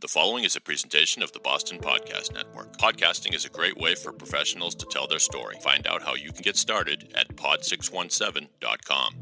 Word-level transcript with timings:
The 0.00 0.08
following 0.08 0.44
is 0.44 0.56
a 0.56 0.62
presentation 0.62 1.22
of 1.22 1.30
the 1.32 1.40
Boston 1.40 1.78
Podcast 1.78 2.32
Network. 2.32 2.78
Podcasting 2.78 3.34
is 3.34 3.44
a 3.44 3.50
great 3.50 3.76
way 3.76 3.94
for 3.94 4.14
professionals 4.14 4.74
to 4.76 4.86
tell 4.86 5.06
their 5.06 5.18
story. 5.18 5.56
Find 5.62 5.86
out 5.86 6.00
how 6.00 6.14
you 6.14 6.32
can 6.32 6.40
get 6.40 6.56
started 6.56 7.12
at 7.14 7.28
pod617.com. 7.36 9.14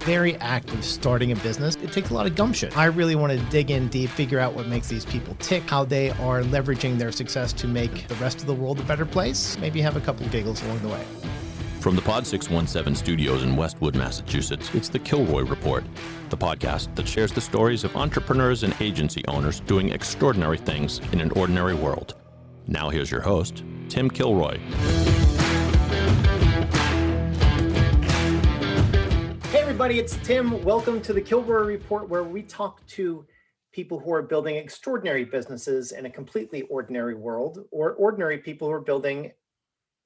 very 0.00 0.36
active 0.36 0.84
starting 0.84 1.32
a 1.32 1.36
business. 1.36 1.74
It 1.76 1.90
takes 1.90 2.10
a 2.10 2.14
lot 2.14 2.26
of 2.26 2.36
gumption. 2.36 2.72
I 2.76 2.84
really 2.84 3.16
want 3.16 3.32
to 3.32 3.38
dig 3.46 3.72
in 3.72 3.88
deep, 3.88 4.10
figure 4.10 4.38
out 4.38 4.54
what 4.54 4.68
makes 4.68 4.86
these 4.86 5.04
people 5.04 5.34
tick, 5.40 5.68
how 5.68 5.84
they 5.84 6.10
are 6.10 6.42
leveraging 6.42 6.96
their 6.96 7.10
success 7.10 7.52
to 7.54 7.66
make 7.66 8.06
the 8.06 8.14
rest 8.16 8.38
of 8.38 8.46
the 8.46 8.54
world 8.54 8.78
a 8.78 8.84
better 8.84 9.04
place, 9.04 9.58
maybe 9.58 9.80
have 9.80 9.96
a 9.96 10.00
couple 10.00 10.24
giggles 10.28 10.62
along 10.62 10.78
the 10.78 10.88
way. 10.88 11.04
From 11.80 11.94
the 11.94 12.02
Pod 12.02 12.26
617 12.26 12.96
studios 12.96 13.44
in 13.44 13.54
Westwood, 13.54 13.94
Massachusetts, 13.94 14.74
it's 14.74 14.88
the 14.88 14.98
Kilroy 14.98 15.42
Report, 15.42 15.84
the 16.30 16.36
podcast 16.36 16.92
that 16.96 17.06
shares 17.06 17.30
the 17.30 17.40
stories 17.40 17.84
of 17.84 17.94
entrepreneurs 17.94 18.64
and 18.64 18.74
agency 18.80 19.24
owners 19.28 19.60
doing 19.60 19.90
extraordinary 19.90 20.58
things 20.58 20.98
in 21.12 21.20
an 21.20 21.30
ordinary 21.32 21.74
world. 21.74 22.14
Now, 22.66 22.90
here's 22.90 23.08
your 23.10 23.20
host, 23.20 23.62
Tim 23.88 24.10
Kilroy. 24.10 24.58
Hey, 29.50 29.60
everybody. 29.60 30.00
It's 30.00 30.16
Tim. 30.24 30.64
Welcome 30.64 31.00
to 31.02 31.12
the 31.12 31.20
Kilroy 31.20 31.62
Report, 31.62 32.08
where 32.08 32.24
we 32.24 32.42
talk 32.42 32.84
to 32.88 33.24
people 33.70 34.00
who 34.00 34.12
are 34.12 34.22
building 34.22 34.56
extraordinary 34.56 35.24
businesses 35.24 35.92
in 35.92 36.06
a 36.06 36.10
completely 36.10 36.62
ordinary 36.62 37.14
world, 37.14 37.64
or 37.70 37.92
ordinary 37.92 38.38
people 38.38 38.66
who 38.66 38.74
are 38.74 38.80
building 38.80 39.30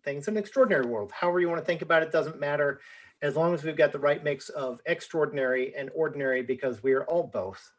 things 0.02 0.28
in 0.28 0.34
an 0.34 0.38
extraordinary 0.38 0.86
world. 0.86 1.12
However, 1.12 1.40
you 1.40 1.48
want 1.48 1.60
to 1.60 1.64
think 1.64 1.82
about 1.82 2.02
it 2.02 2.12
doesn't 2.12 2.40
matter 2.40 2.80
as 3.22 3.36
long 3.36 3.52
as 3.52 3.62
we've 3.62 3.76
got 3.76 3.92
the 3.92 3.98
right 3.98 4.24
mix 4.24 4.48
of 4.48 4.80
extraordinary 4.86 5.74
and 5.76 5.90
ordinary, 5.94 6.42
because 6.42 6.82
we 6.82 6.92
are 6.92 7.04
all 7.04 7.24
both. 7.24 7.72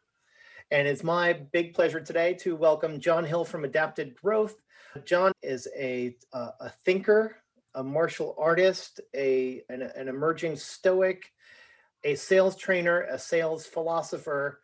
And 0.70 0.88
it's 0.88 1.04
my 1.04 1.34
big 1.34 1.74
pleasure 1.74 2.00
today 2.00 2.34
to 2.36 2.56
welcome 2.56 3.00
John 3.00 3.26
Hill 3.26 3.44
from 3.44 3.66
Adapted 3.66 4.16
Growth. 4.16 4.55
John 5.04 5.32
is 5.41 5.68
a, 5.76 6.16
uh, 6.32 6.52
a 6.60 6.70
thinker, 6.70 7.38
a 7.74 7.84
martial 7.84 8.35
artist, 8.38 9.02
a, 9.16 9.63
an, 9.70 9.82
an 9.82 10.08
emerging 10.08 10.58
stoic, 10.58 11.32
a 12.04 12.16
sales 12.16 12.56
trainer, 12.56 13.02
a 13.02 13.18
sales 13.18 13.66
philosopher, 13.66 14.60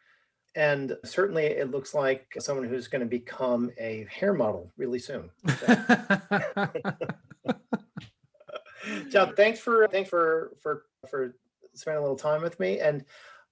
and 0.55 0.95
certainly 1.03 1.45
it 1.45 1.71
looks 1.71 1.93
like 1.93 2.33
someone 2.39 2.67
who's 2.67 2.87
going 2.87 3.01
to 3.01 3.07
become 3.07 3.71
a 3.77 4.07
hair 4.09 4.33
model 4.33 4.71
really 4.77 4.99
soon. 4.99 5.29
John, 9.09 9.35
thanks 9.35 9.59
for 9.59 9.87
thanks 9.87 10.09
for 10.09 10.53
for 10.61 10.85
for 11.09 11.35
spending 11.73 11.99
a 11.99 12.01
little 12.01 12.17
time 12.17 12.41
with 12.41 12.59
me. 12.59 12.79
And 12.79 13.05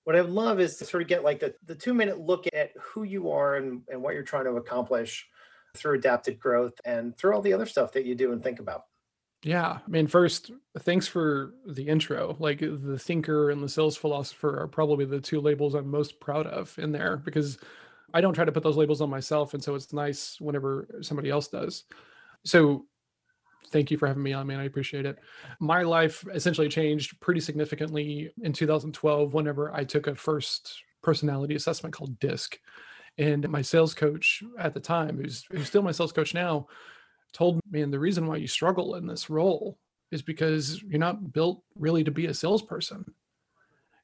what 0.03 0.15
I 0.15 0.21
love 0.21 0.59
is 0.59 0.77
to 0.77 0.85
sort 0.85 1.03
of 1.03 1.09
get 1.09 1.23
like 1.23 1.39
the, 1.39 1.53
the 1.65 1.75
two 1.75 1.93
minute 1.93 2.19
look 2.19 2.45
at 2.53 2.71
who 2.79 3.03
you 3.03 3.31
are 3.31 3.57
and, 3.57 3.81
and 3.89 4.01
what 4.01 4.13
you're 4.13 4.23
trying 4.23 4.45
to 4.45 4.51
accomplish 4.51 5.27
through 5.75 5.97
adapted 5.97 6.39
growth 6.39 6.73
and 6.85 7.17
through 7.17 7.33
all 7.33 7.41
the 7.41 7.53
other 7.53 7.65
stuff 7.65 7.91
that 7.93 8.05
you 8.05 8.15
do 8.15 8.31
and 8.31 8.43
think 8.43 8.59
about. 8.59 8.83
Yeah, 9.43 9.79
I 9.85 9.89
mean, 9.89 10.07
first, 10.07 10.51
thanks 10.79 11.07
for 11.07 11.53
the 11.67 11.87
intro. 11.87 12.35
Like 12.39 12.59
the 12.59 12.97
thinker 12.97 13.51
and 13.51 13.61
the 13.61 13.69
sales 13.69 13.97
philosopher 13.97 14.59
are 14.59 14.67
probably 14.67 15.05
the 15.05 15.19
two 15.19 15.39
labels 15.39 15.75
I'm 15.75 15.89
most 15.89 16.19
proud 16.19 16.47
of 16.47 16.77
in 16.79 16.91
there 16.91 17.17
because 17.17 17.59
I 18.13 18.21
don't 18.21 18.33
try 18.33 18.45
to 18.45 18.51
put 18.51 18.63
those 18.63 18.77
labels 18.77 19.01
on 19.01 19.09
myself. 19.09 19.53
And 19.53 19.63
so 19.63 19.75
it's 19.75 19.93
nice 19.93 20.37
whenever 20.39 20.87
somebody 21.01 21.29
else 21.29 21.47
does. 21.47 21.83
So 22.43 22.85
thank 23.71 23.91
you 23.91 23.97
for 23.97 24.07
having 24.07 24.23
me 24.23 24.33
on, 24.33 24.47
man. 24.47 24.59
I 24.59 24.65
appreciate 24.65 25.05
it. 25.05 25.17
My 25.59 25.83
life 25.83 26.25
essentially 26.33 26.69
changed 26.69 27.19
pretty 27.19 27.39
significantly 27.39 28.31
in 28.41 28.53
2012 28.53 29.33
whenever 29.33 29.73
I 29.73 29.83
took 29.83 30.07
a 30.07 30.15
first 30.15 30.83
personality 31.01 31.55
assessment 31.55 31.93
called 31.93 32.19
DISC. 32.19 32.59
And 33.17 33.47
my 33.49 33.61
sales 33.61 33.93
coach 33.93 34.43
at 34.59 34.73
the 34.73 34.79
time, 34.79 35.17
who's, 35.17 35.45
who's 35.51 35.67
still 35.67 35.81
my 35.81 35.91
sales 35.91 36.11
coach 36.11 36.33
now, 36.33 36.67
told 37.31 37.59
me, 37.69 37.81
and 37.81 37.93
the 37.93 37.99
reason 37.99 38.27
why 38.27 38.37
you 38.37 38.47
struggle 38.47 38.95
in 38.95 39.07
this 39.07 39.29
role 39.29 39.77
is 40.11 40.21
because 40.21 40.81
you're 40.83 40.99
not 40.99 41.33
built 41.33 41.63
really 41.75 42.03
to 42.03 42.11
be 42.11 42.25
a 42.25 42.33
salesperson. 42.33 43.05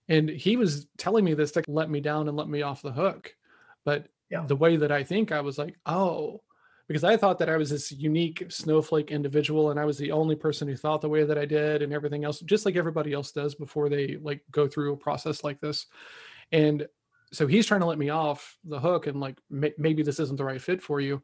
And 0.08 0.30
he 0.30 0.58
was 0.58 0.88
telling 0.98 1.24
me 1.24 1.34
this 1.34 1.52
to 1.54 1.64
let 1.68 1.90
me 1.90 2.02
down 2.02 2.28
and 2.28 2.38
let 2.38 2.50
me 2.50 2.62
off 2.62 2.82
the 2.82 2.92
hook. 2.92 3.36
But 3.86 4.08
yeah. 4.30 4.46
the 4.46 4.56
way 4.56 4.78
that 4.78 4.92
I 4.92 5.04
think, 5.04 5.32
I 5.32 5.42
was 5.42 5.58
like, 5.58 5.78
oh, 5.86 6.42
because 6.92 7.04
I 7.04 7.18
thought 7.18 7.40
that 7.40 7.50
I 7.50 7.58
was 7.58 7.70
this 7.70 7.92
unique 7.92 8.46
snowflake 8.50 9.12
individual 9.12 9.72
and 9.72 9.80
I 9.80 9.86
was 9.86 9.98
the 9.98 10.12
only 10.12 10.36
person 10.36 10.68
who 10.68 10.76
thought 10.76 11.02
the 11.02 11.10
way 11.10 11.24
that 11.24 11.38
I 11.38 11.46
did 11.46 11.82
and 11.82 11.94
everything 11.94 12.24
else, 12.24 12.40
just 12.42 12.66
like 12.66 12.76
everybody 12.76 13.14
else 13.14 13.32
does 13.32 13.56
before 13.56 13.90
they 13.90 14.18
like 14.22 14.42
go 14.52 14.68
through 14.68 14.94
a 14.94 14.98
process 14.98 15.44
like 15.44 15.60
this. 15.60 15.88
And 16.52 16.88
so 17.32 17.48
he's 17.48 17.66
trying 17.66 17.82
to 17.82 17.88
let 17.88 17.98
me 17.98 18.10
off 18.10 18.58
the 18.66 18.80
hook 18.80 19.08
and 19.08 19.20
like 19.20 19.38
maybe 19.50 20.04
this 20.04 20.20
isn't 20.20 20.38
the 20.38 20.44
right 20.44 20.62
fit 20.62 20.82
for 20.82 21.00
you 21.00 21.22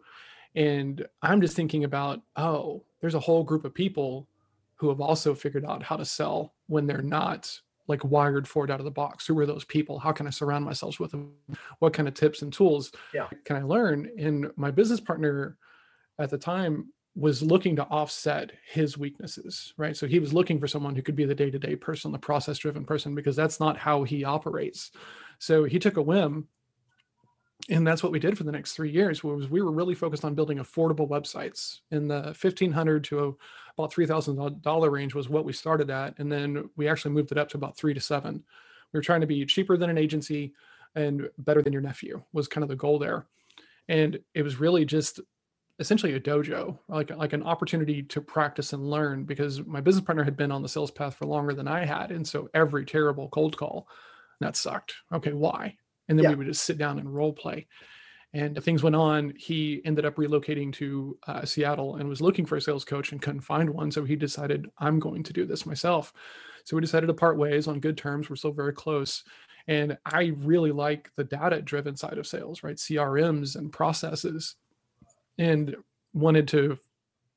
and 0.58 1.06
I'm 1.22 1.40
just 1.40 1.56
thinking 1.56 1.84
about, 1.84 2.22
oh, 2.36 2.84
there's 3.00 3.14
a 3.14 3.20
whole 3.20 3.44
group 3.44 3.64
of 3.64 3.76
people 3.76 4.28
who 4.76 4.90
have 4.90 5.00
also 5.00 5.36
figured 5.36 5.66
out 5.66 5.84
how 5.84 5.96
to 5.98 6.06
sell 6.06 6.56
when 6.66 6.88
they're 6.88 7.02
not 7.04 7.60
like 7.88 8.04
wired 8.04 8.48
for 8.48 8.66
it 8.66 8.72
out 8.72 8.80
of 8.80 8.86
the 8.86 8.92
box. 8.92 9.26
Who 9.28 9.38
are 9.40 9.46
those 9.46 9.66
people? 9.66 10.00
How 10.00 10.12
can 10.12 10.28
I 10.28 10.30
surround 10.30 10.66
myself 10.66 11.00
with 11.00 11.12
them? 11.12 11.32
What 11.80 11.94
kind 11.94 12.08
of 12.08 12.14
tips 12.14 12.42
and 12.42 12.52
tools 12.52 12.92
yeah. 13.14 13.28
can 13.46 13.56
I 13.56 13.62
learn? 13.62 14.10
And 14.18 14.52
my 14.56 14.72
business 14.72 15.00
partner 15.00 15.58
at 16.20 16.30
the 16.30 16.38
time 16.38 16.92
was 17.16 17.42
looking 17.42 17.76
to 17.76 17.84
offset 17.86 18.52
his 18.70 18.98
weaknesses, 18.98 19.74
right? 19.78 19.98
So 19.98 20.06
he 20.06 20.20
was 20.20 20.34
looking 20.34 20.60
for 20.60 20.68
someone 20.68 20.96
who 20.96 21.02
could 21.02 21.16
be 21.16 21.26
the 21.26 21.34
day 21.34 21.50
to 21.50 21.58
day 21.58 21.76
person, 21.76 22.12
the 22.12 22.20
process 22.20 22.60
driven 22.60 22.86
person, 22.86 23.16
because 23.16 23.36
that's 23.36 23.60
not 23.60 23.78
how 23.78 24.04
he 24.04 24.24
operates. 24.24 24.92
So 25.40 25.64
he 25.64 25.80
took 25.80 25.98
a 25.98 26.02
whim 26.02 26.48
and 27.70 27.86
that's 27.86 28.02
what 28.02 28.12
we 28.12 28.20
did 28.20 28.38
for 28.38 28.44
the 28.44 28.52
next 28.52 28.74
three 28.74 28.92
years 28.92 29.24
was 29.24 29.50
we 29.50 29.62
were 29.62 29.72
really 29.72 29.96
focused 29.96 30.24
on 30.24 30.36
building 30.36 30.60
affordable 30.60 31.10
websites. 31.10 31.80
In 31.92 32.08
the 32.08 32.36
1500 32.40 33.04
to 33.06 33.38
about 33.78 33.94
$3000 33.94 34.92
range 34.92 35.14
was 35.14 35.28
what 35.28 35.44
we 35.44 35.54
started 35.54 35.90
at 35.90 36.18
and 36.18 36.32
then 36.32 36.70
we 36.78 36.88
actually 36.88 37.12
moved 37.12 37.32
it 37.32 37.38
up 37.38 37.50
to 37.50 37.58
about 37.58 37.76
three 37.76 37.94
to 37.94 38.00
seven. 38.00 38.44
We 38.94 38.98
were 38.98 39.04
trying 39.04 39.22
to 39.22 39.28
be 39.28 39.46
cheaper 39.46 39.76
than 39.76 39.90
an 39.90 39.98
agency 39.98 40.54
and 40.96 41.30
better 41.40 41.62
than 41.62 41.74
your 41.74 41.82
nephew 41.82 42.24
was 42.32 42.48
kind 42.48 42.64
of 42.64 42.70
the 42.70 42.76
goal 42.76 43.00
there. 43.00 43.26
And 43.90 44.20
it 44.34 44.44
was 44.44 44.60
really 44.60 44.86
just 44.86 45.20
essentially 45.80 46.14
a 46.14 46.20
dojo 46.20 46.78
like 46.88 47.12
like 47.12 47.34
an 47.34 47.44
opportunity 47.44 48.02
to 48.02 48.20
practice 48.20 48.74
and 48.74 48.90
learn 48.90 49.24
because 49.26 49.64
my 49.66 49.80
business 49.80 50.04
partner 50.04 50.24
had 50.24 50.36
been 50.36 50.52
on 50.52 50.64
the 50.64 50.70
sales 50.70 50.90
path 50.90 51.14
for 51.16 51.26
longer 51.26 51.54
than 51.54 51.68
i 51.68 51.86
had. 51.86 52.12
And 52.12 52.26
so 52.26 52.50
every 52.54 52.86
terrible 52.86 53.28
cold 53.30 53.58
call 53.58 53.88
that 54.40 54.56
sucked. 54.56 54.94
Okay 55.12 55.34
why 55.34 55.76
and 56.10 56.18
then 56.18 56.24
yeah. 56.24 56.30
we 56.30 56.36
would 56.36 56.48
just 56.48 56.64
sit 56.64 56.78
down 56.78 57.00
and 57.00 57.14
role 57.14 57.34
play. 57.34 57.68
And 58.34 58.62
things 58.62 58.84
went 58.84 58.96
on 58.96 59.34
he 59.38 59.82
ended 59.86 60.06
up 60.06 60.16
relocating 60.16 60.74
to 60.74 61.18
uh, 61.28 61.46
seattle 61.46 61.96
and 61.96 62.10
was 62.10 62.22
looking 62.22 62.46
for 62.46 62.58
a 62.58 62.62
sales 62.62 62.84
coach 62.84 63.12
and 63.12 63.22
couldn't 63.22 63.42
find 63.42 63.70
one 63.70 63.90
so 63.90 64.04
he 64.04 64.16
decided 64.16 64.70
i'm 64.80 65.00
going 65.00 65.24
to 65.24 65.34
do 65.34 65.46
this 65.46 65.66
myself. 65.66 66.14
So 66.66 66.76
we 66.76 66.82
decided 66.82 67.08
to 67.08 67.14
part 67.14 67.38
ways 67.38 67.68
on 67.68 67.80
good 67.80 67.98
terms. 67.98 68.30
We're 68.30 68.36
still 68.36 68.52
very 68.52 68.74
close. 68.74 69.24
And 69.68 69.98
i 70.06 70.34
really 70.38 70.72
like 70.72 71.10
the 71.16 71.24
data 71.24 71.62
driven 71.62 71.96
side 71.96 72.18
of 72.18 72.28
sales 72.28 72.64
right? 72.64 72.76
Crms 72.76 73.56
and 73.56 73.72
processes. 73.72 74.56
And 75.38 75.76
wanted 76.14 76.48
to 76.50 76.78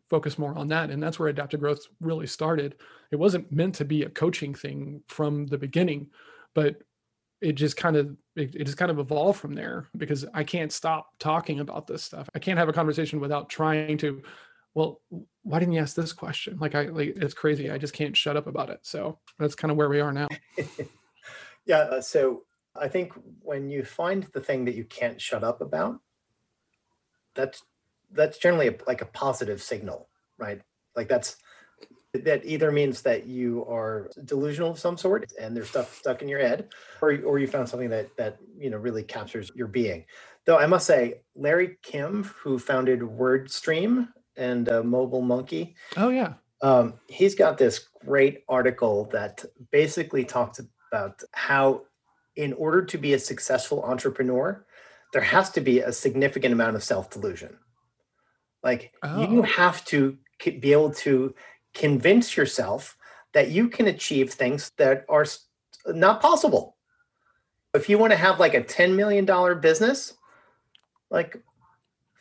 focus 0.08 0.38
more 0.38 0.56
on 0.58 0.66
that 0.68 0.90
and 0.90 1.00
that's 1.00 1.20
where 1.20 1.28
adapted 1.28 1.60
growth 1.60 1.86
really 2.00 2.26
started. 2.26 2.74
It 3.12 3.16
wasn't 3.16 3.52
meant 3.52 3.76
to 3.76 3.84
be 3.84 4.02
a 4.02 4.10
coaching 4.10 4.54
thing 4.54 5.02
from 5.06 5.46
the 5.46 5.58
beginning 5.58 6.08
but 6.54 6.82
it 7.40 7.52
just 7.52 7.76
kind 7.76 7.96
of 7.96 8.16
it, 8.40 8.64
just 8.64 8.76
kind 8.76 8.90
of 8.90 8.98
evolved 8.98 9.38
from 9.38 9.54
there 9.54 9.88
because 9.96 10.26
I 10.34 10.44
can't 10.44 10.72
stop 10.72 11.10
talking 11.18 11.60
about 11.60 11.86
this 11.86 12.02
stuff. 12.02 12.28
I 12.34 12.38
can't 12.38 12.58
have 12.58 12.68
a 12.68 12.72
conversation 12.72 13.20
without 13.20 13.48
trying 13.48 13.98
to, 13.98 14.22
well, 14.74 15.00
why 15.42 15.58
didn't 15.58 15.74
you 15.74 15.80
ask 15.80 15.94
this 15.94 16.12
question? 16.12 16.58
Like 16.60 16.74
I 16.74 16.84
like 16.84 17.16
it's 17.16 17.34
crazy. 17.34 17.70
I 17.70 17.78
just 17.78 17.94
can't 17.94 18.16
shut 18.16 18.36
up 18.36 18.46
about 18.46 18.70
it. 18.70 18.80
So 18.82 19.18
that's 19.38 19.54
kind 19.54 19.70
of 19.70 19.76
where 19.76 19.88
we 19.88 20.00
are 20.00 20.12
now. 20.12 20.28
yeah. 21.66 21.78
Uh, 21.78 22.00
so 22.00 22.42
I 22.76 22.88
think 22.88 23.12
when 23.40 23.68
you 23.70 23.84
find 23.84 24.26
the 24.32 24.40
thing 24.40 24.64
that 24.66 24.74
you 24.74 24.84
can't 24.84 25.20
shut 25.20 25.44
up 25.44 25.60
about, 25.60 26.00
that's 27.34 27.62
that's 28.12 28.38
generally 28.38 28.68
a, 28.68 28.76
like 28.86 29.02
a 29.02 29.06
positive 29.06 29.62
signal, 29.62 30.08
right? 30.38 30.60
Like 30.96 31.08
that's 31.08 31.36
that 32.12 32.44
either 32.44 32.72
means 32.72 33.02
that 33.02 33.26
you 33.26 33.64
are 33.66 34.10
delusional 34.24 34.70
of 34.70 34.78
some 34.78 34.96
sort 34.96 35.32
and 35.40 35.56
there's 35.56 35.68
stuff 35.68 35.94
stuck 35.96 36.22
in 36.22 36.28
your 36.28 36.40
head 36.40 36.68
or, 37.00 37.18
or 37.24 37.38
you 37.38 37.46
found 37.46 37.68
something 37.68 37.90
that 37.90 38.14
that 38.16 38.38
you 38.58 38.70
know 38.70 38.78
really 38.78 39.02
captures 39.02 39.52
your 39.54 39.68
being. 39.68 40.04
Though 40.46 40.58
i 40.58 40.66
must 40.66 40.86
say 40.86 41.20
larry 41.36 41.76
kim 41.82 42.24
who 42.24 42.58
founded 42.58 43.00
wordstream 43.00 44.08
and 44.36 44.68
uh, 44.68 44.82
mobile 44.82 45.20
monkey 45.20 45.76
oh 45.96 46.08
yeah. 46.08 46.32
um, 46.62 46.94
he's 47.08 47.34
got 47.34 47.58
this 47.58 47.88
great 48.04 48.42
article 48.48 49.04
that 49.12 49.44
basically 49.70 50.24
talks 50.24 50.60
about 50.90 51.22
how 51.32 51.82
in 52.36 52.52
order 52.54 52.82
to 52.84 52.98
be 52.98 53.12
a 53.12 53.18
successful 53.18 53.84
entrepreneur 53.84 54.64
there 55.12 55.22
has 55.22 55.50
to 55.50 55.60
be 55.60 55.80
a 55.80 55.92
significant 55.92 56.52
amount 56.52 56.76
of 56.76 56.84
self-delusion. 56.84 57.56
Like 58.62 58.92
oh. 59.02 59.30
you 59.30 59.42
have 59.42 59.84
to 59.86 60.16
be 60.44 60.72
able 60.72 60.92
to 60.92 61.34
convince 61.74 62.36
yourself 62.36 62.96
that 63.32 63.50
you 63.50 63.68
can 63.68 63.86
achieve 63.86 64.32
things 64.32 64.72
that 64.76 65.04
are 65.08 65.26
not 65.86 66.20
possible. 66.20 66.76
If 67.74 67.88
you 67.88 67.98
want 67.98 68.12
to 68.12 68.16
have 68.16 68.40
like 68.40 68.54
a 68.54 68.62
$10 68.62 68.96
million 68.96 69.24
business, 69.60 70.14
like, 71.10 71.40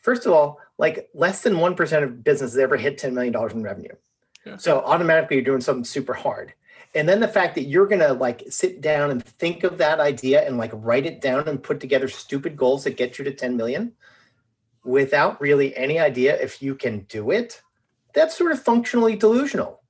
first 0.01 0.25
of 0.25 0.33
all, 0.33 0.59
like 0.77 1.09
less 1.13 1.41
than 1.41 1.55
1% 1.55 2.03
of 2.03 2.23
businesses 2.23 2.57
ever 2.57 2.77
hit 2.77 2.99
$10 2.99 3.13
million 3.13 3.35
in 3.51 3.63
revenue. 3.63 3.95
Yeah. 4.45 4.57
So 4.57 4.79
automatically 4.81 5.37
you're 5.37 5.45
doing 5.45 5.61
something 5.61 5.83
super 5.83 6.13
hard. 6.13 6.53
And 6.95 7.07
then 7.07 7.19
the 7.19 7.27
fact 7.27 7.55
that 7.55 7.65
you're 7.65 7.87
going 7.87 8.01
to 8.01 8.13
like 8.13 8.43
sit 8.49 8.81
down 8.81 9.11
and 9.11 9.23
think 9.23 9.63
of 9.63 9.77
that 9.77 9.99
idea 9.99 10.45
and 10.45 10.57
like 10.57 10.71
write 10.73 11.05
it 11.05 11.21
down 11.21 11.47
and 11.47 11.61
put 11.61 11.79
together 11.79 12.07
stupid 12.07 12.55
goals 12.57 12.83
that 12.83 12.97
get 12.97 13.19
you 13.19 13.25
to 13.25 13.31
10 13.31 13.57
million 13.57 13.93
without 14.83 15.39
really 15.39 15.75
any 15.75 15.99
idea 15.99 16.39
if 16.41 16.61
you 16.61 16.73
can 16.73 17.01
do 17.01 17.31
it, 17.31 17.61
that's 18.13 18.37
sort 18.37 18.51
of 18.51 18.61
functionally 18.61 19.15
delusional. 19.15 19.81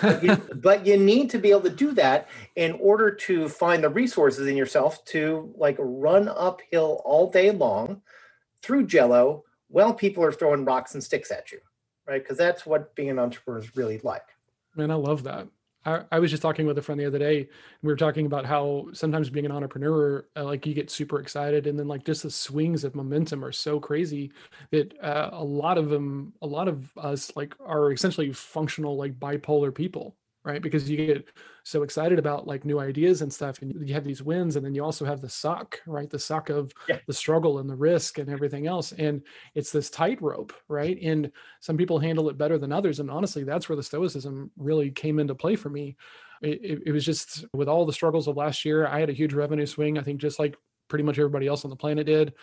but, 0.00 0.22
you, 0.22 0.36
but 0.54 0.86
you 0.86 0.96
need 0.96 1.28
to 1.30 1.38
be 1.38 1.50
able 1.50 1.60
to 1.62 1.70
do 1.70 1.92
that 1.92 2.28
in 2.54 2.72
order 2.80 3.10
to 3.10 3.48
find 3.48 3.84
the 3.84 3.90
resources 3.90 4.46
in 4.46 4.56
yourself 4.56 5.04
to 5.04 5.52
like 5.56 5.76
run 5.78 6.28
uphill 6.28 7.02
all 7.04 7.30
day 7.30 7.50
long 7.50 8.00
through 8.62 8.86
jello 8.86 9.44
while 9.68 9.92
people 9.92 10.24
are 10.24 10.32
throwing 10.32 10.64
rocks 10.64 10.94
and 10.94 11.04
sticks 11.04 11.30
at 11.30 11.52
you 11.52 11.58
right 12.08 12.22
because 12.22 12.38
that's 12.38 12.64
what 12.64 12.94
being 12.94 13.10
an 13.10 13.18
entrepreneur 13.18 13.58
is 13.58 13.76
really 13.76 13.98
like 13.98 14.22
Man, 14.76 14.90
I 14.90 14.94
love 14.94 15.22
that. 15.22 15.48
I, 15.86 16.02
I 16.12 16.18
was 16.18 16.30
just 16.30 16.42
talking 16.42 16.66
with 16.66 16.76
a 16.78 16.82
friend 16.82 17.00
the 17.00 17.06
other 17.06 17.18
day. 17.18 17.48
We 17.82 17.88
were 17.88 17.96
talking 17.96 18.26
about 18.26 18.44
how 18.44 18.88
sometimes 18.92 19.30
being 19.30 19.46
an 19.46 19.52
entrepreneur, 19.52 20.26
uh, 20.36 20.44
like 20.44 20.66
you 20.66 20.74
get 20.74 20.90
super 20.90 21.20
excited, 21.20 21.66
and 21.66 21.78
then 21.78 21.86
like 21.88 22.04
just 22.04 22.24
the 22.24 22.30
swings 22.30 22.84
of 22.84 22.94
momentum 22.94 23.44
are 23.44 23.52
so 23.52 23.78
crazy 23.80 24.32
that 24.72 24.92
uh, 25.02 25.30
a 25.32 25.44
lot 25.44 25.78
of 25.78 25.88
them, 25.88 26.34
a 26.42 26.46
lot 26.46 26.68
of 26.68 26.90
us, 26.98 27.34
like 27.36 27.54
are 27.64 27.92
essentially 27.92 28.32
functional 28.32 28.96
like 28.96 29.18
bipolar 29.18 29.72
people, 29.74 30.16
right? 30.46 30.62
Because 30.62 30.88
you 30.88 30.96
get 30.96 31.28
so 31.64 31.82
excited 31.82 32.18
about 32.18 32.46
like 32.46 32.64
new 32.64 32.78
ideas 32.80 33.20
and 33.22 33.32
stuff, 33.32 33.60
and 33.62 33.86
you 33.86 33.92
have 33.94 34.04
these 34.04 34.22
wins, 34.22 34.56
and 34.56 34.64
then 34.64 34.74
you 34.74 34.82
also 34.84 35.04
have 35.04 35.20
the 35.20 35.28
suck, 35.28 35.82
right? 35.86 36.08
The 36.08 36.18
suck 36.18 36.48
of 36.50 36.72
Yeah. 36.88 37.00
the 37.06 37.12
struggle 37.12 37.58
and 37.58 37.68
the 37.68 37.76
risk 37.76 38.18
and 38.18 38.30
everything 38.30 38.66
else, 38.66 38.92
and 38.92 39.22
it's 39.54 39.72
this 39.72 39.90
tightrope, 39.90 40.54
right? 40.68 40.98
And 41.02 41.32
some 41.60 41.76
people 41.76 41.98
handle 41.98 42.30
it 42.30 42.38
better 42.38 42.58
than 42.58 42.72
others, 42.72 43.00
and 43.00 43.10
honestly, 43.10 43.44
that's 43.44 43.68
where 43.68 43.76
the 43.76 43.82
stoicism 43.82 44.50
really 44.56 44.90
came 44.90 45.18
into 45.18 45.34
play 45.34 45.56
for 45.56 45.68
me. 45.68 45.96
It, 46.42 46.64
it, 46.64 46.82
it 46.86 46.92
was 46.92 47.04
just 47.04 47.44
with 47.52 47.68
all 47.68 47.86
the 47.86 47.92
struggles 47.92 48.28
of 48.28 48.36
last 48.36 48.64
year, 48.64 48.86
I 48.86 49.00
had 49.00 49.10
a 49.10 49.14
huge 49.14 49.34
revenue 49.34 49.66
swing. 49.66 49.98
I 49.98 50.02
think 50.02 50.20
just 50.20 50.38
like 50.38 50.56
pretty 50.88 51.04
much 51.04 51.18
everybody 51.18 51.46
else 51.46 51.64
on 51.64 51.70
the 51.70 51.76
planet 51.76 52.06
did 52.06 52.34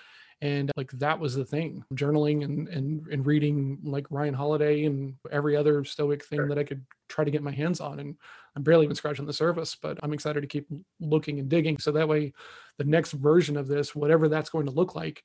and 0.41 0.71
like 0.75 0.91
that 0.93 1.19
was 1.19 1.35
the 1.35 1.45
thing 1.45 1.83
journaling 1.93 2.43
and 2.43 2.67
and, 2.69 3.07
and 3.07 3.25
reading 3.25 3.77
like 3.83 4.05
ryan 4.09 4.33
holiday 4.33 4.85
and 4.85 5.15
every 5.31 5.55
other 5.55 5.83
stoic 5.85 6.23
thing 6.25 6.39
Sure. 6.39 6.47
that 6.49 6.57
i 6.57 6.63
could 6.63 6.83
try 7.09 7.23
to 7.23 7.31
get 7.31 7.43
my 7.43 7.51
hands 7.51 7.79
on 7.79 7.99
and 7.99 8.15
i'm 8.55 8.63
barely 8.63 8.85
even 8.85 8.95
scratching 8.95 9.25
the 9.25 9.33
surface 9.33 9.75
but 9.75 9.97
i'm 10.03 10.13
excited 10.13 10.41
to 10.41 10.47
keep 10.47 10.67
looking 10.99 11.39
and 11.39 11.49
digging. 11.49 11.77
So 11.77 11.91
that 11.91 12.07
way 12.07 12.33
the 12.77 12.83
next 12.85 13.11
version 13.13 13.57
of 13.57 13.67
this 13.67 13.95
whatever 13.95 14.27
that's 14.27 14.49
going 14.49 14.65
to 14.65 14.71
look 14.71 14.95
like 14.95 15.23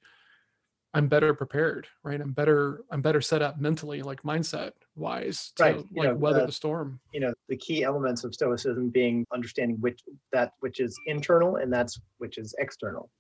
i'm 0.95 1.07
better 1.09 1.35
prepared 1.35 1.87
right? 2.03 2.21
I'm 2.21 2.33
better 2.33 2.83
i'm 2.91 3.03
better 3.03 3.21
set 3.21 3.43
up 3.43 3.59
mentally 3.61 4.03
like 4.03 4.23
mindset 4.23 4.73
wise 4.97 5.53
to 5.57 5.63
Right, 5.63 5.77
like 5.77 6.09
know, 6.09 6.15
weather 6.15 6.43
uh, 6.43 6.47
the 6.47 6.53
storm. 6.53 7.01
you 7.13 7.21
know 7.21 7.33
the 7.49 7.57
key 7.57 7.85
elements 7.85 8.25
of 8.25 8.35
stoicism 8.35 8.89
being 8.89 9.25
understanding 9.33 9.77
which 9.81 10.01
that 10.33 10.53
which 10.61 10.81
is 10.81 10.99
internal 11.07 11.57
and 11.57 11.73
that's 11.73 12.01
which 12.19 12.39
is 12.39 12.55
external 12.59 13.11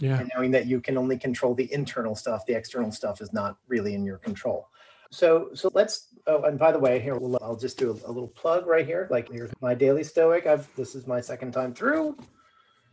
yeah 0.00 0.18
and 0.18 0.30
knowing 0.34 0.50
that 0.50 0.66
you 0.66 0.80
can 0.80 0.96
only 0.96 1.18
control 1.18 1.54
the 1.54 1.72
internal 1.72 2.14
stuff 2.14 2.46
the 2.46 2.54
external 2.54 2.90
stuff 2.90 3.20
is 3.20 3.32
not 3.32 3.58
really 3.68 3.94
in 3.94 4.04
your 4.04 4.18
control 4.18 4.68
so 5.10 5.50
so 5.54 5.70
let's 5.74 6.08
oh 6.26 6.42
and 6.44 6.58
by 6.58 6.72
the 6.72 6.78
way 6.78 6.98
here 6.98 7.16
we'll, 7.16 7.38
i'll 7.42 7.56
just 7.56 7.78
do 7.78 7.90
a, 7.90 8.10
a 8.10 8.12
little 8.12 8.28
plug 8.28 8.66
right 8.66 8.86
here 8.86 9.06
like 9.10 9.30
here's 9.30 9.50
my 9.60 9.74
daily 9.74 10.02
stoic 10.02 10.46
i've 10.46 10.68
this 10.76 10.94
is 10.94 11.06
my 11.06 11.20
second 11.20 11.52
time 11.52 11.74
through 11.74 12.16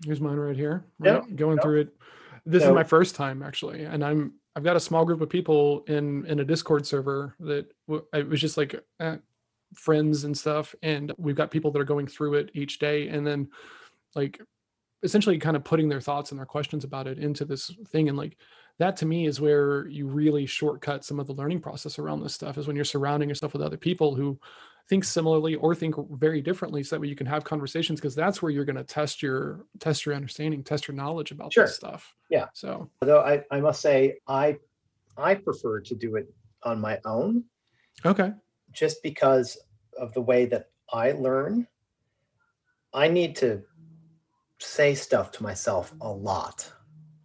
Here's 0.05 0.21
mine 0.21 0.37
right 0.37 0.55
here. 0.55 0.85
Yep, 1.03 1.21
Right, 1.23 1.35
going 1.35 1.57
yep. 1.57 1.63
through 1.63 1.81
it. 1.81 1.95
This 2.45 2.63
is 2.63 2.71
my 2.71 2.83
first 2.83 3.15
time 3.15 3.43
actually, 3.43 3.83
and 3.83 4.03
I'm 4.03 4.33
I've 4.55 4.63
got 4.63 4.75
a 4.75 4.79
small 4.79 5.05
group 5.05 5.21
of 5.21 5.29
people 5.29 5.83
in 5.87 6.25
in 6.25 6.39
a 6.39 6.45
Discord 6.45 6.87
server 6.87 7.35
that 7.41 7.71
w- 7.87 8.05
it 8.13 8.27
was 8.27 8.41
just 8.41 8.57
like 8.57 8.75
eh, 8.99 9.17
friends 9.75 10.23
and 10.23 10.35
stuff, 10.37 10.73
and 10.81 11.11
we've 11.17 11.35
got 11.35 11.51
people 11.51 11.69
that 11.71 11.79
are 11.79 11.85
going 11.85 12.07
through 12.07 12.35
it 12.35 12.49
each 12.53 12.79
day, 12.79 13.09
and 13.09 13.27
then 13.27 13.49
like 14.15 14.41
essentially 15.03 15.37
kind 15.37 15.55
of 15.55 15.63
putting 15.63 15.89
their 15.89 16.01
thoughts 16.01 16.31
and 16.31 16.39
their 16.39 16.45
questions 16.45 16.83
about 16.83 17.07
it 17.07 17.17
into 17.19 17.45
this 17.45 17.71
thing, 17.87 18.09
and 18.09 18.17
like 18.17 18.37
that 18.79 18.95
to 18.97 19.05
me 19.05 19.25
is 19.25 19.41
where 19.41 19.87
you 19.87 20.07
really 20.07 20.45
shortcut 20.45 21.03
some 21.03 21.19
of 21.19 21.27
the 21.27 21.33
learning 21.33 21.59
process 21.59 21.99
around 21.99 22.21
this 22.21 22.33
stuff 22.33 22.57
is 22.57 22.65
when 22.67 22.75
you're 22.75 22.85
surrounding 22.85 23.27
yourself 23.29 23.53
with 23.53 23.61
other 23.61 23.77
people 23.77 24.15
who 24.15 24.39
think 24.87 25.03
similarly 25.03 25.55
or 25.55 25.75
think 25.75 25.95
very 26.11 26.41
differently 26.41 26.81
so 26.81 26.95
that 26.95 27.01
way 27.01 27.07
you 27.07 27.15
can 27.15 27.27
have 27.27 27.43
conversations 27.43 27.99
because 27.99 28.15
that's 28.15 28.41
where 28.41 28.49
you're 28.51 28.65
going 28.65 28.75
to 28.75 28.83
test 28.83 29.21
your 29.21 29.65
test 29.79 30.05
your 30.05 30.15
understanding 30.15 30.63
test 30.63 30.87
your 30.87 30.95
knowledge 30.95 31.31
about 31.31 31.53
Sure. 31.53 31.65
this 31.65 31.75
stuff 31.75 32.15
Yeah. 32.29 32.45
so 32.53 32.89
although 33.01 33.19
i 33.19 33.43
i 33.51 33.59
must 33.59 33.81
say 33.81 34.15
i 34.27 34.57
i 35.17 35.35
prefer 35.35 35.79
to 35.81 35.93
do 35.95 36.15
it 36.15 36.33
on 36.63 36.79
my 36.81 36.99
own 37.05 37.43
okay 38.05 38.31
just 38.71 39.03
because 39.03 39.57
of 39.97 40.13
the 40.13 40.21
way 40.21 40.45
that 40.45 40.69
I 40.91 41.11
learn, 41.11 41.67
I 42.93 43.07
need 43.09 43.35
to 43.37 43.61
say 44.59 44.93
stuff 44.95 45.31
to 45.33 45.43
myself 45.43 45.93
a 46.01 46.09
lot. 46.09 46.71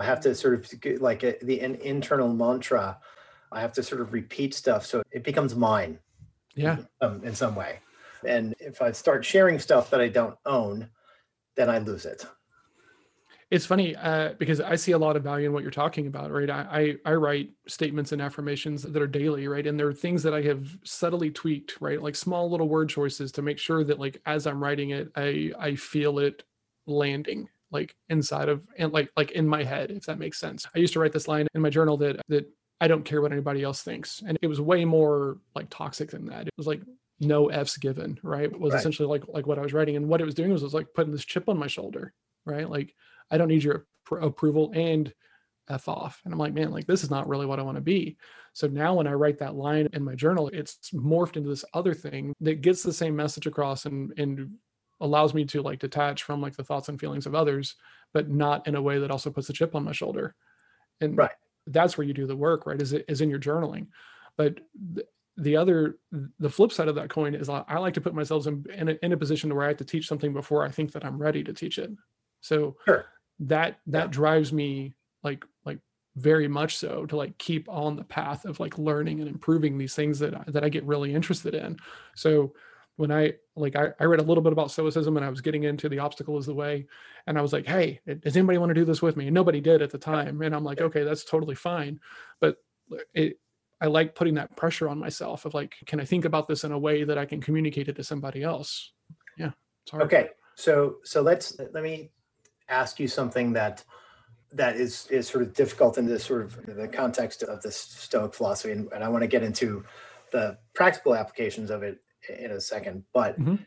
I 0.00 0.04
have 0.04 0.20
to 0.20 0.34
sort 0.34 0.54
of 0.54 0.80
get 0.80 1.00
like 1.02 1.22
a, 1.22 1.36
the 1.42 1.60
an 1.60 1.76
internal 1.76 2.32
mantra. 2.32 2.98
I 3.52 3.60
have 3.60 3.72
to 3.74 3.82
sort 3.82 4.00
of 4.00 4.12
repeat 4.12 4.54
stuff 4.54 4.84
so 4.84 5.02
it 5.12 5.22
becomes 5.24 5.54
mine 5.54 5.98
yeah 6.56 6.78
um, 7.00 7.22
in 7.24 7.34
some 7.34 7.54
way. 7.54 7.80
And 8.26 8.54
if 8.58 8.80
I 8.82 8.92
start 8.92 9.24
sharing 9.24 9.58
stuff 9.58 9.90
that 9.90 10.00
I 10.00 10.08
don't 10.08 10.36
own, 10.46 10.88
then 11.56 11.68
I 11.70 11.78
lose 11.78 12.06
it. 12.06 12.26
it's 13.50 13.66
funny 13.66 13.94
uh, 13.96 14.32
because 14.38 14.60
i 14.60 14.74
see 14.74 14.92
a 14.92 14.98
lot 14.98 15.16
of 15.16 15.22
value 15.22 15.46
in 15.46 15.52
what 15.52 15.62
you're 15.62 15.70
talking 15.70 16.06
about 16.06 16.30
right 16.32 16.50
I, 16.50 16.96
I 17.04 17.12
i 17.12 17.14
write 17.14 17.50
statements 17.68 18.12
and 18.12 18.20
affirmations 18.22 18.82
that 18.82 19.00
are 19.02 19.06
daily 19.06 19.46
right 19.48 19.66
and 19.66 19.78
there 19.78 19.86
are 19.86 19.94
things 19.94 20.22
that 20.22 20.34
i 20.34 20.42
have 20.42 20.76
subtly 20.84 21.30
tweaked 21.30 21.80
right 21.80 22.00
like 22.02 22.16
small 22.16 22.50
little 22.50 22.68
word 22.68 22.88
choices 22.88 23.30
to 23.32 23.42
make 23.42 23.58
sure 23.58 23.84
that 23.84 24.00
like 24.00 24.20
as 24.26 24.46
i'm 24.46 24.62
writing 24.62 24.90
it 24.90 25.10
i 25.16 25.52
i 25.58 25.74
feel 25.74 26.18
it 26.18 26.42
landing 26.86 27.48
like 27.70 27.94
inside 28.08 28.48
of 28.48 28.62
and 28.78 28.92
like 28.92 29.10
like 29.16 29.32
in 29.32 29.48
my 29.48 29.64
head 29.64 29.90
if 29.90 30.04
that 30.06 30.18
makes 30.18 30.38
sense. 30.38 30.66
I 30.74 30.78
used 30.78 30.92
to 30.92 31.00
write 31.00 31.12
this 31.12 31.28
line 31.28 31.46
in 31.54 31.60
my 31.62 31.70
journal 31.70 31.96
that 31.98 32.20
that 32.28 32.46
i 32.80 32.88
don't 32.88 33.04
care 33.04 33.22
what 33.22 33.32
anybody 33.32 33.62
else 33.62 33.82
thinks 33.82 34.22
and 34.26 34.36
it 34.42 34.46
was 34.46 34.60
way 34.60 34.84
more 34.84 35.38
like 35.54 35.68
toxic 35.70 36.10
than 36.10 36.26
that. 36.26 36.46
It 36.46 36.54
was 36.56 36.66
like 36.66 36.82
no 37.20 37.48
f's 37.48 37.76
given 37.76 38.18
right? 38.22 38.44
It 38.52 38.58
was 38.60 38.72
Right. 38.72 38.80
essentially 38.80 39.08
like 39.08 39.24
like 39.28 39.46
what 39.46 39.58
i 39.58 39.62
was 39.62 39.72
writing 39.72 39.96
and 39.96 40.08
what 40.08 40.20
it 40.20 40.24
was 40.24 40.34
doing 40.34 40.52
was, 40.52 40.62
was 40.62 40.74
like 40.74 40.88
putting 40.94 41.12
this 41.12 41.24
chip 41.24 41.48
on 41.48 41.58
my 41.58 41.66
shoulder 41.68 42.12
right? 42.44 42.68
Like 42.68 42.94
i 43.30 43.38
don't 43.38 43.48
need 43.48 43.64
your 43.64 43.86
appro- 44.06 44.22
approval 44.24 44.70
and 44.74 45.12
f 45.70 45.88
off 45.88 46.20
and 46.24 46.34
i'm 46.34 46.38
like 46.38 46.52
man 46.52 46.70
like 46.70 46.86
this 46.86 47.02
is 47.02 47.10
not 47.10 47.26
really 47.26 47.46
what 47.46 47.58
i 47.58 47.62
want 47.62 47.76
to 47.76 47.80
be. 47.80 48.16
So 48.52 48.66
now 48.68 48.94
when 48.94 49.06
i 49.06 49.12
write 49.14 49.38
that 49.38 49.54
line 49.56 49.88
in 49.94 50.04
my 50.04 50.14
journal 50.14 50.48
it's 50.52 50.90
morphed 50.92 51.36
into 51.38 51.48
this 51.48 51.64
other 51.74 51.94
thing 51.94 52.34
that 52.40 52.60
gets 52.60 52.82
the 52.82 52.92
same 52.92 53.16
message 53.16 53.46
across 53.46 53.86
and 53.86 54.12
and 54.18 54.50
allows 55.04 55.32
me 55.34 55.44
to 55.44 55.62
like 55.62 55.78
detach 55.78 56.22
from 56.24 56.40
like 56.42 56.56
the 56.56 56.64
thoughts 56.64 56.88
and 56.88 56.98
feelings 56.98 57.26
of 57.26 57.34
others 57.34 57.76
but 58.12 58.28
not 58.28 58.66
in 58.66 58.74
a 58.74 58.82
way 58.82 58.98
that 58.98 59.10
also 59.10 59.30
puts 59.30 59.48
a 59.50 59.52
chip 59.52 59.74
on 59.74 59.84
my 59.84 59.92
shoulder 59.92 60.34
and 61.00 61.16
Right. 61.16 61.30
that's 61.66 61.96
where 61.96 62.06
you 62.06 62.14
do 62.14 62.26
the 62.26 62.36
work 62.36 62.66
right 62.66 62.80
is 62.82 62.92
it 62.92 63.04
is 63.08 63.20
in 63.20 63.30
your 63.30 63.38
journaling 63.40 63.86
but 64.36 64.58
th- 64.94 65.06
the 65.36 65.56
other 65.56 65.98
the 66.38 66.50
flip 66.50 66.70
side 66.72 66.88
of 66.88 66.94
that 66.96 67.10
coin 67.10 67.34
is 67.34 67.48
i 67.48 67.62
I 67.68 67.78
like 67.78 67.94
to 67.94 68.00
put 68.00 68.14
myself 68.14 68.46
in 68.46 68.64
in 68.74 68.88
a, 68.90 68.96
in 69.02 69.12
a 69.12 69.16
position 69.16 69.54
where 69.54 69.64
i 69.64 69.68
have 69.68 69.76
to 69.78 69.84
teach 69.84 70.06
something 70.08 70.32
before 70.32 70.64
i 70.64 70.70
think 70.70 70.92
that 70.92 71.04
i'm 71.04 71.18
ready 71.26 71.42
to 71.44 71.52
teach 71.52 71.78
it 71.78 71.90
so 72.40 72.76
Sure. 72.86 73.06
that 73.40 73.78
that 73.88 74.06
Yeah. 74.06 74.18
drives 74.20 74.52
me 74.52 74.94
like 75.24 75.44
like 75.64 75.80
very 76.16 76.46
much 76.46 76.76
so 76.76 77.04
to 77.06 77.16
like 77.16 77.36
keep 77.38 77.68
on 77.68 77.96
the 77.96 78.04
path 78.04 78.44
of 78.44 78.60
like 78.60 78.78
learning 78.78 79.18
and 79.20 79.28
improving 79.28 79.76
these 79.76 79.96
things 79.96 80.20
that 80.20 80.34
I- 80.34 80.44
that 80.54 80.62
I 80.62 80.68
get 80.68 80.84
really 80.84 81.12
interested 81.12 81.54
in. 81.56 81.76
So 82.14 82.54
when 82.96 83.10
I 83.10 83.34
like 83.56 83.76
I, 83.76 83.88
I 83.98 84.04
read 84.04 84.20
a 84.20 84.24
little 84.24 84.42
bit 84.42 84.52
about 84.52 84.70
stoicism 84.70 85.16
and 85.16 85.26
I 85.26 85.28
was 85.28 85.40
getting 85.40 85.64
into 85.64 85.88
the 85.88 85.98
obstacle 85.98 86.38
is 86.38 86.46
the 86.46 86.54
way 86.54 86.86
and 87.26 87.38
I 87.38 87.42
was 87.42 87.52
like, 87.52 87.66
hey, 87.66 88.00
does 88.20 88.36
anybody 88.36 88.58
want 88.58 88.70
to 88.70 88.74
do 88.74 88.84
this 88.84 89.02
with 89.02 89.16
me? 89.16 89.26
And 89.26 89.34
nobody 89.34 89.60
did 89.60 89.82
at 89.82 89.90
the 89.90 89.98
time. 89.98 90.40
And 90.42 90.54
I'm 90.54 90.64
like, 90.64 90.80
okay, 90.80 91.02
that's 91.02 91.24
totally 91.24 91.54
fine. 91.54 92.00
But 92.40 92.56
it 93.12 93.38
I 93.80 93.86
like 93.86 94.14
putting 94.14 94.34
that 94.34 94.56
pressure 94.56 94.88
on 94.88 94.98
myself 94.98 95.44
of 95.44 95.54
like, 95.54 95.74
can 95.86 96.00
I 96.00 96.04
think 96.04 96.24
about 96.24 96.48
this 96.48 96.64
in 96.64 96.72
a 96.72 96.78
way 96.78 97.04
that 97.04 97.18
I 97.18 97.26
can 97.26 97.40
communicate 97.40 97.88
it 97.88 97.96
to 97.96 98.04
somebody 98.04 98.42
else? 98.42 98.92
Yeah. 99.36 99.50
It's 99.82 99.90
hard. 99.90 100.04
Okay, 100.04 100.30
so 100.54 100.96
so 101.04 101.20
let's 101.20 101.58
let 101.58 101.82
me 101.82 102.10
ask 102.68 102.98
you 103.00 103.08
something 103.08 103.52
that 103.54 103.84
that 104.52 104.76
is 104.76 105.06
is 105.08 105.28
sort 105.28 105.42
of 105.42 105.52
difficult 105.52 105.98
in 105.98 106.06
this 106.06 106.24
sort 106.24 106.42
of 106.42 106.76
the 106.76 106.88
context 106.88 107.42
of 107.42 107.60
this 107.62 107.76
Stoic 107.76 108.34
philosophy, 108.34 108.72
and, 108.72 108.88
and 108.92 109.02
I 109.02 109.08
want 109.08 109.22
to 109.22 109.28
get 109.28 109.42
into 109.42 109.84
the 110.32 110.58
practical 110.74 111.14
applications 111.14 111.70
of 111.70 111.82
it 111.82 111.98
in 112.28 112.50
a 112.50 112.60
second. 112.60 113.04
But 113.12 113.38
Mhm. 113.40 113.58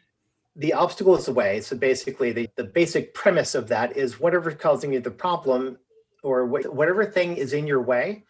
the 0.56 0.74
obstacle 0.74 1.16
is 1.16 1.26
the 1.26 1.34
way. 1.34 1.62
So 1.62 1.76
basically, 1.78 2.32
the 2.32 2.50
the 2.56 2.64
basic 2.64 3.14
premise 3.14 3.56
of 3.56 3.68
that 3.70 3.96
is 3.98 4.20
whatever's 4.20 4.56
causing 4.56 4.94
you 4.94 5.00
the 5.00 5.12
problem, 5.12 5.78
or 6.24 6.48
wh- 6.48 6.74
whatever 6.74 7.06
thing 7.06 7.38
is 7.38 7.54
in 7.54 7.68
your 7.68 7.82
way. 7.82 8.24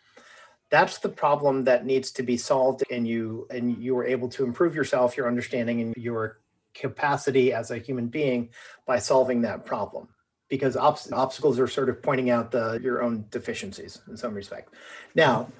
That's 0.70 0.98
the 0.98 1.10
problem 1.10 1.64
that 1.64 1.86
needs 1.86 2.12
to 2.12 2.24
be 2.24 2.36
solved, 2.38 2.84
and 2.92 3.08
you 3.08 3.48
and 3.50 3.78
you 3.78 3.98
are 3.98 4.06
able 4.06 4.28
to 4.30 4.44
improve 4.44 4.76
yourself, 4.76 5.16
your 5.16 5.28
understanding, 5.28 5.80
and 5.82 5.94
your 5.96 6.42
capacity 6.74 7.54
as 7.54 7.72
a 7.72 7.78
human 7.78 8.08
being 8.08 8.50
by 8.86 9.00
solving 9.00 9.42
that 9.42 9.66
problem. 9.66 10.10
because 10.50 10.78
obs- 10.78 11.12
obstacles 11.12 11.60
are 11.60 11.68
sort 11.68 11.90
of 11.90 12.02
pointing 12.02 12.30
out 12.30 12.52
the 12.52 12.80
your 12.82 13.02
own 13.04 13.26
deficiencies 13.32 14.00
in 14.08 14.16
some 14.16 14.34
respect. 14.34 14.74
Now, 15.14 15.52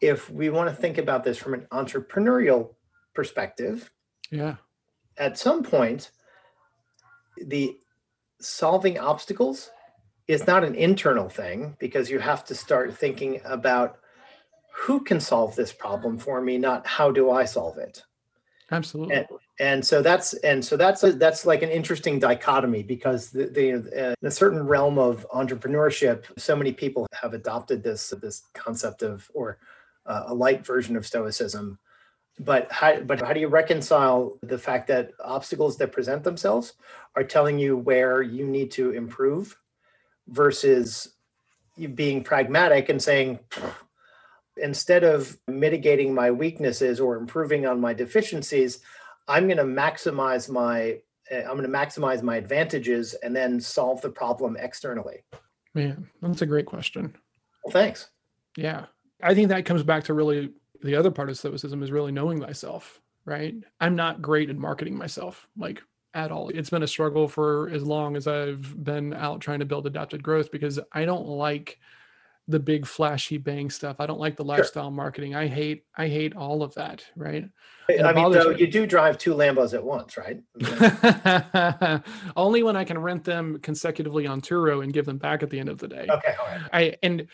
if 0.00 0.30
we 0.30 0.50
want 0.50 0.70
to 0.70 0.76
think 0.82 0.98
about 0.98 1.24
this 1.24 1.36
from 1.36 1.52
an 1.54 1.66
entrepreneurial 1.72 2.76
perspective, 3.12 3.90
Yeah. 4.30 4.56
at 5.18 5.38
some 5.38 5.62
point, 5.62 6.10
the 7.36 7.76
solving 8.40 8.98
obstacles 8.98 9.70
is 10.28 10.46
not 10.46 10.64
an 10.64 10.74
internal 10.74 11.28
thing 11.28 11.76
because 11.78 12.10
you 12.10 12.18
have 12.18 12.44
to 12.44 12.54
start 12.54 12.96
thinking 12.96 13.40
about 13.44 13.98
who 14.74 15.00
can 15.00 15.20
solve 15.20 15.54
this 15.56 15.72
problem 15.72 16.18
for 16.18 16.40
me, 16.40 16.58
not 16.58 16.86
how 16.86 17.10
do 17.10 17.30
I 17.30 17.44
solve 17.44 17.78
it. 17.78 18.02
Absolutely. 18.70 19.14
And, 19.14 19.26
and 19.60 19.86
so 19.86 20.02
that's 20.02 20.34
and 20.34 20.64
so 20.64 20.76
that's 20.76 21.04
a, 21.04 21.12
that's 21.12 21.46
like 21.46 21.62
an 21.62 21.70
interesting 21.70 22.18
dichotomy 22.18 22.82
because 22.82 23.30
the, 23.30 23.46
the 23.46 23.72
uh, 23.74 24.14
in 24.20 24.26
a 24.26 24.30
certain 24.30 24.66
realm 24.66 24.98
of 24.98 25.24
entrepreneurship, 25.32 26.24
so 26.36 26.56
many 26.56 26.72
people 26.72 27.06
have 27.20 27.32
adopted 27.32 27.82
this 27.82 28.12
this 28.20 28.42
concept 28.54 29.02
of 29.02 29.30
or 29.34 29.58
uh, 30.04 30.24
a 30.26 30.34
light 30.34 30.66
version 30.66 30.96
of 30.96 31.06
stoicism. 31.06 31.78
But 32.38 32.70
how 32.70 33.00
but 33.00 33.20
how 33.20 33.32
do 33.32 33.40
you 33.40 33.48
reconcile 33.48 34.38
the 34.42 34.58
fact 34.58 34.88
that 34.88 35.12
obstacles 35.24 35.78
that 35.78 35.92
present 35.92 36.22
themselves 36.22 36.74
are 37.14 37.24
telling 37.24 37.58
you 37.58 37.76
where 37.76 38.20
you 38.20 38.46
need 38.46 38.70
to 38.72 38.90
improve 38.90 39.56
versus 40.28 41.14
you 41.76 41.88
being 41.88 42.22
pragmatic 42.22 42.88
and 42.88 43.00
saying 43.00 43.38
instead 44.56 45.04
of 45.04 45.38
mitigating 45.46 46.14
my 46.14 46.30
weaknesses 46.30 47.00
or 47.00 47.16
improving 47.16 47.66
on 47.66 47.80
my 47.80 47.92
deficiencies, 47.92 48.80
I'm 49.28 49.46
going 49.46 49.58
to 49.58 49.64
maximize 49.64 50.50
my 50.50 50.98
uh, 51.30 51.36
I'm 51.36 51.56
going 51.56 51.62
to 51.62 51.68
maximize 51.68 52.22
my 52.22 52.36
advantages 52.36 53.14
and 53.14 53.34
then 53.34 53.60
solve 53.60 54.00
the 54.02 54.10
problem 54.10 54.56
externally. 54.58 55.24
yeah 55.74 55.94
that's 56.20 56.42
a 56.42 56.46
great 56.46 56.66
question. 56.66 57.16
Well, 57.64 57.72
thanks. 57.72 58.10
Yeah. 58.56 58.86
I 59.22 59.34
think 59.34 59.48
that 59.48 59.64
comes 59.64 59.82
back 59.82 60.04
to 60.04 60.14
really 60.14 60.52
the 60.82 60.96
other 60.96 61.10
part 61.10 61.30
of 61.30 61.38
stoicism 61.38 61.82
is 61.82 61.90
really 61.90 62.12
knowing 62.12 62.40
thyself, 62.40 63.00
right? 63.24 63.54
I'm 63.80 63.96
not 63.96 64.22
great 64.22 64.50
at 64.50 64.56
marketing 64.56 64.96
myself, 64.96 65.46
like 65.56 65.82
at 66.14 66.32
all. 66.32 66.48
It's 66.48 66.70
been 66.70 66.82
a 66.82 66.88
struggle 66.88 67.28
for 67.28 67.68
as 67.70 67.82
long 67.82 68.16
as 68.16 68.26
I've 68.26 68.82
been 68.82 69.12
out 69.12 69.40
trying 69.40 69.60
to 69.60 69.66
build 69.66 69.86
adapted 69.86 70.22
growth 70.22 70.50
because 70.50 70.80
I 70.92 71.04
don't 71.04 71.26
like 71.26 71.78
the 72.48 72.60
big 72.60 72.86
flashy 72.86 73.38
bang 73.38 73.70
stuff. 73.70 73.96
I 73.98 74.06
don't 74.06 74.20
like 74.20 74.36
the 74.36 74.44
lifestyle 74.44 74.90
marketing. 74.90 75.34
I 75.34 75.48
hate 75.48 75.84
I 75.96 76.06
hate 76.06 76.36
all 76.36 76.62
of 76.62 76.72
that, 76.74 77.04
right? 77.16 77.48
And 77.88 78.06
I 78.06 78.12
mean, 78.12 78.30
though 78.30 78.50
me. 78.50 78.60
you 78.60 78.66
do 78.66 78.86
drive 78.86 79.18
two 79.18 79.34
Lambos 79.34 79.74
at 79.74 79.82
once, 79.82 80.16
right? 80.16 80.40
Only 82.36 82.62
when 82.62 82.76
I 82.76 82.84
can 82.84 82.98
rent 82.98 83.24
them 83.24 83.58
consecutively 83.62 84.26
on 84.26 84.40
Turo 84.40 84.82
and 84.82 84.92
give 84.92 85.06
them 85.06 85.18
back 85.18 85.42
at 85.42 85.50
the 85.50 85.58
end 85.58 85.68
of 85.68 85.78
the 85.78 85.88
day. 85.88 86.06
okay, 86.08 86.34
all 86.40 86.46
right. 86.46 86.60
I 86.72 86.96
and 87.02 87.26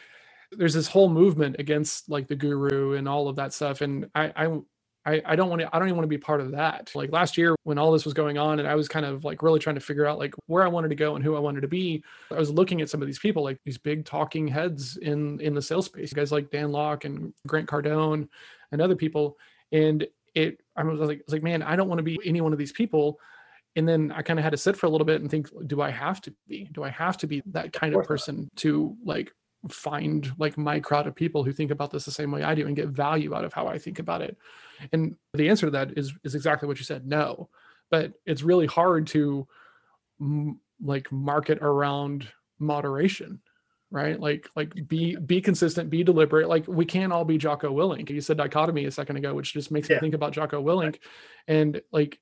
there's 0.57 0.75
this 0.75 0.87
whole 0.87 1.09
movement 1.09 1.57
against 1.59 2.09
like 2.09 2.29
the 2.29 2.37
guru 2.37 2.95
and 2.95 3.09
all 3.09 3.29
of 3.29 3.37
that 3.37 3.53
stuff, 3.53 3.81
and 3.81 4.09
I 4.15 4.33
I 4.37 4.61
I, 5.05 5.21
I 5.25 5.37
don't 5.37 5.49
want 5.49 5.61
to 5.61 5.69
I 5.75 5.79
don't 5.79 5.89
even 5.89 5.97
want 5.97 6.05
to 6.05 6.17
be 6.17 6.19
part 6.19 6.41
of 6.41 6.53
that. 6.53 6.93
Like 6.95 7.11
last 7.11 7.37
year 7.37 7.57
when 7.65 7.79
all 7.79 7.91
this 7.91 8.05
was 8.05 8.15
going 8.15 8.39
on, 8.39 8.61
and 8.61 8.69
I 8.69 8.75
was 8.75 8.89
kind 8.89 9.05
of 9.05 9.25
like 9.25 9.43
really 9.43 9.59
trying 9.59 9.75
to 9.75 9.81
figure 9.81 10.07
out 10.07 10.19
like 10.19 10.35
where 10.47 10.63
I 10.63 10.69
wanted 10.69 10.89
to 10.89 10.95
go 10.95 11.17
and 11.17 11.25
who 11.25 11.35
I 11.35 11.41
wanted 11.41 11.63
to 11.63 11.69
be. 11.69 12.05
I 12.31 12.39
was 12.39 12.51
looking 12.51 12.81
at 12.81 12.89
some 12.89 13.03
of 13.03 13.07
these 13.07 13.19
people, 13.19 13.43
like 13.43 13.59
these 13.65 13.79
big 13.79 14.05
talking 14.05 14.47
heads 14.47 14.97
in 14.99 15.41
in 15.41 15.55
the 15.55 15.63
sales 15.63 15.87
space, 15.87 16.13
guys 16.13 16.31
like 16.31 16.51
Dan 16.51 16.71
Lok 16.71 17.05
and 17.05 17.33
Grant 17.47 17.69
Cardone 17.69 18.29
and 18.71 18.81
other 18.81 18.97
people, 18.97 19.39
and 19.73 20.07
it 20.35 20.61
I 20.77 20.85
was 20.85 21.01
like 21.01 21.19
I 21.19 21.23
was 21.27 21.33
like 21.33 21.43
man, 21.43 21.63
I 21.63 21.75
don't 21.75 21.89
want 21.89 21.99
to 21.99 22.05
be 22.05 22.21
any 22.25 22.41
one 22.41 22.53
of 22.53 22.59
these 22.59 22.73
people. 22.73 23.19
And 23.75 23.89
then 23.89 24.13
I 24.13 24.21
kind 24.21 24.39
of 24.39 24.45
had 24.45 24.51
to 24.51 24.59
sit 24.59 24.77
for 24.77 24.85
a 24.85 24.91
little 24.91 25.07
bit 25.07 25.23
and 25.23 25.31
think, 25.31 25.49
do 25.67 25.81
I 25.81 25.91
have 25.91 26.21
to 26.23 26.35
be? 26.47 26.69
Do 26.73 26.83
I 26.83 26.91
have 26.91 27.17
to 27.19 27.27
be 27.27 27.43
that 27.47 27.73
kind 27.73 27.95
of 27.95 28.05
person 28.05 28.51
to 28.57 28.95
like 29.03 29.33
find 29.71 30.33
like 30.39 30.59
my 30.59 30.81
crowd 30.81 31.07
of 31.07 31.15
people 31.15 31.45
who 31.45 31.53
think 31.53 31.71
about 31.71 31.91
this 31.91 32.05
the 32.05 32.11
same 32.11 32.31
way 32.33 32.43
I 32.43 32.55
do 32.55 32.67
and 32.67 32.77
get 32.77 32.89
value 32.89 33.35
out 33.35 33.45
of 33.45 33.53
how 33.53 33.67
I 33.67 33.79
think 33.79 33.99
about 33.99 34.23
it? 34.23 34.37
And 34.93 35.17
the 35.35 35.49
answer 35.49 35.67
to 35.67 35.71
that 35.73 35.97
is 35.97 36.13
is 36.25 36.35
exactly 36.35 36.67
what 36.67 36.79
you 36.79 36.85
said, 36.85 37.07
no. 37.07 37.49
But 37.91 38.13
it's 38.27 38.43
really 38.43 38.67
hard 38.67 39.07
to 39.09 39.47
m- 40.21 40.61
like 40.85 41.13
market 41.13 41.59
around 41.63 42.29
moderation, 42.59 43.41
right? 43.91 44.19
Like 44.19 44.49
like 44.57 44.73
be 44.89 45.17
be 45.17 45.41
consistent, 45.41 45.91
be 45.91 46.03
deliberate. 46.03 46.49
Like 46.49 46.67
we 46.67 46.85
can't 46.85 47.13
all 47.13 47.25
be 47.25 47.39
Jocko 47.39 47.73
Willink. 47.73 48.11
You 48.11 48.21
said 48.21 48.39
dichotomy 48.39 48.87
a 48.87 48.91
second 48.91 49.17
ago, 49.17 49.35
which 49.35 49.53
just 49.53 49.71
makes 49.71 49.89
me 49.89 49.99
think 49.99 50.15
about 50.15 50.33
Jocko 50.33 50.63
Willink, 50.63 50.99
and 51.47 51.81
like 51.93 52.19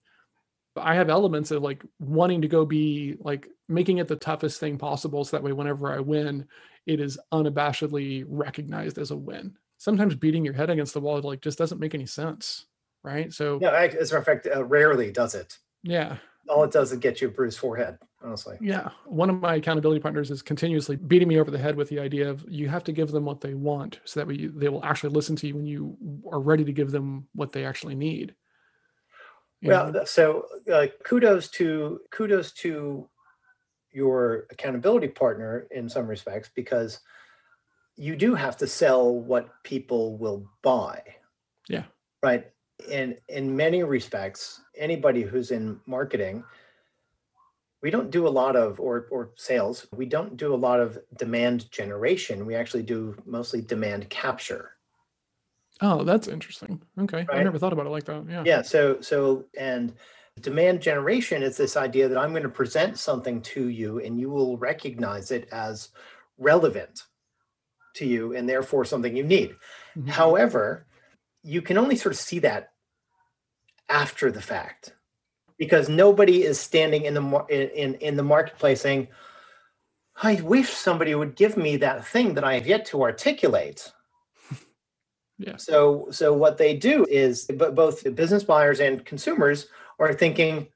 I 0.77 0.95
have 0.95 1.11
elements 1.11 1.51
of 1.51 1.63
like 1.63 1.85
wanting 1.99 2.43
to 2.43 2.49
go 2.49 2.65
be 2.65 3.17
like 3.21 3.49
making 3.69 3.99
it 3.99 4.09
the 4.09 4.17
toughest 4.17 4.61
thing 4.61 4.79
possible 4.79 5.25
so 5.25 5.37
that 5.37 5.43
way 5.43 5.53
whenever 5.53 5.93
I 5.93 6.01
win, 6.01 6.47
it 6.87 7.01
is 7.01 7.19
unabashedly 7.33 8.25
recognized 8.29 8.99
as 8.99 9.11
a 9.11 9.17
win. 9.17 9.55
Sometimes 9.79 10.15
beating 10.15 10.45
your 10.45 10.55
head 10.55 10.71
against 10.71 10.95
the 10.95 11.01
wall 11.01 11.21
like 11.23 11.41
just 11.41 11.59
doesn't 11.59 11.81
make 11.81 11.95
any 11.95 12.07
sense. 12.07 12.67
Right. 13.03 13.33
So 13.33 13.59
yeah, 13.63 13.71
as 13.71 13.95
a 13.95 14.15
matter 14.15 14.17
of 14.19 14.25
fact, 14.25 14.49
uh, 14.55 14.65
rarely 14.65 15.11
does 15.11 15.35
it. 15.35 15.59
yeah. 15.83 16.17
All 16.49 16.65
it 16.65 16.73
does 16.73 16.91
is 16.91 16.99
get 16.99 17.21
you 17.21 17.29
a 17.29 17.31
bruised 17.31 17.59
forehead, 17.59 17.97
honestly. 18.25 18.57
Yeah. 18.61 18.89
One 19.05 19.31
of 19.31 19.41
my 19.41 19.55
accountability 19.55 20.01
partners 20.01 20.31
is 20.33 20.43
continuously 20.43 20.97
beating 20.97 21.29
me 21.29 21.39
over 21.39 21.51
the 21.51 21.59
head 21.59 21.77
with 21.77 21.89
the 21.91 22.01
idea 22.01 22.29
of 22.29 22.45
you 22.49 22.69
have 22.69 22.83
to 22.85 22.93
give 22.93 23.13
them 23.13 23.25
what 23.25 23.41
they 23.41 23.55
want 23.55 24.01
so 24.05 24.19
that 24.19 24.27
way 24.27 24.35
you, 24.35 24.51
they 24.51 24.69
will 24.69 24.85
actually 24.85 25.11
listen 25.11 25.37
to 25.37 25.47
you 25.47 25.55
when 25.55 25.67
you 25.67 25.97
are 26.33 26.41
ready 26.41 26.65
to 26.65 26.73
give 26.73 26.91
them 26.91 27.29
what 27.35 27.53
they 27.53 27.65
actually 27.65 27.95
need. 27.95 28.35
Well, 29.63 29.87
know? 29.87 29.93
th- 29.93 30.09
so 30.09 30.47
uh, 30.73 30.87
kudos 31.05 31.49
to 31.51 32.01
kudos 32.11 32.53
to 32.53 33.09
your 33.93 34.47
accountability 34.51 35.09
partner 35.09 35.67
in 35.71 35.89
some 35.89 36.07
respects 36.07 36.51
because 36.55 37.01
you 37.97 38.17
do 38.17 38.35
have 38.35 38.57
to 38.57 38.67
sell 38.67 39.15
what 39.15 39.51
people 39.63 40.17
will 40.17 40.49
buy. 40.63 41.03
Yeah. 41.69 41.85
Right. 42.23 42.47
And 42.91 43.19
in 43.29 43.55
many 43.55 43.83
respects, 43.83 44.63
anybody 44.77 45.23
who's 45.23 45.51
in 45.51 45.81
marketing, 45.87 46.43
we 47.83 47.91
don't 47.91 48.11
do 48.11 48.27
a 48.27 48.29
lot 48.29 48.57
of 48.57 48.81
or 48.81 49.07
or 49.11 49.31
sales. 49.37 49.87
We 49.95 50.07
don't 50.07 50.37
do 50.37 50.55
a 50.55 50.57
lot 50.57 50.81
of 50.81 50.99
demand 51.19 51.71
generation. 51.71 52.47
We 52.47 52.55
actually 52.55 52.83
do 52.83 53.17
mostly 53.27 53.61
demand 53.61 54.09
capture. 54.09 54.77
Oh, 55.83 56.05
that's 56.05 56.29
interesting. 56.29 56.83
Okay. 56.99 57.27
I 57.31 57.37
Right. 57.37 57.45
never 57.45 57.59
thought 57.59 57.73
about 57.73 57.87
it 57.87 57.91
like 57.91 58.05
that. 58.05 58.25
Yeah. 58.29 58.43
Yeah. 58.47 58.63
So 58.63 59.01
so 59.01 59.47
and 59.59 59.95
demand 60.41 60.81
generation 60.81 61.43
is 61.43 61.57
this 61.57 61.77
idea 61.77 62.09
that 62.09 62.17
I'm 62.19 62.31
going 62.31 62.43
to 62.45 62.49
present 62.49 62.99
something 62.99 63.43
to 63.43 63.69
you 63.69 63.99
and 63.99 64.19
you 64.19 64.31
will 64.31 64.57
recognize 64.59 65.31
it 65.31 65.49
as 65.53 65.91
relevant 66.39 67.03
to 67.97 68.07
you 68.07 68.35
and 68.35 68.49
therefore 68.49 68.85
something 68.85 69.15
you 69.17 69.25
need. 69.25 69.57
Mhm. 69.99 70.09
However, 70.09 70.87
you 71.43 71.61
can 71.63 71.77
only 71.79 71.97
sort 71.97 72.15
of 72.15 72.19
see 72.21 72.39
that 72.41 72.73
after 73.89 74.31
the 74.31 74.41
fact 74.41 74.95
because 75.59 75.89
nobody 75.89 76.45
is 76.45 76.59
standing 76.61 77.05
in 77.05 77.15
the 77.15 77.21
mar- 77.21 77.47
in 77.51 77.69
in, 77.71 77.95
in 77.97 78.17
the 78.17 78.23
marketplace 78.23 78.81
saying 78.81 79.09
I 80.23 80.35
wish 80.43 80.69
somebody 80.71 81.15
would 81.15 81.35
give 81.35 81.57
me 81.57 81.77
that 81.79 82.07
thing 82.07 82.35
that 82.35 82.45
I 82.45 82.55
have 82.55 82.67
yet 82.67 82.85
to 82.87 83.03
articulate. 83.03 83.91
Yeah. 85.41 85.57
So 85.57 86.07
so 86.11 86.35
what 86.35 86.59
they 86.59 86.77
do 86.77 87.07
is 87.09 87.47
but 87.47 87.75
both 87.75 88.15
business 88.15 88.45
buyers 88.45 88.79
and 88.79 89.03
consumers 89.07 89.69
are 89.99 90.13
thinking 90.13 90.69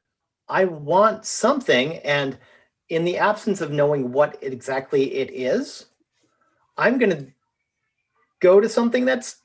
I 0.49 0.65
want 0.65 1.27
something 1.27 1.99
and 1.99 2.39
in 2.89 3.05
the 3.05 3.19
absence 3.19 3.61
of 3.61 3.71
knowing 3.71 4.11
what 4.11 4.39
exactly 4.41 5.15
it 5.15 5.31
is, 5.33 5.87
I'm 6.79 6.99
going 6.99 7.11
to 7.11 7.27
go 8.41 8.61
to 8.61 8.69
something 8.69 9.05
that's 9.05 9.37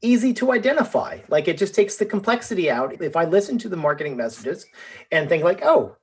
easy 0.00 0.32
to 0.34 0.52
identify. 0.52 1.18
Like 1.28 1.46
it 1.46 1.58
just 1.58 1.74
takes 1.74 1.96
the 1.96 2.06
complexity 2.06 2.70
out. 2.70 3.00
If 3.02 3.14
I 3.14 3.26
listen 3.26 3.58
to 3.58 3.68
the 3.68 3.76
marketing 3.76 4.16
messages 4.16 4.64
and 5.10 5.28
think 5.28 5.44
like, 5.44 5.60
"Oh, 5.62 5.96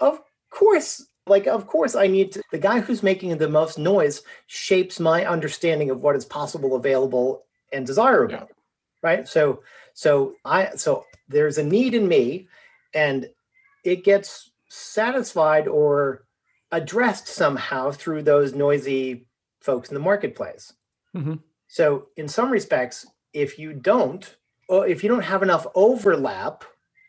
of 0.00 0.20
course 0.50 1.04
like 1.28 1.46
of 1.46 1.66
course 1.66 1.94
i 1.94 2.06
need 2.06 2.32
to 2.32 2.42
the 2.52 2.58
guy 2.58 2.80
who's 2.80 3.02
making 3.02 3.36
the 3.36 3.48
most 3.48 3.78
noise 3.78 4.22
shapes 4.46 4.98
my 5.00 5.24
understanding 5.26 5.90
of 5.90 6.00
what 6.00 6.16
is 6.16 6.24
possible 6.24 6.76
available 6.76 7.44
and 7.72 7.86
desirable 7.86 8.34
Yeah. 8.34 8.44
right 9.02 9.28
so 9.28 9.62
so 9.94 10.34
i 10.44 10.70
so 10.76 11.04
there's 11.28 11.58
a 11.58 11.64
need 11.64 11.94
in 11.94 12.08
me 12.08 12.48
and 12.94 13.28
it 13.84 14.04
gets 14.04 14.50
satisfied 14.68 15.68
or 15.68 16.24
addressed 16.72 17.28
somehow 17.28 17.90
through 17.90 18.22
those 18.22 18.54
noisy 18.54 19.26
folks 19.60 19.88
in 19.90 19.94
the 19.94 20.00
marketplace 20.00 20.72
Mhm. 21.14 21.40
so 21.68 22.08
in 22.16 22.28
some 22.28 22.50
respects 22.50 23.06
if 23.32 23.58
you 23.58 23.72
don't 23.72 24.36
or 24.68 24.86
if 24.86 25.02
you 25.02 25.08
don't 25.08 25.22
have 25.22 25.42
enough 25.42 25.66
overlap 25.74 26.64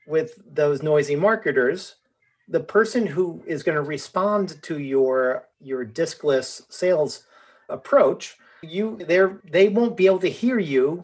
with 0.07 0.39
those 0.53 0.81
noisy 0.81 1.15
marketers 1.15 1.95
the 2.49 2.59
person 2.59 3.05
who 3.05 3.41
is 3.45 3.63
going 3.63 3.75
to 3.75 3.81
respond 3.81 4.61
to 4.63 4.79
your 4.79 5.47
your 5.61 5.85
diskless 5.85 6.61
sales 6.69 7.23
approach 7.69 8.37
you 8.61 8.97
they're 9.07 9.39
they 9.49 9.69
won't 9.69 9.95
be 9.95 10.05
able 10.05 10.19
to 10.19 10.29
hear 10.29 10.59
you 10.59 11.03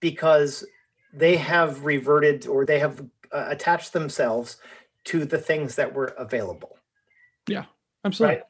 because 0.00 0.64
they 1.12 1.36
have 1.36 1.84
reverted 1.84 2.46
or 2.46 2.64
they 2.64 2.78
have 2.78 3.00
uh, 3.32 3.46
attached 3.48 3.92
themselves 3.92 4.58
to 5.04 5.24
the 5.24 5.38
things 5.38 5.74
that 5.74 5.92
were 5.92 6.14
available 6.18 6.76
Yeah. 7.48 7.64
Absolutely. 8.04 8.36
Right. 8.36 8.44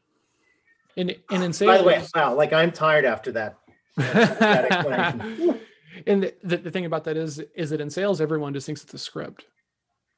And 0.96 1.16
and 1.30 1.42
in 1.44 1.50
By 1.66 1.78
the 1.78 1.84
way, 1.84 2.02
wow, 2.14 2.34
like 2.34 2.52
I'm 2.52 2.72
tired 2.72 3.04
after 3.04 3.32
that. 3.32 3.58
that 3.96 4.70
explanation. 4.70 5.60
and 6.06 6.22
the, 6.22 6.34
the, 6.44 6.56
the 6.58 6.70
thing 6.70 6.84
about 6.84 7.04
that 7.04 7.16
is 7.16 7.42
is 7.54 7.70
that 7.70 7.80
in 7.80 7.88
sales 7.88 8.20
everyone 8.20 8.52
just 8.52 8.66
thinks 8.66 8.82
it's 8.84 8.94
a 8.94 8.98
script 8.98 9.46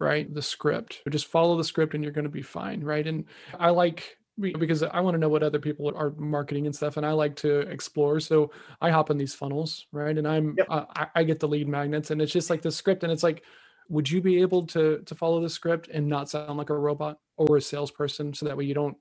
right 0.00 0.32
the 0.34 0.42
script 0.42 1.02
just 1.10 1.26
follow 1.26 1.56
the 1.56 1.64
script 1.64 1.94
and 1.94 2.04
you're 2.04 2.12
going 2.12 2.24
to 2.24 2.30
be 2.30 2.42
fine 2.42 2.82
right 2.82 3.06
and 3.06 3.24
i 3.58 3.70
like 3.70 4.18
because 4.58 4.82
i 4.82 5.00
want 5.00 5.14
to 5.14 5.18
know 5.18 5.28
what 5.30 5.42
other 5.42 5.58
people 5.60 5.92
are 5.96 6.12
marketing 6.18 6.66
and 6.66 6.76
stuff 6.76 6.96
and 6.98 7.06
i 7.06 7.12
like 7.12 7.36
to 7.36 7.60
explore 7.60 8.20
so 8.20 8.50
i 8.82 8.90
hop 8.90 9.10
in 9.10 9.18
these 9.18 9.34
funnels 9.34 9.86
right 9.92 10.18
and 10.18 10.28
i'm 10.28 10.58
Yep. 10.58 10.68
uh, 10.68 10.84
I, 10.96 11.06
I 11.16 11.24
get 11.24 11.40
the 11.40 11.48
lead 11.48 11.68
magnets 11.68 12.10
and 12.10 12.22
it's 12.22 12.32
just 12.32 12.50
like 12.50 12.62
the 12.62 12.72
script 12.72 13.02
and 13.04 13.12
it's 13.12 13.22
like 13.24 13.44
would 13.88 14.10
you 14.10 14.20
be 14.22 14.40
able 14.42 14.66
to 14.68 15.00
to 15.06 15.14
follow 15.14 15.40
the 15.42 15.50
script 15.50 15.88
and 15.88 16.08
not 16.08 16.30
sound 16.30 16.58
like 16.58 16.70
a 16.70 16.78
robot 16.78 17.18
or 17.38 17.56
a 17.56 17.60
salesperson 17.62 18.34
so 18.34 18.46
that 18.46 18.56
way 18.56 18.64
you 18.64 18.74
don't 18.74 18.96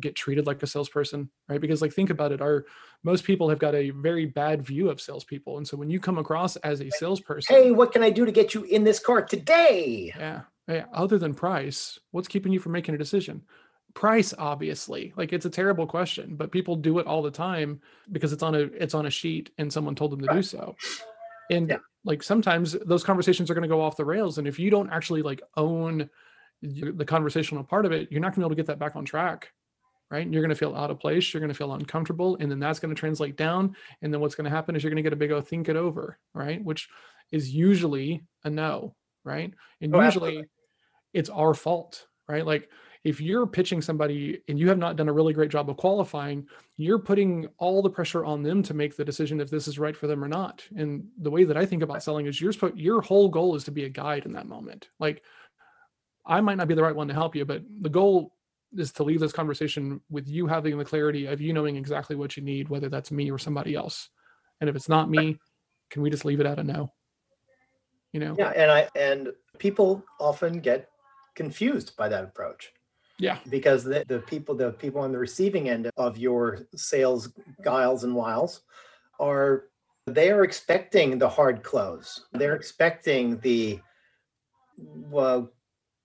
get 0.00 0.14
treated 0.16 0.46
like 0.46 0.62
a 0.62 0.66
salesperson 0.66 1.30
right? 1.48 1.60
Because 1.60 1.82
like 1.82 1.92
think 1.92 2.10
about 2.10 2.32
it 2.32 2.40
our 2.40 2.64
most 3.02 3.24
people 3.24 3.48
have 3.48 3.58
got 3.58 3.74
a 3.74 3.90
very 3.90 4.26
bad 4.26 4.62
view 4.62 4.90
of 4.90 5.00
salespeople 5.00 5.58
and 5.58 5.66
so 5.66 5.76
when 5.76 5.90
you 5.90 6.00
come 6.00 6.18
across 6.18 6.56
as 6.56 6.80
a 6.80 6.90
salesperson 6.90 7.54
Hey, 7.54 7.70
what 7.70 7.92
can 7.92 8.02
I 8.02 8.10
do 8.10 8.24
to 8.24 8.32
get 8.32 8.54
you 8.54 8.64
in 8.64 8.84
this 8.84 8.98
car 8.98 9.22
today? 9.22 10.12
yeah, 10.16 10.40
yeah 10.68 10.84
other 10.92 11.18
than 11.18 11.34
price 11.34 11.98
what's 12.10 12.28
keeping 12.28 12.52
you 12.52 12.60
from 12.60 12.72
making 12.72 12.94
a 12.94 12.98
decision? 12.98 13.42
Price 13.94 14.32
obviously 14.38 15.12
like 15.16 15.32
it's 15.32 15.46
a 15.46 15.50
terrible 15.50 15.86
question 15.86 16.36
but 16.36 16.52
people 16.52 16.76
do 16.76 16.98
it 17.00 17.06
all 17.06 17.22
the 17.22 17.30
time 17.30 17.80
because 18.12 18.32
it's 18.32 18.42
on 18.42 18.54
a 18.54 18.60
it's 18.60 18.94
on 18.94 19.06
a 19.06 19.10
sheet 19.10 19.50
and 19.58 19.72
someone 19.72 19.94
told 19.96 20.12
them 20.12 20.20
to 20.20 20.28
do 20.28 20.42
so. 20.42 20.76
And 21.50 21.68
Yeah. 21.70 21.78
like 22.04 22.22
sometimes 22.22 22.76
those 22.86 23.02
conversations 23.02 23.50
are 23.50 23.54
going 23.54 23.68
to 23.68 23.68
go 23.68 23.80
off 23.82 23.96
the 23.96 24.04
rails 24.04 24.38
and 24.38 24.46
if 24.46 24.58
you 24.60 24.70
don't 24.70 24.90
actually 24.90 25.22
like 25.22 25.42
own 25.56 26.08
the 26.62 27.04
conversational 27.04 27.64
part 27.64 27.84
of 27.84 27.90
it 27.92 28.12
you're 28.12 28.20
not 28.20 28.28
going 28.28 28.34
to 28.34 28.40
be 28.40 28.44
able 28.44 28.50
to 28.50 28.56
get 28.56 28.66
that 28.66 28.78
back 28.78 28.94
on 28.94 29.04
track 29.04 29.52
right? 30.10 30.28
You're 30.30 30.42
going 30.42 30.50
to 30.50 30.56
feel 30.56 30.74
out 30.74 30.90
of 30.90 30.98
place 30.98 31.32
you're 31.32 31.40
going 31.40 31.52
to 31.52 31.54
feel 31.56 31.72
uncomfortable 31.72 32.36
and 32.40 32.50
then 32.50 32.58
that's 32.58 32.78
going 32.80 32.94
to 32.94 32.98
translate 32.98 33.36
down 33.36 33.76
and 34.02 34.12
then 34.12 34.20
what's 34.20 34.34
going 34.34 34.44
to 34.44 34.50
happen 34.50 34.74
is 34.74 34.82
you're 34.82 34.90
going 34.90 34.96
to 34.96 35.02
get 35.02 35.12
a 35.12 35.16
big 35.16 35.30
oh 35.32 35.40
think 35.40 35.68
it 35.68 35.76
over 35.76 36.18
right? 36.34 36.62
Which 36.64 36.88
is 37.30 37.54
usually 37.54 38.22
a 38.44 38.50
no 38.50 38.94
right? 39.24 39.52
And 39.80 39.94
Oh, 39.94 40.00
usually 40.00 40.28
absolutely. 40.28 40.48
it's 41.12 41.30
our 41.30 41.54
fault 41.54 42.06
right? 42.28 42.44
Like 42.44 42.68
if 43.02 43.20
you're 43.20 43.46
pitching 43.46 43.80
somebody 43.80 44.42
and 44.48 44.58
you 44.58 44.68
have 44.68 44.76
not 44.78 44.96
done 44.96 45.08
a 45.08 45.12
really 45.12 45.32
great 45.32 45.50
job 45.50 45.70
of 45.70 45.76
qualifying 45.76 46.46
you're 46.76 46.98
putting 46.98 47.46
all 47.58 47.80
the 47.82 47.90
pressure 47.90 48.24
on 48.24 48.42
them 48.42 48.62
to 48.62 48.74
make 48.74 48.96
the 48.96 49.04
decision 49.04 49.40
if 49.40 49.48
this 49.50 49.68
is 49.68 49.78
right 49.78 49.96
for 49.96 50.06
them 50.06 50.22
or 50.24 50.28
not. 50.28 50.66
And 50.76 51.04
the 51.18 51.30
way 51.30 51.44
that 51.44 51.56
i 51.56 51.64
think 51.64 51.82
about 51.82 52.02
selling 52.02 52.26
is 52.26 52.40
you're 52.40 52.52
supposed 52.52 52.76
your 52.76 53.00
whole 53.00 53.28
goal 53.28 53.54
is 53.54 53.64
to 53.64 53.70
be 53.70 53.84
a 53.84 53.88
guide 53.88 54.26
in 54.26 54.32
that 54.32 54.48
moment. 54.48 54.88
Like 54.98 55.22
i 56.26 56.40
might 56.40 56.56
not 56.58 56.68
be 56.68 56.74
the 56.74 56.82
right 56.82 56.94
one 56.96 57.08
to 57.08 57.14
help 57.14 57.34
you 57.36 57.44
but 57.44 57.62
the 57.80 57.88
goal 57.88 58.32
is 58.76 58.92
to 58.92 59.02
leave 59.02 59.20
this 59.20 59.32
conversation 59.32 60.00
with 60.10 60.28
you 60.28 60.46
having 60.46 60.78
the 60.78 60.84
clarity 60.84 61.26
of 61.26 61.40
you 61.40 61.52
knowing 61.52 61.76
exactly 61.76 62.16
what 62.16 62.36
you 62.36 62.42
need 62.42 62.68
whether 62.68 62.88
that's 62.88 63.10
me 63.10 63.30
or 63.30 63.38
somebody 63.38 63.74
else. 63.74 64.08
And 64.60 64.70
if 64.70 64.76
it's 64.76 64.88
not 64.88 65.10
me 65.10 65.38
can 65.90 66.02
we 66.02 66.10
just 66.10 66.24
leave 66.24 66.40
it 66.40 66.46
at 66.46 66.58
a 66.58 66.64
no? 66.64 66.92
You 68.12 68.20
know? 68.20 68.36
Yeah, 68.38 68.52
and 68.56 68.70
I 68.70 68.88
and 68.96 69.28
people 69.58 70.04
often 70.18 70.60
get 70.60 70.88
confused 71.34 71.96
by 71.96 72.08
that 72.08 72.24
approach. 72.24 72.72
Yeah. 73.18 73.38
Because 73.50 73.84
the, 73.84 74.04
the 74.08 74.20
people 74.20 74.54
the 74.54 74.72
people 74.72 75.02
on 75.02 75.12
the 75.12 75.18
receiving 75.18 75.68
end 75.68 75.90
of 75.96 76.16
your 76.16 76.66
sales 76.74 77.32
guiles 77.62 78.04
and 78.04 78.14
wiles 78.14 78.62
are 79.18 79.64
they 80.06 80.30
are 80.30 80.44
expecting 80.44 81.18
the 81.18 81.28
hard 81.28 81.62
close. 81.62 82.26
They're 82.32 82.54
expecting 82.56 83.38
the 83.40 83.80
well, 84.78 85.52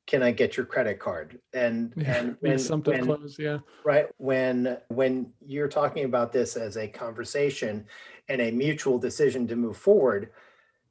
can 0.08 0.22
I 0.22 0.32
get 0.32 0.56
your 0.56 0.66
credit 0.66 1.00
card? 1.00 1.40
And 1.54 1.94
yeah 1.98 2.16
and 2.16 2.30
the 2.34 2.38
when, 2.42 2.54
assumptive 2.54 2.94
when 2.94 3.06
close 3.06 3.38
yeah. 3.40 3.60
Right 3.84 4.08
when 4.18 4.78
when 4.90 5.32
you're 5.46 5.68
talking 5.68 6.06
about 6.06 6.32
this 6.32 6.56
as 6.56 6.78
a 6.78 6.88
conversation 6.88 7.86
and 8.30 8.42
a 8.42 8.52
mutual 8.52 9.00
decision 9.00 9.48
to 9.48 9.56
move 9.56 9.78
forward 9.78 10.32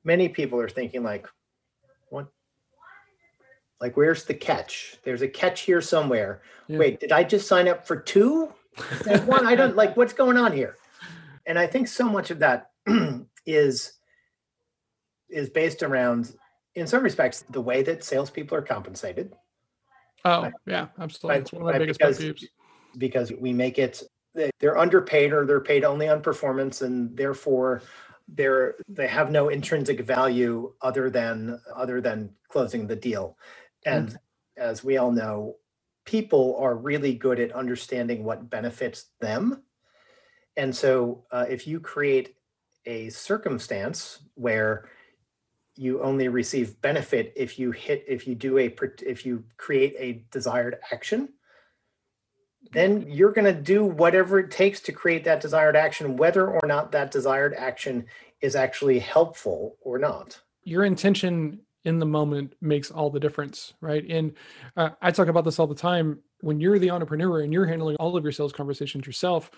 many 0.04 0.28
people 0.28 0.60
are 0.60 0.68
thinking 0.68 1.02
like 1.02 1.26
what? 2.10 2.28
Like 3.80 3.96
where's 3.96 4.24
the 4.24 4.34
catch? 4.34 4.96
There's 5.02 5.22
a 5.22 5.28
catch 5.28 5.62
here 5.62 5.80
somewhere. 5.80 6.42
Yeah. 6.68 6.78
wait 6.78 7.00
did 7.00 7.12
i 7.12 7.24
just 7.24 7.48
sign 7.48 7.68
up 7.68 7.86
for 7.86 7.96
two? 7.96 8.52
One 9.26 9.46
i 9.46 9.54
don't 9.54 9.76
like 9.76 9.96
what's 9.96 10.12
going 10.12 10.36
on 10.36 10.52
here? 10.52 10.76
And 11.46 11.58
i 11.58 11.66
think 11.66 11.88
so 11.88 12.08
much 12.08 12.30
of 12.30 12.38
that 12.40 12.70
is 13.46 13.94
is 15.28 15.50
based 15.50 15.82
around 15.82 16.34
in 16.74 16.86
some 16.86 17.02
respects 17.02 17.44
the 17.50 17.60
way 17.60 17.82
that 17.82 18.04
salespeople 18.04 18.56
are 18.56 18.62
compensated. 18.62 19.34
Oh 20.24 20.42
Right. 20.42 20.52
yeah 20.66 20.88
absolutely. 20.98 21.36
Right, 21.36 21.42
it's 21.42 21.52
one 21.52 21.62
of 21.62 21.66
my 21.66 21.78
biggest 21.78 22.00
pet 22.00 22.08
because 22.18 22.24
peeves. 22.24 22.44
because 22.98 23.32
we 23.32 23.52
make 23.52 23.78
it 23.78 24.02
they- 24.34 24.50
they're 24.58 24.78
underpaid 24.78 25.32
or 25.32 25.46
they're 25.46 25.60
paid 25.60 25.84
only 25.84 26.08
on 26.08 26.20
performance 26.20 26.82
and 26.82 27.16
therefore 27.16 27.82
they're 28.28 28.74
they 28.88 29.06
have 29.06 29.30
no 29.30 29.48
intrinsic 29.48 30.00
value 30.00 30.72
other 30.80 31.10
than 31.10 31.60
other 31.74 32.00
than 32.00 32.34
closing 32.48 32.86
the 32.86 32.96
deal. 32.96 33.38
And 33.84 34.16
as 34.56 34.82
we 34.82 34.96
all 34.96 35.12
know 35.12 35.56
people 36.06 36.56
are 36.58 36.74
really 36.76 37.14
good 37.14 37.38
at 37.40 37.52
understanding 37.52 38.24
what 38.24 38.50
benefits 38.50 39.10
them. 39.20 39.62
And 40.56 40.74
so 40.74 41.24
uh, 41.30 41.46
if 41.48 41.66
you 41.66 41.80
create 41.80 42.36
a 42.86 43.08
circumstance 43.10 44.20
where 44.34 44.88
you 45.76 46.02
only 46.02 46.28
receive 46.28 46.80
benefit 46.80 47.32
if 47.36 47.58
you 47.58 47.70
hit 47.70 48.04
if 48.06 48.26
you 48.26 48.34
do 48.34 48.58
a 48.58 48.74
if 49.02 49.26
you 49.26 49.44
create 49.56 49.94
a 49.98 50.24
desired 50.30 50.78
action 50.92 51.28
then 52.72 53.04
you're 53.08 53.32
going 53.32 53.44
to 53.44 53.60
do 53.60 53.84
whatever 53.84 54.38
it 54.38 54.50
takes 54.50 54.80
to 54.80 54.90
create 54.90 55.24
that 55.24 55.40
desired 55.40 55.76
action 55.76 56.16
whether 56.16 56.48
or 56.48 56.66
not 56.66 56.92
that 56.92 57.10
desired 57.10 57.54
action 57.54 58.06
is 58.40 58.56
actually 58.56 58.98
helpful 58.98 59.76
or 59.80 59.98
not 59.98 60.40
your 60.64 60.84
intention 60.84 61.60
in 61.84 61.98
the 61.98 62.06
moment 62.06 62.54
makes 62.60 62.90
all 62.90 63.10
the 63.10 63.20
difference, 63.20 63.74
right? 63.80 64.04
And 64.08 64.32
uh, 64.76 64.90
I 65.02 65.10
talk 65.10 65.28
about 65.28 65.44
this 65.44 65.58
all 65.58 65.66
the 65.66 65.74
time. 65.74 66.18
When 66.40 66.60
you're 66.60 66.78
the 66.78 66.90
entrepreneur 66.90 67.42
and 67.42 67.52
you're 67.52 67.66
handling 67.66 67.96
all 67.96 68.16
of 68.16 68.22
your 68.24 68.32
sales 68.32 68.52
conversations 68.52 69.06
yourself, 69.06 69.50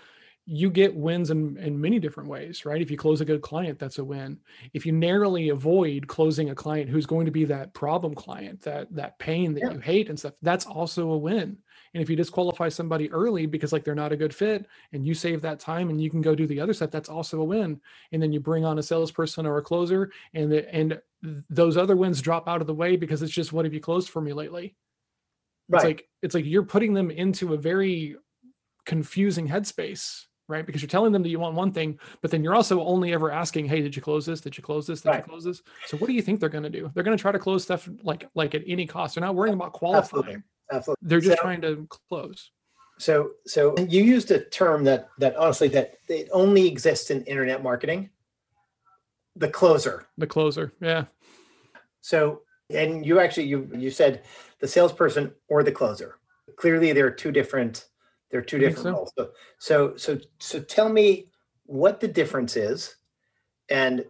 you 0.48 0.70
get 0.70 0.94
wins 0.94 1.30
in, 1.30 1.56
in 1.56 1.80
many 1.80 1.98
different 1.98 2.28
ways, 2.28 2.64
right? 2.64 2.80
If 2.80 2.88
you 2.88 2.96
close 2.96 3.20
a 3.20 3.24
good 3.24 3.42
client, 3.42 3.80
that's 3.80 3.98
a 3.98 4.04
win. 4.04 4.38
If 4.72 4.86
you 4.86 4.92
narrowly 4.92 5.48
avoid 5.48 6.06
closing 6.06 6.50
a 6.50 6.54
client 6.54 6.88
who's 6.88 7.04
going 7.04 7.26
to 7.26 7.32
be 7.32 7.44
that 7.46 7.74
problem 7.74 8.14
client, 8.14 8.60
that 8.62 8.94
that 8.94 9.18
pain 9.18 9.54
that 9.54 9.64
Yeah. 9.64 9.72
you 9.72 9.80
hate 9.80 10.08
and 10.08 10.16
stuff, 10.16 10.34
that's 10.42 10.64
also 10.64 11.10
a 11.10 11.18
win. 11.18 11.58
And 11.94 12.02
if 12.02 12.08
you 12.08 12.14
disqualify 12.14 12.68
somebody 12.68 13.10
early 13.10 13.46
because 13.46 13.72
like 13.72 13.82
they're 13.82 13.94
not 13.96 14.12
a 14.12 14.16
good 14.16 14.34
fit 14.34 14.66
and 14.92 15.04
you 15.04 15.14
save 15.14 15.42
that 15.42 15.58
time 15.58 15.90
and 15.90 16.00
you 16.00 16.10
can 16.10 16.20
go 16.20 16.34
do 16.34 16.46
the 16.46 16.60
other 16.60 16.74
stuff, 16.74 16.90
that's 16.92 17.08
also 17.08 17.40
a 17.40 17.44
win. 17.44 17.80
And 18.12 18.22
then 18.22 18.32
you 18.32 18.38
bring 18.38 18.64
on 18.64 18.78
a 18.78 18.82
salesperson 18.82 19.46
or 19.46 19.58
a 19.58 19.62
closer 19.62 20.12
and 20.32 20.52
the, 20.52 20.72
and 20.72 21.00
those 21.50 21.76
other 21.76 21.96
wins 21.96 22.22
drop 22.22 22.48
out 22.48 22.60
of 22.60 22.68
the 22.68 22.74
way 22.74 22.96
because 22.96 23.20
it's 23.22 23.32
just 23.32 23.52
what 23.52 23.64
have 23.64 23.74
you 23.74 23.80
closed 23.80 24.10
for 24.10 24.20
me 24.20 24.32
lately? 24.32 24.76
It's 25.68 25.82
right 25.82 25.84
like 25.84 26.08
it's 26.22 26.34
like 26.36 26.44
you're 26.44 26.62
putting 26.62 26.94
them 26.94 27.10
into 27.10 27.54
a 27.54 27.56
very 27.56 28.16
confusing 28.84 29.48
headspace, 29.48 30.26
right? 30.48 30.64
Because 30.66 30.82
you're 30.82 30.88
telling 30.88 31.12
them 31.12 31.22
that 31.22 31.28
you 31.28 31.38
want 31.38 31.54
one 31.54 31.72
thing, 31.72 31.98
but 32.22 32.30
then 32.30 32.42
you're 32.42 32.54
also 32.54 32.80
only 32.82 33.12
ever 33.12 33.30
asking, 33.30 33.66
"Hey, 33.66 33.80
did 33.80 33.94
you 33.96 34.02
close 34.02 34.26
this? 34.26 34.40
Did 34.40 34.56
you 34.56 34.62
close 34.62 34.86
this? 34.86 35.00
Did 35.02 35.08
Right. 35.10 35.18
you 35.18 35.24
close 35.30 35.44
this?" 35.44 35.62
So 35.86 35.96
what 35.96 36.06
do 36.06 36.12
you 36.12 36.22
think 36.22 36.40
they're 36.40 36.48
going 36.48 36.64
to 36.64 36.70
do? 36.70 36.90
They're 36.94 37.02
going 37.04 37.16
to 37.16 37.20
try 37.20 37.32
to 37.32 37.38
close 37.38 37.62
stuff 37.64 37.88
like 38.02 38.28
like 38.34 38.54
at 38.54 38.62
any 38.66 38.86
cost. 38.86 39.14
They're 39.14 39.24
not 39.24 39.34
worrying 39.34 39.54
about 39.54 39.72
qualifying. 39.72 40.02
absolutely 40.02 40.42
absolutely 40.72 41.08
They're 41.08 41.20
just 41.20 41.36
So- 41.38 41.42
trying 41.42 41.60
to 41.62 41.86
close. 42.08 42.50
so 42.98 43.32
so 43.46 43.74
you 43.88 44.02
used 44.02 44.30
a 44.30 44.40
term 44.40 44.84
that 44.84 45.08
that 45.18 45.36
honestly 45.36 45.68
that 45.68 45.98
it 46.08 46.28
only 46.32 46.66
exists 46.66 47.10
in 47.10 47.22
internet 47.24 47.62
marketing 47.62 48.10
the 49.36 49.48
closer 49.50 50.06
The 50.16 50.26
closer, 50.26 50.72
yeah, 50.80 51.04
so 52.00 52.42
and 52.70 53.04
you 53.04 53.20
actually 53.20 53.44
you 53.46 53.68
you 53.76 53.90
said 53.90 54.22
the 54.60 54.66
salesperson 54.68 55.34
or 55.48 55.62
the 55.62 55.70
closer 55.72 56.16
clearly 56.56 56.92
there 56.92 57.06
are 57.06 57.10
two 57.10 57.30
different 57.30 57.86
there 58.30 58.40
are 58.40 58.44
two 58.44 58.58
different 58.58 58.82
so. 58.82 58.92
roles 58.92 59.12
so 59.16 59.30
so 59.58 59.96
so 59.96 60.18
so 60.38 60.60
tell 60.60 60.88
me 60.88 61.26
what 61.64 62.00
the 62.00 62.08
difference 62.08 62.56
is 62.56 62.96
and 63.68 64.04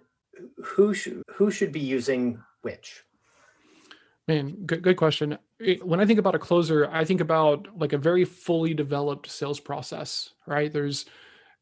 who 0.63 0.93
should 0.95 1.23
who 1.35 1.51
should 1.51 1.73
be 1.73 1.81
using 1.81 2.43
which 2.63 3.03
Man, 4.29 4.67
good, 4.67 4.83
good 4.83 4.97
question. 4.97 5.39
When 5.83 6.01
I 6.01 6.07
think 6.07 6.19
about 6.19 6.35
a 6.35 6.39
closer, 6.39 6.91
I 6.91 7.05
think 7.05 7.21
about 7.21 7.69
like 7.79 7.93
a 7.93 7.99
very 7.99 8.25
fully 8.25 8.75
developed 8.75 9.31
sales 9.31 9.61
process, 9.61 10.31
right? 10.47 10.73
There's 10.73 11.07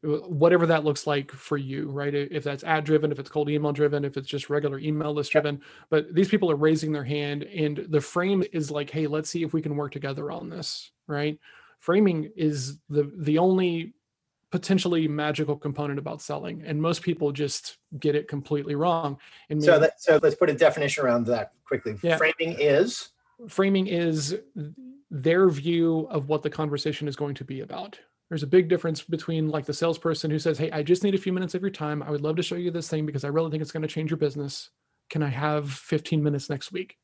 uh, 0.03 0.17
whatever 0.27 0.65
that 0.65 0.83
looks 0.83 1.05
like 1.05 1.31
for 1.31 1.57
you, 1.57 1.91
right? 1.91 2.13
If 2.13 2.43
that's 2.43 2.63
ad 2.63 2.83
driven, 2.83 3.11
if 3.11 3.19
it's 3.19 3.29
cold 3.29 3.49
email 3.49 3.71
driven, 3.71 4.03
if 4.03 4.17
it's 4.17 4.27
just 4.27 4.49
regular 4.49 4.79
email 4.79 5.13
list 5.13 5.31
driven. 5.31 5.61
But 5.91 6.15
these 6.15 6.27
people 6.27 6.49
are 6.49 6.55
raising 6.55 6.91
their 6.91 7.03
hand, 7.03 7.43
and 7.43 7.85
the 7.89 8.01
frame 8.01 8.43
is 8.51 8.71
like, 8.71 8.89
hey, 8.89 9.05
let's 9.05 9.29
see 9.29 9.43
if 9.43 9.53
we 9.53 9.61
can 9.61 9.75
work 9.75 9.91
together 9.91 10.31
on 10.31 10.49
this, 10.49 10.89
right? 11.05 11.39
Framing 11.79 12.31
is 12.35 12.77
the 12.89 13.11
the 13.17 13.37
only 13.37 13.93
potentially 14.51 15.07
magical 15.07 15.57
component 15.57 15.99
about 15.99 16.21
selling, 16.21 16.63
and 16.65 16.81
most 16.81 17.01
people 17.01 17.31
just 17.31 17.77
get 17.99 18.15
it 18.15 18.27
completely 18.27 18.75
wrong. 18.75 19.17
And 19.49 19.61
so 19.63 19.79
that 19.79 20.01
so 20.01 20.19
let's 20.21 20.35
put 20.35 20.49
a 20.49 20.53
definition 20.53 21.03
around 21.05 21.25
that 21.27 21.51
quickly 21.65 21.95
Yeah. 22.01 22.17
framing 22.17 22.55
is 22.59 23.09
framing 23.49 23.87
is 23.87 24.37
their 25.11 25.49
view 25.49 26.07
of 26.09 26.29
what 26.29 26.41
the 26.41 26.49
conversation 26.49 27.07
is 27.07 27.15
going 27.15 27.35
to 27.35 27.43
be 27.43 27.61
about. 27.61 27.99
There's 28.29 28.43
a 28.43 28.47
big 28.47 28.69
difference 28.69 29.01
between 29.03 29.49
like 29.49 29.65
the 29.65 29.73
salesperson 29.73 30.31
who 30.31 30.39
says, 30.39 30.57
Hey, 30.57 30.71
I 30.71 30.81
just 30.83 31.03
need 31.03 31.15
a 31.15 31.19
few 31.19 31.31
minutes 31.33 31.53
of 31.53 31.61
your 31.61 31.69
time. 31.69 32.01
I 32.01 32.09
would 32.09 32.21
love 32.21 32.37
to 32.37 32.43
show 32.43 32.55
you 32.55 32.71
this 32.71 32.87
thing 32.89 33.05
because 33.05 33.23
I 33.23 33.27
really 33.27 33.51
think 33.51 33.61
it's 33.61 33.71
going 33.71 33.83
to 33.83 33.87
change 33.87 34.09
your 34.09 34.17
business. 34.17 34.69
Can 35.09 35.21
I 35.21 35.27
have 35.29 35.69
15 35.71 36.23
minutes 36.23 36.49
next 36.49 36.71
week? 36.71 36.97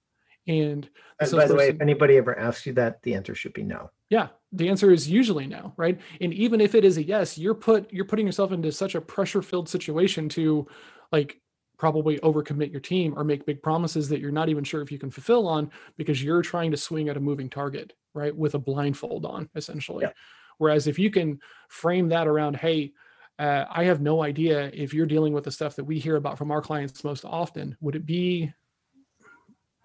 And, 0.48 0.90
And 1.20 1.32
by 1.32 1.46
the 1.46 1.56
way, 1.56 1.68
if 1.70 1.82
anybody 1.82 2.18
ever 2.18 2.38
asks 2.38 2.66
you 2.66 2.74
that, 2.74 3.04
the 3.04 3.14
answer 3.14 3.36
should 3.36 3.54
be 3.54 3.62
no. 3.64 3.92
yeah, 4.10 4.30
the 4.52 4.70
answer 4.70 4.92
is 4.92 5.10
usually 5.10 5.48
no, 5.48 5.74
right? 5.78 6.00
And 6.20 6.34
even 6.34 6.60
if 6.60 6.76
it 6.76 6.84
is 6.84 6.98
a 6.98 7.04
yes, 7.04 7.38
you're 7.38 7.56
put 7.56 7.92
you're 7.92 8.06
putting 8.06 8.26
yourself 8.26 8.52
into 8.52 8.72
such 8.72 8.96
a 8.96 9.02
pressure-filled 9.02 9.70
situation 9.70 10.28
to 10.30 10.68
like 11.12 11.40
probably 11.78 12.20
overcommit 12.20 12.72
your 12.72 12.82
team 12.82 13.14
or 13.18 13.24
make 13.24 13.46
big 13.46 13.64
promises 13.64 14.08
that 14.10 14.20
you're 14.20 14.32
not 14.32 14.50
even 14.50 14.64
sure 14.64 14.82
if 14.82 14.92
you 14.92 15.00
can 15.00 15.10
fulfill 15.10 15.48
on 15.48 15.72
because 15.98 16.24
you're 16.24 16.44
trying 16.44 16.70
to 16.70 16.78
swing 16.78 17.10
at 17.10 17.18
a 17.18 17.20
moving 17.20 17.50
target, 17.50 17.94
right? 18.14 18.36
With 18.36 18.54
a 18.54 18.60
blindfold 18.60 19.26
on, 19.26 19.50
essentially. 19.56 20.04
Yeah. 20.04 20.12
Whereas 20.60 20.86
if 20.86 21.00
you 21.00 21.10
can 21.10 21.40
frame 21.70 22.08
that 22.10 22.28
around, 22.28 22.56
hey, 22.56 22.92
uh, 23.40 23.66
I 23.72 23.86
have 23.86 24.00
no 24.00 24.22
idea 24.22 24.70
if 24.74 24.94
you're 24.94 25.08
dealing 25.08 25.34
with 25.34 25.46
the 25.46 25.52
stuff 25.52 25.76
that 25.78 25.84
we 25.84 25.98
hear 25.98 26.18
about 26.18 26.38
from 26.38 26.52
our 26.52 26.62
clients 26.62 27.04
most 27.04 27.26
often. 27.26 27.76
Would 27.82 27.96
it 27.96 28.06
be 28.06 28.54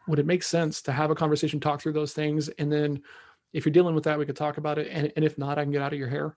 would 0.07 0.19
it 0.19 0.27
make 0.27 0.43
sense 0.43 0.83
to 0.83 0.93
have 0.93 1.11
a 1.11 1.15
conversation, 1.15 1.59
talk 1.59 1.81
through 1.81 1.95
those 1.95 2.13
things, 2.13 2.49
and 2.59 2.71
then 2.71 3.03
if 3.53 3.65
you're 3.65 3.73
dealing 3.73 3.95
with 3.95 4.05
that, 4.05 4.19
we 4.19 4.27
could 4.27 4.37
talk 4.37 4.59
about 4.59 4.79
it. 4.79 4.89
And, 4.91 5.13
and 5.17 5.25
if 5.25 5.39
not, 5.39 5.59
I 5.59 5.65
can 5.65 5.73
get 5.73 5.83
out 5.83 5.93
of 5.93 5.99
your 5.99 6.09
hair. 6.09 6.37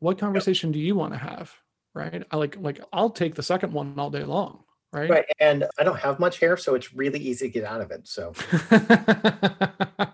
What 0.00 0.18
conversation 0.18 0.72
do 0.72 0.78
you 0.78 0.94
want 0.94 1.12
to 1.12 1.18
have? 1.18 1.54
Right. 1.94 2.24
I 2.30 2.36
like, 2.36 2.56
like, 2.58 2.80
I'll 2.92 3.10
take 3.10 3.34
the 3.34 3.42
second 3.42 3.72
one 3.72 3.94
all 3.98 4.10
day 4.10 4.24
long. 4.24 4.64
Right. 4.92 5.10
Right. 5.10 5.24
And 5.40 5.66
I 5.78 5.82
don't 5.82 5.98
have 5.98 6.20
much 6.20 6.38
hair, 6.38 6.56
so 6.56 6.76
it's 6.76 6.94
really 6.94 7.18
easy 7.18 7.46
to 7.46 7.52
get 7.52 7.64
out 7.64 7.80
of 7.80 7.90
it. 7.90 8.06
So 8.06 8.32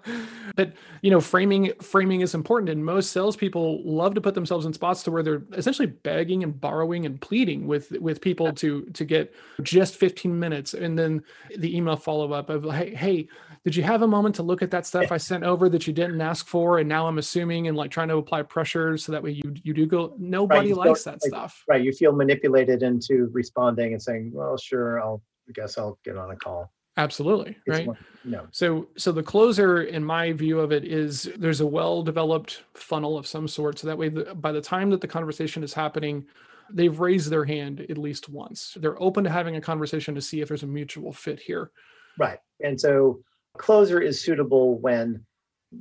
but 0.56 0.72
you 1.02 1.11
know, 1.11 1.20
framing 1.20 1.72
framing 1.83 2.22
is 2.22 2.35
important, 2.35 2.70
and 2.70 2.85
most 2.85 3.12
salespeople 3.12 3.83
love 3.85 4.14
to 4.14 4.20
put 4.20 4.35
themselves 4.35 4.66
in 4.66 4.72
spots 4.72 5.02
to 5.02 5.11
where 5.11 5.22
they're 5.22 5.42
essentially 5.52 5.87
begging 5.87 6.42
and 6.42 6.59
borrowing 6.59 7.06
and 7.06 7.20
pleading 7.20 7.66
with 7.66 7.90
with 7.92 8.20
people 8.20 8.52
to 8.54 8.83
to 8.87 9.04
get 9.04 9.35
just 9.62 9.96
15 9.96 10.38
minutes, 10.38 10.74
and 10.74 10.98
then 10.98 11.22
the 11.56 11.76
email 11.76 11.96
follow 11.96 12.33
up 12.33 12.50
of 12.50 12.64
hey, 12.64 12.94
hey, 12.94 13.28
did 13.64 13.76
you 13.76 13.82
have 13.82 14.02
a 14.02 14.06
moment 14.06 14.34
to 14.36 14.42
look 14.42 14.62
at 14.62 14.70
that 14.70 14.86
stuff 14.86 15.12
I 15.12 15.18
sent 15.18 15.44
over 15.44 15.68
that 15.68 15.86
you 15.86 15.92
didn't 15.92 16.20
ask 16.20 16.46
for, 16.46 16.78
and 16.78 16.88
now 16.88 17.06
I'm 17.06 17.18
assuming 17.18 17.68
and 17.68 17.76
like 17.76 17.90
trying 17.90 18.08
to 18.08 18.16
apply 18.16 18.42
pressure 18.42 18.96
so 18.96 19.12
that 19.12 19.22
way 19.22 19.32
you 19.32 19.54
you 19.62 19.74
do 19.74 19.86
go. 19.86 20.14
Nobody 20.18 20.68
you 20.68 20.74
likes 20.74 21.04
that 21.04 21.18
like, 21.22 21.30
stuff. 21.30 21.64
right, 21.68 21.82
you 21.82 21.92
feel 21.92 22.12
manipulated 22.12 22.82
into 22.82 23.28
responding 23.32 23.92
and 23.92 24.02
saying, 24.02 24.30
"Well, 24.32 24.56
sure, 24.56 25.00
I'll 25.00 25.22
I 25.48 25.52
guess 25.52 25.76
I'll 25.76 25.98
get 26.04 26.16
on 26.16 26.30
a 26.30 26.36
call." 26.36 26.72
Absolutely, 26.96 27.56
It's 27.66 27.78
right. 27.78 27.86
one- 27.86 27.96
No. 28.24 28.46
So, 28.50 28.88
so 28.96 29.10
the 29.12 29.22
closer, 29.22 29.82
in 29.84 30.04
my 30.04 30.32
view 30.32 30.58
of 30.60 30.70
it, 30.72 30.84
is 30.84 31.30
there's 31.38 31.60
a 31.60 31.66
well-developed 31.66 32.64
funnel 32.74 33.16
of 33.16 33.26
some 33.26 33.48
sort. 33.48 33.78
So 33.78 33.86
that 33.86 33.96
way, 33.96 34.08
the, 34.10 34.34
by 34.34 34.52
the 34.52 34.60
time 34.60 34.90
that 34.90 35.00
the 35.00 35.08
conversation 35.08 35.62
is 35.62 35.72
happening, 35.72 36.26
they've 36.68 36.98
raised 36.98 37.30
their 37.30 37.44
hand 37.44 37.86
at 37.88 37.96
least 37.96 38.28
once. 38.28 38.76
They're 38.78 39.00
open 39.00 39.24
to 39.24 39.30
having 39.30 39.56
a 39.56 39.60
conversation 39.60 40.14
to 40.16 40.20
see 40.20 40.40
if 40.40 40.48
there's 40.48 40.64
a 40.64 40.66
mutual 40.66 41.12
fit 41.12 41.38
here. 41.40 41.70
Right. 42.18 42.38
And 42.62 42.78
so 42.78 43.20
closer 43.58 44.00
is 44.00 44.20
suitable 44.20 44.78
when 44.78 45.24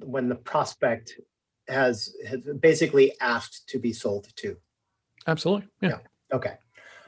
when 0.06 0.30
the 0.30 0.36
prospect 0.36 1.20
has, 1.68 2.14
has 2.28 2.42
basically 2.60 3.14
asked 3.22 3.68
to 3.70 3.80
be 3.80 3.92
sold 3.92 4.28
to. 4.36 4.56
Absolutely, 5.28 5.68
yeah. 5.82 5.98
Okay. 6.32 6.54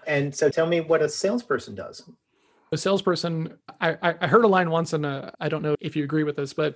And 0.08 0.34
so 0.34 0.50
tell 0.50 0.66
me 0.66 0.82
what 0.82 1.02
a 1.02 1.10
salesperson 1.10 1.76
does. 1.76 2.04
A 2.72 2.78
salesperson, 2.78 3.58
I, 3.82 3.98
I 4.02 4.28
heard 4.28 4.46
a 4.46 4.48
line 4.48 4.72
once, 4.72 4.94
and 4.94 5.06
uh, 5.06 5.30
I 5.40 5.48
don't 5.48 5.62
know 5.62 5.76
if 5.80 5.96
you 5.96 6.04
agree 6.04 6.24
with 6.24 6.38
this, 6.38 6.54
but 6.54 6.76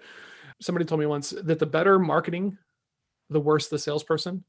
somebody 0.61 0.85
told 0.85 0.99
me 0.99 1.07
once 1.07 1.31
that 1.31 1.57
the 1.57 1.65
better 1.65 1.97
marketing, 1.97 2.57
the 3.29 3.39
worse 3.39 3.67
the 3.67 3.79
salesperson. 3.79 4.43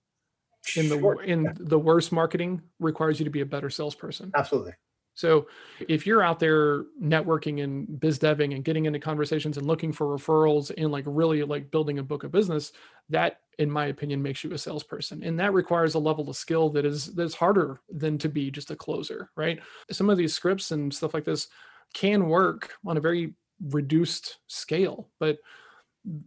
In 0.77 0.89
the 0.89 0.99
Sure. 0.99 1.23
in 1.23 1.57
the 1.61 1.79
worse 1.79 2.11
marketing 2.11 2.61
requires 2.81 3.21
you 3.21 3.25
to 3.25 3.31
be 3.31 3.41
a 3.41 3.47
better 3.47 3.71
salesperson. 3.71 4.33
Absolutely. 4.35 4.73
So 5.17 5.49
if 5.89 6.07
you're 6.07 6.23
out 6.23 6.39
there 6.39 6.85
networking 7.03 7.65
and 7.65 7.99
biz 7.99 8.19
deving 8.19 8.55
and 8.55 8.65
getting 8.65 8.85
into 8.85 9.01
conversations 9.01 9.57
and 9.57 9.67
looking 9.67 9.91
for 9.91 10.07
referrals 10.07 10.71
and 10.77 10.93
like 10.93 11.05
really 11.07 11.43
like 11.43 11.71
building 11.71 11.99
a 11.99 12.05
book 12.05 12.23
of 12.23 12.31
business, 12.31 12.73
that 13.09 13.41
in 13.59 13.71
my 13.71 13.87
opinion 13.87 14.23
makes 14.23 14.45
you 14.45 14.53
a 14.53 14.59
salesperson. 14.59 15.23
And 15.23 15.41
that 15.41 15.55
requires 15.55 15.95
a 15.95 15.99
level 15.99 16.29
of 16.29 16.37
skill 16.37 16.69
that 16.71 16.85
is 16.85 17.15
that's 17.15 17.35
harder 17.35 17.81
than 17.91 18.19
to 18.19 18.29
be 18.29 18.51
just 18.51 18.71
a 18.71 18.77
closer, 18.77 19.31
right? 19.37 19.59
Some 19.91 20.11
of 20.11 20.19
these 20.19 20.35
scripts 20.35 20.71
and 20.71 20.93
stuff 20.95 21.15
like 21.15 21.25
this 21.25 21.49
can 21.95 22.29
work 22.29 22.75
on 22.87 22.99
a 22.99 23.01
very 23.01 23.33
reduced 23.71 24.39
scale, 24.49 25.09
but 25.19 25.39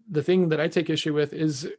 the 0.09 0.23
thing 0.23 0.49
that 0.49 0.59
I 0.59 0.67
take 0.67 0.89
issue 0.89 1.13
with 1.13 1.31
is 1.31 1.69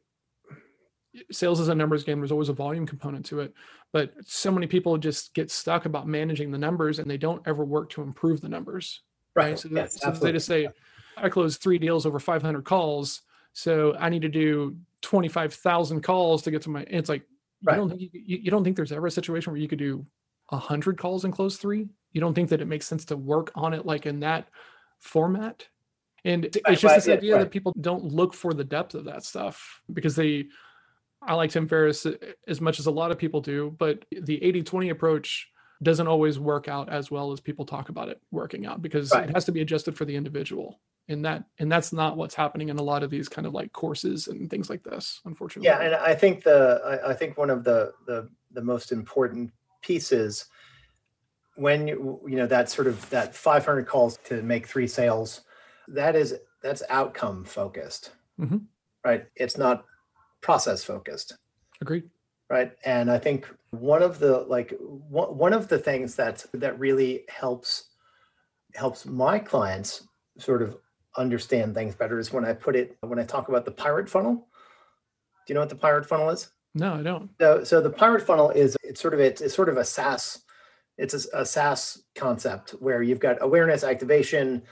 sales 1.33 1.59
is 1.59 1.69
a 1.69 1.75
numbers 1.75 2.05
game. 2.05 2.21
There's 2.21 2.33
always 2.33 2.49
a 2.49 2.55
volume 2.55 2.87
component 2.87 3.27
to 3.27 3.41
it 3.41 3.53
but 3.93 4.13
so 4.25 4.51
many 4.51 4.67
people 4.67 4.97
just 4.99 5.35
get 5.35 5.51
stuck 5.51 5.85
about 5.85 6.07
managing 6.07 6.51
the 6.51 6.59
numbers 6.59 6.99
and 6.99 7.11
they 7.11 7.19
don't 7.19 7.43
ever 7.47 7.65
work 7.65 7.91
to 7.91 8.03
improve 8.03 8.41
the 8.41 8.49
numbers 8.49 9.03
right, 9.35 9.59
so, 9.59 9.69
that, 9.69 9.93
Yes, 9.93 10.01
so 10.01 10.11
they 10.13 10.33
just 10.33 10.47
say 10.47 10.69
i 11.17 11.29
closed 11.29 11.61
three 11.61 11.79
deals 11.79 12.07
over 12.07 12.19
500 12.19 12.65
calls 12.65 13.23
so 13.53 13.95
i 13.99 14.09
need 14.09 14.23
to 14.23 14.29
do 14.29 14.77
25000 15.03 16.03
calls 16.03 16.43
to 16.43 16.51
get 16.51 16.63
to 16.63 16.71
my 16.71 16.85
it's 16.89 17.09
like 17.09 17.23
Right. 17.63 17.75
you 17.75 17.81
don't 17.81 17.91
think 17.91 18.01
you, 18.13 18.39
you 18.39 18.51
don't 18.51 18.65
think 18.65 18.77
there's 18.77 18.93
ever 18.93 19.07
a 19.07 19.11
situation 19.11 19.53
where 19.53 19.61
you 19.61 19.69
could 19.69 19.79
do 19.79 20.07
100 20.49 20.99
calls 20.99 21.25
and 21.25 21.33
close 21.33 21.57
three? 21.57 21.89
You 22.13 22.21
don't 22.21 22.35
think 22.35 22.49
that 22.51 22.61
it 22.61 22.67
makes 22.67 22.87
sense 22.87 23.05
to 23.07 23.17
work 23.17 23.53
on 23.55 23.75
it 23.75 23.87
like 23.87 24.07
in 24.07 24.21
that 24.21 24.49
format? 24.99 25.67
And 26.25 26.45
it's 26.45 26.57
Right, 26.57 26.79
just 26.79 26.85
right, 26.85 26.95
this 26.97 27.09
idea 27.09 27.35
right. 27.35 27.41
that 27.41 27.51
people 27.51 27.73
don't 27.81 28.05
look 28.05 28.35
for 28.35 28.53
the 28.53 28.65
depth 28.65 28.95
of 28.95 29.05
that 29.05 29.25
stuff 29.25 29.81
because 29.93 30.17
they 30.17 30.47
I 31.23 31.35
like 31.35 31.51
Tim 31.51 31.69
Ferriss 31.69 32.07
uh, 32.07 32.17
as 32.49 32.61
much 32.61 32.79
as 32.81 32.87
a 32.87 32.91
lot 32.91 33.11
of 33.11 33.19
people 33.19 33.41
do, 33.41 33.75
but 33.79 34.05
the 34.11 34.43
80 34.43 34.63
20 34.63 34.89
approach 34.91 35.49
doesn't 35.83 36.07
always 36.09 36.39
work 36.39 36.69
out 36.69 36.89
as 36.91 37.11
well 37.11 37.33
as 37.33 37.41
people 37.41 37.65
talk 37.65 37.89
about 37.89 38.09
it 38.09 38.21
working 38.31 38.67
out 38.67 38.83
because 38.83 39.11
Right. 39.13 39.29
it 39.29 39.35
has 39.35 39.45
to 39.47 39.53
be 39.53 39.61
adjusted 39.63 39.97
for 39.97 40.05
the 40.05 40.15
individual. 40.17 40.81
And 41.09 41.25
that 41.25 41.45
and 41.59 41.71
that's 41.73 41.93
not 41.93 42.17
what's 42.17 42.35
happening 42.35 42.69
in 42.69 42.79
a 42.79 42.83
lot 42.83 43.03
of 43.03 43.11
these 43.11 43.29
kind 43.29 43.47
of 43.47 43.53
like 43.55 43.73
courses 43.73 44.29
and 44.29 44.49
things 44.49 44.71
like 44.71 44.83
this, 44.85 45.21
unfortunately. 45.25 45.67
Yeah, 45.67 45.81
and 45.81 45.95
I 45.95 46.15
think 46.15 46.45
the 46.45 46.81
I, 47.05 47.11
I 47.11 47.15
think 47.15 47.37
one 47.37 47.51
of 47.51 47.65
the 47.65 47.93
the 48.07 48.29
the 48.53 48.63
most 48.63 48.93
important 48.93 49.51
pieces 49.83 50.47
when 51.57 51.89
you 51.89 52.21
you 52.29 52.37
know 52.37 52.47
that 52.47 52.71
sort 52.71 52.87
of 52.87 53.09
that 53.11 53.35
500 53.35 53.87
calls 53.87 54.19
to 54.25 54.43
make 54.43 54.67
three 54.67 54.87
sales, 54.87 55.43
that 55.89 56.15
is 56.15 56.37
that's 56.63 56.83
outcome 56.91 57.45
focused, 57.45 58.13
Mhm. 58.39 58.67
right? 59.05 59.27
It's 59.35 59.57
not 59.59 59.85
process 60.41 60.83
focused. 60.85 61.37
Agreed. 61.81 62.05
right 62.51 62.73
and 62.85 63.11
i 63.11 63.19
think 63.19 63.49
one 63.71 64.03
of 64.03 64.19
the 64.19 64.39
like 64.41 64.75
one, 64.81 65.37
one 65.37 65.53
of 65.55 65.69
the 65.69 65.79
things 65.79 66.15
that 66.17 66.45
that 66.55 66.79
really 66.79 67.25
helps 67.29 67.89
helps 68.75 69.07
my 69.07 69.39
clients 69.39 70.07
sort 70.39 70.61
of 70.63 70.77
understand 71.17 71.75
things 71.75 71.95
better 71.95 72.19
is 72.19 72.33
when 72.33 72.45
i 72.45 72.53
put 72.53 72.77
it 72.77 72.97
when 73.01 73.19
i 73.19 73.25
talk 73.25 73.49
about 73.49 73.65
the 73.65 73.71
pirate 73.71 74.09
funnel 74.09 74.35
do 74.35 74.41
you 75.49 75.55
know 75.55 75.61
what 75.61 75.71
the 75.71 75.75
pirate 75.75 76.05
funnel 76.07 76.29
is 76.31 76.51
No, 76.75 76.95
I 76.95 77.03
don't. 77.03 77.31
so 77.41 77.65
so 77.65 77.81
the 77.81 77.91
pirate 77.91 78.27
funnel 78.27 78.51
is 78.51 78.77
it's 78.83 79.01
sort 79.01 79.15
of 79.15 79.21
it's, 79.21 79.41
it's 79.41 79.55
sort 79.55 79.69
of 79.71 79.77
a 79.79 79.85
SaaS 79.85 80.43
it's 80.99 81.15
a, 81.15 81.41
a 81.41 81.47
SaaS 81.47 82.03
concept 82.15 82.73
where 82.73 83.03
you've 83.03 83.21
got 83.21 83.39
awareness 83.41 83.85
activation 83.85 84.63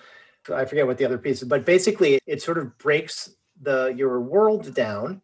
I 0.54 0.64
forget 0.66 0.86
what 0.86 0.98
the 0.98 1.04
other 1.06 1.18
piece 1.18 1.42
is 1.42 1.48
but 1.48 1.64
basically 1.64 2.18
it 2.26 2.42
sort 2.42 2.58
of 2.58 2.76
breaks 2.78 3.30
the 3.62 3.94
your 3.96 4.20
world 4.20 4.74
down 4.74 5.22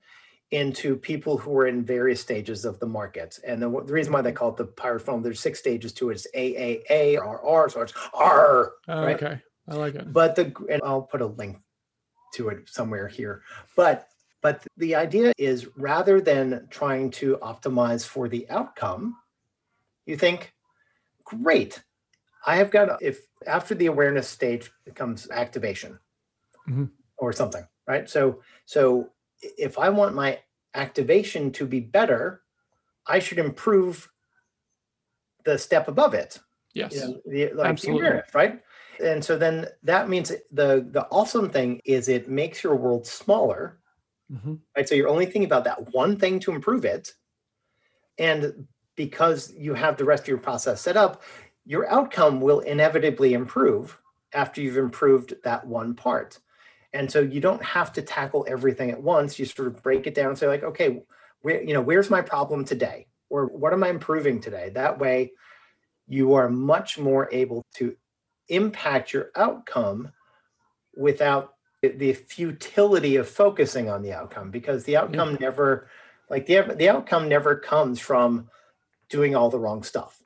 into 0.54 0.96
people 0.96 1.36
who 1.36 1.56
are 1.58 1.66
in 1.66 1.84
various 1.84 2.20
stages 2.20 2.64
of 2.64 2.78
the 2.78 2.86
market 2.86 3.38
and 3.46 3.60
the, 3.60 3.68
the 3.68 3.92
reason 3.92 4.12
why 4.12 4.22
they 4.22 4.32
call 4.32 4.50
it 4.50 4.56
the 4.56 4.64
pirate 4.64 5.00
funnel 5.00 5.20
there's 5.20 5.40
six 5.40 5.58
stages 5.58 5.92
to 5.92 6.10
it 6.10 6.14
it's 6.14 6.26
AAA 6.34 7.16
RR 7.18 7.68
so 7.68 7.80
it's 7.82 7.92
R 8.14 8.72
Oh, 8.88 9.02
Right. 9.02 9.16
Okay. 9.22 9.40
I 9.68 9.74
like 9.74 9.94
it. 9.96 10.12
but 10.12 10.36
the 10.36 10.52
and 10.70 10.80
I'll 10.84 11.02
put 11.02 11.22
a 11.22 11.26
link 11.26 11.58
to 12.34 12.48
it 12.50 12.68
somewhere 12.68 13.08
here. 13.08 13.42
But 13.76 14.08
but 14.42 14.66
the 14.76 14.94
idea 14.94 15.32
is 15.38 15.66
rather 15.76 16.20
than 16.20 16.66
trying 16.70 17.10
to 17.12 17.36
optimize 17.38 18.06
for 18.06 18.28
the 18.28 18.48
outcome, 18.50 19.16
you 20.04 20.16
think, 20.18 20.52
great, 21.24 21.82
I 22.46 22.56
have 22.56 22.70
got 22.70 23.02
if 23.02 23.26
after 23.46 23.74
the 23.74 23.86
awareness 23.86 24.28
stage 24.28 24.70
becomes 24.84 25.30
activation 25.30 25.98
Mhm. 26.68 26.90
or 27.16 27.32
something, 27.32 27.66
right? 27.88 28.08
So 28.08 28.42
so 28.66 29.10
if 29.40 29.78
I 29.78 29.88
want 29.88 30.14
my 30.14 30.40
activation 30.74 31.52
to 31.52 31.66
be 31.66 31.80
better, 31.80 32.42
I 33.06 33.18
should 33.20 33.38
improve 33.38 34.10
the 35.44 35.58
step 35.58 35.88
above 35.88 36.14
it 36.14 36.38
Yes. 36.74 36.92
you 36.92 37.00
know, 37.00 37.20
the, 37.26 37.52
like 37.54 37.70
Absolutely. 37.70 38.00
awareness, 38.06 38.34
right? 38.34 38.62
And 39.02 39.24
so 39.24 39.36
then 39.38 39.66
that 39.82 40.08
means 40.08 40.30
the 40.52 40.86
the 40.90 41.06
awesome 41.10 41.50
thing 41.50 41.80
is 41.84 42.08
it 42.08 42.28
makes 42.28 42.62
your 42.62 42.76
world 42.76 43.06
smaller, 43.06 43.80
Mhm. 44.28 44.64
right? 44.76 44.88
So 44.88 44.94
you're 44.94 45.08
only 45.08 45.26
thinking 45.26 45.44
about 45.44 45.64
that 45.64 45.92
one 45.94 46.18
thing 46.18 46.40
to 46.40 46.52
improve 46.52 46.84
it, 46.84 47.14
and 48.18 48.66
because 48.96 49.52
you 49.54 49.74
have 49.74 49.96
the 49.96 50.04
rest 50.04 50.22
of 50.24 50.28
your 50.28 50.38
process 50.38 50.80
set 50.80 50.96
up, 50.96 51.22
your 51.64 51.88
outcome 51.90 52.40
will 52.40 52.60
inevitably 52.60 53.34
improve 53.34 53.98
after 54.32 54.60
you've 54.60 54.76
improved 54.76 55.34
that 55.42 55.66
one 55.66 55.94
part. 55.94 56.38
And 56.94 57.10
so 57.10 57.20
you 57.20 57.40
don't 57.40 57.62
have 57.62 57.92
to 57.94 58.02
tackle 58.02 58.46
everything 58.48 58.90
at 58.90 59.02
once. 59.02 59.38
You 59.38 59.44
sort 59.44 59.68
of 59.68 59.82
break 59.82 60.06
it 60.06 60.14
down 60.14 60.28
and 60.28 60.38
say, 60.38 60.46
like, 60.46 60.62
okay, 60.62 61.02
where, 61.42 61.62
you 61.62 61.74
know, 61.74 61.82
where's 61.82 62.08
my 62.08 62.22
problem 62.22 62.64
today? 62.64 63.08
Or 63.28 63.46
what 63.46 63.72
am 63.72 63.82
I 63.82 63.88
improving 63.88 64.40
today? 64.40 64.70
That 64.70 64.98
way 64.98 65.32
you 66.06 66.34
are 66.34 66.48
much 66.48 66.98
more 66.98 67.28
able 67.32 67.64
to 67.74 67.96
impact 68.48 69.12
your 69.12 69.30
outcome 69.36 70.10
without 70.96 71.54
the 71.82 72.12
futility 72.12 73.16
of 73.16 73.28
focusing 73.28 73.90
on 73.90 74.02
the 74.02 74.12
outcome 74.12 74.50
because 74.50 74.84
the 74.84 74.96
outcome 74.96 75.32
yeah. 75.32 75.38
never 75.40 75.88
like 76.30 76.46
the 76.46 76.62
the 76.76 76.88
outcome 76.88 77.28
never 77.28 77.56
comes 77.56 78.00
from 78.00 78.48
doing 79.08 79.36
all 79.36 79.50
the 79.50 79.58
wrong 79.58 79.82
stuff 79.82 80.22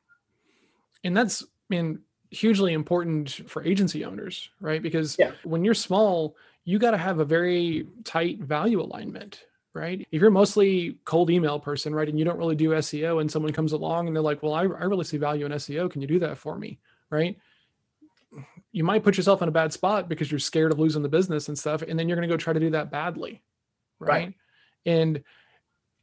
and 1.02 1.16
that's 1.16 1.42
i 1.42 1.46
mean 1.68 1.98
hugely 2.30 2.72
important 2.72 3.30
for 3.48 3.64
agency 3.64 4.04
owners 4.04 4.50
right 4.60 4.82
because 4.82 5.16
yeah. 5.18 5.32
when 5.42 5.64
you're 5.64 5.74
small 5.74 6.36
you 6.68 6.78
got 6.78 6.90
to 6.90 6.98
have 6.98 7.18
a 7.18 7.24
very 7.24 7.86
tight 8.04 8.40
value 8.40 8.82
alignment 8.82 9.44
right? 9.74 10.08
If 10.10 10.20
you're 10.20 10.30
mostly 10.30 10.98
cold 11.04 11.30
email 11.30 11.58
person 11.60 11.94
right 11.94 12.08
and 12.08 12.18
you 12.18 12.24
don't 12.24 12.36
really 12.36 12.56
do 12.56 12.70
seo 12.70 13.20
and 13.20 13.30
someone 13.30 13.52
comes 13.52 13.72
along 13.72 14.06
and 14.06 14.14
they're 14.14 14.22
like 14.22 14.42
well 14.42 14.54
i, 14.54 14.62
I 14.62 14.84
really 14.84 15.04
see 15.04 15.16
value 15.16 15.46
in 15.46 15.52
seo 15.52 15.90
can 15.90 16.02
you 16.02 16.08
do 16.08 16.18
that 16.18 16.36
for 16.36 16.58
me? 16.58 16.78
Right? 17.10 17.38
You 18.72 18.84
might 18.84 19.04
put 19.04 19.16
yourself 19.16 19.40
in 19.40 19.48
a 19.48 19.52
bad 19.52 19.72
spot 19.72 20.08
because 20.10 20.30
you're 20.30 20.40
scared 20.40 20.72
of 20.72 20.78
losing 20.78 21.02
the 21.02 21.08
business 21.08 21.48
and 21.48 21.58
stuff 21.58 21.80
and 21.80 21.98
then 21.98 22.06
you're 22.06 22.16
going 22.16 22.28
to 22.28 22.32
go 22.32 22.36
try 22.36 22.52
to 22.52 22.60
do 22.60 22.70
that 22.70 22.90
badly 22.90 23.40
right, 23.98 24.08
right. 24.08 24.34
and 24.84 25.22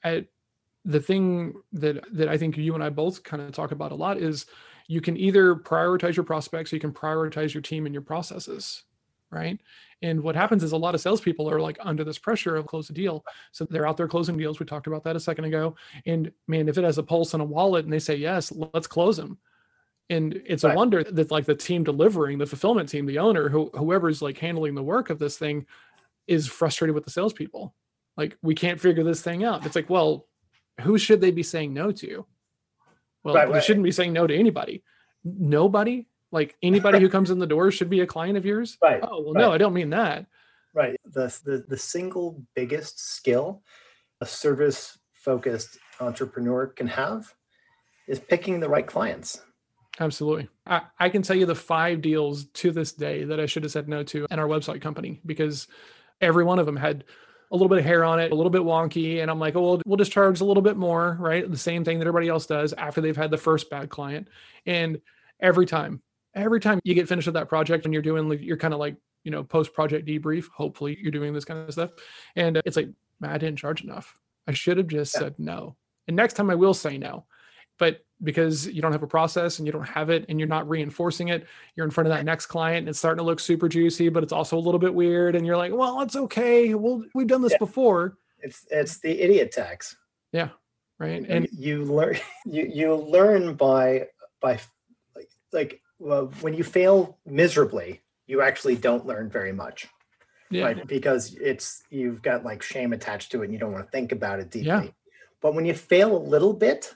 I, 0.04 0.26
the 0.84 1.00
thing 1.00 1.54
that 1.74 2.04
that 2.14 2.28
i 2.28 2.38
think 2.38 2.58
you 2.58 2.74
and 2.74 2.84
i 2.84 2.90
both 2.90 3.24
kind 3.24 3.44
of 3.44 3.52
talk 3.52 3.72
about 3.72 3.92
a 3.92 3.96
lot 3.96 4.18
is 4.18 4.48
you 4.88 5.02
can 5.02 5.18
either 5.18 5.56
prioritize 5.56 6.16
your 6.16 6.26
prospects 6.26 6.72
or 6.72 6.78
you 6.78 6.80
can 6.80 6.94
prioritize 6.94 7.54
your 7.54 7.62
team 7.62 7.86
and 7.86 7.94
your 7.94 8.02
processes 8.02 8.84
right 9.30 9.60
and 10.02 10.22
what 10.22 10.36
happens 10.36 10.64
is 10.64 10.72
a 10.72 10.78
lot 10.78 10.96
of 10.96 11.02
salespeople 11.02 11.50
are 11.50 11.60
like 11.60 11.78
under 11.82 12.04
this 12.04 12.18
pressure 12.18 12.56
of 12.56 12.68
close 12.68 12.90
a 12.90 12.94
deal. 12.94 13.24
So 13.52 13.66
they're 13.66 13.88
out 13.88 13.98
there 13.98 14.08
closing 14.08 14.38
deals. 14.38 14.60
We 14.60 14.66
talked 14.66 14.88
about 14.88 15.04
that 15.06 15.16
a 15.16 15.20
second 15.20 15.46
ago. 15.46 15.76
And 16.06 16.32
man 16.48 16.68
if 16.68 16.78
it 16.78 16.84
has 16.84 16.98
a 16.98 17.04
pulse 17.04 17.34
and 17.34 17.42
a 17.42 17.46
wallet 17.46 17.86
and 17.86 17.94
they 17.94 18.00
say 18.00 18.16
yes 18.16 18.52
let's 18.52 18.88
close 18.88 19.18
them 19.18 19.38
and 20.10 20.40
it's 20.46 20.64
right. 20.64 20.74
a 20.74 20.76
wonder 20.76 21.04
that 21.04 21.32
like 21.32 21.46
the 21.46 21.56
team 21.56 21.84
delivering 21.84 22.38
the 22.38 22.46
fulfillment 22.46 22.90
team 22.90 23.06
the 23.06 23.20
owner 23.20 23.50
who, 23.50 23.72
whoever's 23.74 24.22
like 24.22 24.38
handling 24.38 24.76
the 24.76 24.84
work 24.84 25.10
of 25.10 25.20
this 25.20 25.38
thing 25.38 25.66
is 26.28 26.48
frustrated 26.48 26.96
with 26.96 27.06
the 27.06 27.12
salespeople. 27.12 27.74
Like 28.18 28.38
we 28.42 28.56
can't 28.56 28.80
figure 28.80 29.04
this 29.04 29.22
thing 29.22 29.44
out. 29.44 29.66
It's 29.66 29.76
like 29.76 29.90
well 29.90 30.28
who 30.82 30.98
should 30.98 31.22
they 31.22 31.32
be 31.32 31.44
saying 31.44 31.74
no 31.74 31.92
to? 31.92 32.26
Well 33.24 33.36
right, 33.36 33.48
they 33.48 33.54
right. 33.54 33.64
shouldn't 33.64 33.84
be 33.84 33.92
saying 33.92 34.14
no 34.14 34.28
to 34.28 34.36
anybody. 34.36 34.84
Nobody 35.24 36.08
like 36.32 36.56
anybody 36.62 37.00
who 37.00 37.10
comes 37.10 37.30
in 37.30 37.40
the 37.40 37.48
door 37.48 37.72
should 37.72 37.90
be 37.90 38.02
a 38.02 38.08
client 38.08 38.38
of 38.38 38.46
yours 38.46 38.78
right 38.84 39.02
oh 39.04 39.22
well 39.22 39.34
no 39.34 39.52
i 39.52 39.58
don't 39.58 39.74
mean 39.74 39.90
that 39.90 40.26
right 40.74 41.00
the, 41.14 41.34
the 41.46 41.66
the 41.68 41.78
single 41.78 42.44
biggest 42.56 43.00
skill 43.00 43.62
a 44.22 44.26
service 44.26 44.98
focused 45.14 45.78
entrepreneur 46.00 46.68
can 46.68 46.88
have 46.88 47.34
is 48.08 48.20
picking 48.20 48.60
the 48.60 48.70
right 48.70 48.88
clients 48.88 49.42
Absolutely. 50.00 50.50
I, 50.68 50.82
I 51.00 51.10
can 51.10 51.22
tell 51.22 51.36
you 51.36 51.46
the 51.46 51.56
five 51.56 52.02
deals 52.02 52.46
to 52.46 52.72
this 52.72 52.92
day 52.92 53.24
that 53.24 53.40
I 53.40 53.46
should 53.46 53.64
have 53.64 53.72
said 53.72 53.88
no 53.88 54.04
to 54.04 54.28
in 54.30 54.40
our 54.40 54.48
website 54.48 54.82
company 54.82 55.22
because 55.26 55.68
every 56.22 56.44
one 56.44 56.60
of 56.60 56.66
them 56.66 56.76
had 56.76 57.06
a 57.52 57.56
little 57.56 57.70
bit 57.70 57.80
of 57.80 57.86
hair 57.86 58.04
on 58.04 58.20
it, 58.20 58.32
a 58.32 58.36
little 58.36 58.50
bit 58.50 58.64
wonky. 58.64 59.22
And 59.22 59.32
I'm 59.32 59.40
like, 59.40 59.56
oh, 59.56 59.62
we'll, 59.62 59.82
we'll 59.86 59.98
just 59.98 60.12
charge 60.12 60.42
a 60.42 60.46
little 60.46 60.64
bit 60.64 60.78
more, 60.78 61.18
right? 61.20 61.50
The 61.50 61.58
same 61.58 61.84
thing 61.84 62.00
that 62.00 62.08
everybody 62.08 62.28
else 62.28 62.46
does 62.46 62.74
after 62.74 63.02
they've 63.02 63.16
had 63.16 63.32
the 63.32 63.38
first 63.38 63.70
bad 63.70 63.90
client. 63.90 64.28
And 64.66 65.00
every 65.40 65.66
time, 65.66 66.02
every 66.36 66.60
time 66.60 66.80
you 66.84 66.94
get 66.94 67.08
finished 67.08 67.28
with 67.28 67.36
that 67.36 67.50
project 67.50 67.86
and 67.86 67.94
you're 67.94 68.04
doing, 68.04 68.32
you're 68.44 68.58
kind 68.58 68.74
of 68.74 68.80
like, 68.80 68.96
you 69.24 69.32
know, 69.32 69.44
post 69.44 69.74
project 69.74 70.08
debrief, 70.08 70.50
hopefully 70.50 70.98
you're 71.02 71.12
doing 71.12 71.34
this 71.34 71.46
kind 71.46 71.60
of 71.60 71.74
stuff. 71.74 71.92
And 72.36 72.62
it's 72.66 72.76
like, 72.76 72.90
I 73.24 73.38
didn't 73.38 73.58
charge 73.58 73.84
enough. 73.84 74.18
I 74.48 74.54
should 74.54 74.78
have 74.78 74.88
just 74.88 75.16
yeah. 75.16 75.22
said 75.22 75.36
no. 75.40 75.76
And 76.08 76.16
next 76.16 76.34
time 76.34 76.50
I 76.50 76.56
will 76.56 76.74
say 76.74 76.98
no. 76.98 77.26
But 77.80 78.06
because 78.24 78.68
you 78.68 78.82
don't 78.82 78.92
have 78.92 79.04
a 79.04 79.08
process 79.08 79.60
and 79.60 79.66
you 79.66 79.72
don't 79.72 79.88
have 79.88 80.10
it 80.10 80.26
and 80.30 80.40
you're 80.40 80.48
not 80.48 80.68
reinforcing 80.70 81.30
it 81.30 81.46
you're 81.76 81.86
in 81.86 81.92
front 81.92 82.08
of 82.08 82.14
that 82.16 82.24
next 82.24 82.46
client 82.46 82.80
and 82.80 82.90
it's 82.90 83.00
starting 83.00 83.18
to 83.18 83.24
look 83.24 83.40
super 83.40 83.68
juicy 83.68 84.10
but 84.10 84.24
it's 84.24 84.32
also 84.32 84.58
a 84.58 84.60
little 84.60 84.80
bit 84.80 84.94
weird 84.94 85.36
and 85.36 85.46
you're 85.46 85.58
like 85.58 85.74
well 85.74 86.02
it's 86.02 86.16
okay 86.16 86.74
well 86.74 87.04
we've 87.14 87.28
done 87.28 87.42
this 87.42 87.52
yeah. 87.52 87.58
before 87.58 88.18
it's 88.40 88.66
it's 88.72 89.00
the 89.00 89.22
idiot 89.22 89.52
tax 89.52 89.98
yeah 90.32 90.50
right 90.98 91.24
and, 91.24 91.30
and 91.30 91.50
you 91.52 91.84
learn 91.84 92.18
you 92.46 92.64
you 92.64 92.96
learn 92.96 93.54
by 93.54 94.08
by 94.40 94.58
like 95.16 95.30
like 95.52 95.82
well, 96.00 96.32
when 96.42 96.54
you 96.54 96.64
fail 96.64 97.18
miserably 97.26 98.02
you 98.28 98.42
actually 98.42 98.76
don't 98.76 99.06
learn 99.06 99.30
very 99.30 99.54
much 99.54 99.88
yeah. 100.50 100.66
right 100.66 100.88
because 100.88 101.36
it's 101.36 101.84
you've 101.90 102.22
got 102.22 102.44
like 102.44 102.62
shame 102.62 102.94
attached 102.94 103.32
to 103.32 103.42
it 103.42 103.46
and 103.46 103.54
you 103.54 103.60
don't 103.60 103.72
want 103.72 103.86
to 103.86 103.92
think 103.92 104.12
about 104.12 104.40
it 104.40 104.50
deeply 104.50 104.68
yeah. 104.68 104.84
but 105.42 105.54
when 105.54 105.66
you 105.66 105.74
fail 105.74 106.16
a 106.16 106.18
little 106.18 106.54
bit 106.54 106.96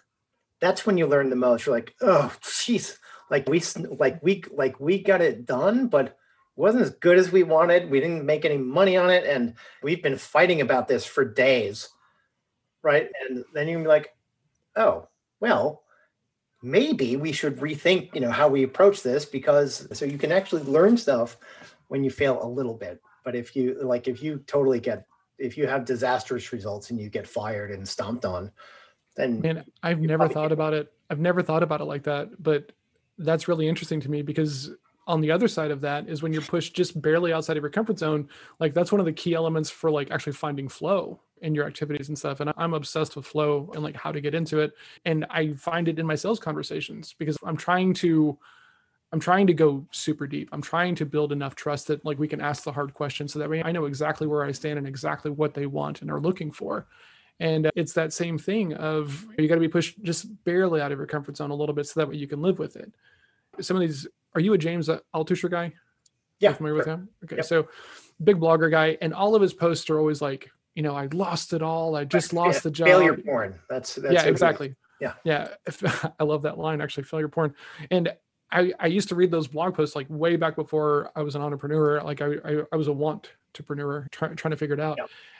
that's 0.60 0.86
when 0.86 0.98
you 0.98 1.08
learn 1.08 1.30
the 1.30 1.36
most. 1.36 1.66
You're 1.66 1.76
like, 1.76 1.96
oh, 2.02 2.34
jeez, 2.42 2.98
like 3.30 3.48
we 3.48 3.62
like 3.98 4.22
we 4.22 4.44
like 4.52 4.80
we 4.80 5.02
got 5.02 5.22
it 5.22 5.46
done, 5.46 5.88
but 5.88 6.06
it 6.06 6.16
wasn't 6.56 6.84
as 6.84 6.92
good 6.92 7.18
as 7.18 7.32
we 7.32 7.44
wanted. 7.44 7.90
We 7.90 8.00
didn't 8.00 8.26
make 8.26 8.46
any 8.46 8.58
money 8.58 8.98
on 8.98 9.10
it, 9.10 9.26
and 9.26 9.56
we've 9.82 10.04
been 10.04 10.18
fighting 10.18 10.62
about 10.62 10.88
this 10.88 11.06
for 11.06 11.26
days, 11.26 11.90
right? 12.82 13.10
And 13.30 13.46
then 13.54 13.68
you're 13.68 13.88
like, 13.88 14.14
oh, 14.76 15.08
well, 15.40 15.84
maybe 16.62 17.15
we 17.15 17.32
should 17.32 17.58
rethink, 17.58 18.13
you 18.13 18.22
know, 18.22 18.32
how 18.32 18.48
we 18.48 18.63
approach 18.63 19.04
this 19.04 19.26
because 19.26 19.88
so 19.98 20.06
you 20.06 20.17
can 20.17 20.32
actually 20.32 20.63
learn 20.63 20.98
stuff 20.98 21.38
when 21.88 22.04
you 22.04 22.10
fail 22.10 22.43
a 22.43 22.48
little 22.48 22.74
bit. 22.74 23.02
But 23.24 23.36
if 23.36 23.56
you 23.56 23.78
like, 23.82 24.08
if 24.08 24.22
you 24.22 24.43
totally 24.48 24.80
get 24.80 25.06
if 25.38 25.58
you 25.58 25.67
have 25.67 25.86
disastrous 25.86 26.52
results 26.52 26.89
and 26.89 27.00
you 27.00 27.10
get 27.10 27.28
fired 27.28 27.72
and 27.72 27.88
stomped 27.88 28.26
on, 28.26 28.52
then 29.19 29.41
man 29.41 29.65
i've 29.84 30.00
never 30.00 30.28
thought 30.28 30.52
about 30.52 30.74
it 30.74 30.91
i've 31.10 31.19
never 31.19 31.41
thought 31.41 31.62
about 31.62 31.82
it 31.82 31.86
like 31.86 32.04
that 32.04 32.41
but 32.41 32.72
that's 33.17 33.48
really 33.48 33.67
interesting 33.67 34.00
to 34.00 34.10
me 34.10 34.22
because 34.22 34.72
on 35.10 35.19
the 35.22 35.32
other 35.32 35.48
side 35.48 35.72
of 35.72 35.82
that 35.82 36.08
is 36.08 36.22
when 36.24 36.32
you're 36.32 36.41
pushed 36.41 36.74
just 36.74 37.02
barely 37.02 37.34
outside 37.34 37.58
of 37.58 37.63
your 37.63 37.69
comfort 37.69 38.00
zone 38.00 38.30
like 38.60 38.74
that's 38.74 38.91
one 38.91 39.00
of 39.00 39.06
the 39.06 39.12
key 39.12 39.34
elements 39.34 39.69
for 39.69 39.91
like 39.91 40.12
actually 40.12 40.34
finding 40.34 40.69
flow 40.69 41.19
in 41.41 41.56
your 41.56 41.65
activities 41.65 42.10
and 42.10 42.17
stuff 42.17 42.39
and 42.39 42.54
i'm 42.58 42.74
obsessed 42.74 43.15
with 43.15 43.26
flow 43.26 43.69
and 43.74 43.84
like 43.84 43.95
how 43.95 44.12
to 44.12 44.22
get 44.22 44.36
into 44.36 44.60
it 44.60 44.72
and 45.06 45.26
i 45.30 45.52
find 45.54 45.88
it 45.88 46.00
in 46.00 46.06
my 46.06 46.15
sales 46.15 46.39
conversations 46.39 47.15
because 47.17 47.38
i'm 47.43 47.58
trying 47.58 47.93
to 47.93 48.38
i'm 49.12 49.19
trying 49.19 49.48
to 49.48 49.54
go 49.54 49.86
super 49.91 50.28
deep 50.28 50.48
i'm 50.52 50.62
trying 50.62 50.95
to 50.95 51.06
build 51.06 51.32
enough 51.32 51.56
trust 51.56 51.88
that 51.88 52.04
like 52.06 52.19
we 52.19 52.28
can 52.28 52.39
ask 52.39 52.63
the 52.63 52.72
hard 52.72 52.93
questions 52.93 53.34
so 53.34 53.39
that 53.39 53.50
way 53.50 53.63
i 53.63 53.72
know 53.72 53.86
exactly 53.86 54.28
where 54.28 54.43
i 54.43 54.52
stand 54.52 54.78
and 54.78 54.88
exactly 54.88 55.32
what 55.32 55.54
they 55.54 55.65
want 55.65 56.02
and 56.02 56.12
are 56.12 56.22
looking 56.22 56.52
for 56.52 56.86
and 57.39 57.67
uh, 57.67 57.72
it's 57.76 57.93
that 57.93 58.13
same 58.13 58.38
thing 58.38 58.74
of 58.76 59.26
you 59.38 59.48
got 59.48 59.56
to 59.56 59.62
be 59.62 59.67
pushed 59.67 60.02
just 60.04 60.43
barely 60.43 60.82
out 60.82 60.91
of 60.91 60.98
your 60.98 61.08
comfort 61.08 61.38
zone 61.38 61.52
a 61.52 61.56
little 61.56 61.76
bit 61.76 61.88
so 61.88 62.00
that 62.00 62.10
way 62.10 62.15
you 62.15 62.28
can 62.28 62.41
live 62.41 62.60
with 62.60 62.76
it. 62.76 62.93
Some 63.62 63.78
of 63.78 63.82
these, 63.82 64.08
are 64.36 64.42
you 64.42 64.54
a 64.54 64.58
James 64.58 64.89
Altucher 65.13 65.50
guy? 65.50 65.74
Yeah. 66.39 66.54
familiar 66.54 66.76
sure. 66.76 66.78
with 66.78 66.88
him? 66.88 67.10
Okay. 67.26 67.36
Yep. 67.38 67.46
So 67.46 67.68
big 68.24 68.38
blogger 68.38 68.72
guy. 68.72 68.98
And 69.02 69.13
all 69.13 69.36
of 69.36 69.42
his 69.42 69.54
posts 69.54 69.89
are 69.89 70.00
always 70.00 70.22
like, 70.22 70.50
you 70.76 70.84
know, 70.84 70.96
I 70.96 71.08
lost 71.08 71.54
it 71.54 71.62
all. 71.62 71.96
I 71.96 72.06
just 72.06 72.34
lost 72.34 72.58
yeah, 72.58 72.62
the 72.62 72.72
job. 72.72 72.88
Failure 72.88 73.18
porn. 73.18 73.60
That's, 73.70 73.96
that's 73.96 74.13
yeah, 74.13 74.26
exactly. 74.26 74.76
Yeah. 75.02 75.13
Yeah. 75.24 75.50
I 76.20 76.24
love 76.24 76.44
that 76.44 76.58
line 76.58 76.82
actually, 76.82 77.04
failure 77.04 77.28
porn. 77.28 77.54
And 77.92 78.13
I, 78.52 78.74
I 78.80 78.88
used 78.88 79.10
to 79.10 79.15
read 79.15 79.32
those 79.32 79.48
blog 79.48 79.76
posts 79.76 79.96
like 79.96 80.08
way 80.10 80.36
back 80.36 80.56
before 80.56 81.12
I 81.15 81.22
was 81.22 81.36
an 81.36 81.42
entrepreneur. 81.42 82.02
Like 82.02 82.22
I, 82.22 82.36
I, 82.44 82.62
I 82.72 82.76
was 82.76 82.88
a 82.88 82.94
want 82.94 83.32
entrepreneur 83.50 84.08
try, 84.12 84.30
trying 84.30 84.52
to 84.52 84.58
figure 84.58 84.76
it 84.76 84.82
out. 84.82 84.98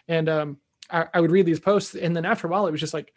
And 0.08 0.30
um, 0.30 0.58
I, 0.90 1.06
I 1.14 1.22
would 1.22 1.32
read 1.32 1.46
these 1.46 1.60
posts 1.60 1.96
and 1.96 2.16
then 2.16 2.26
after 2.26 2.48
a 2.48 2.50
while 2.50 2.68
it 2.68 2.72
was 2.72 2.82
just 2.82 2.94
like 2.94 3.14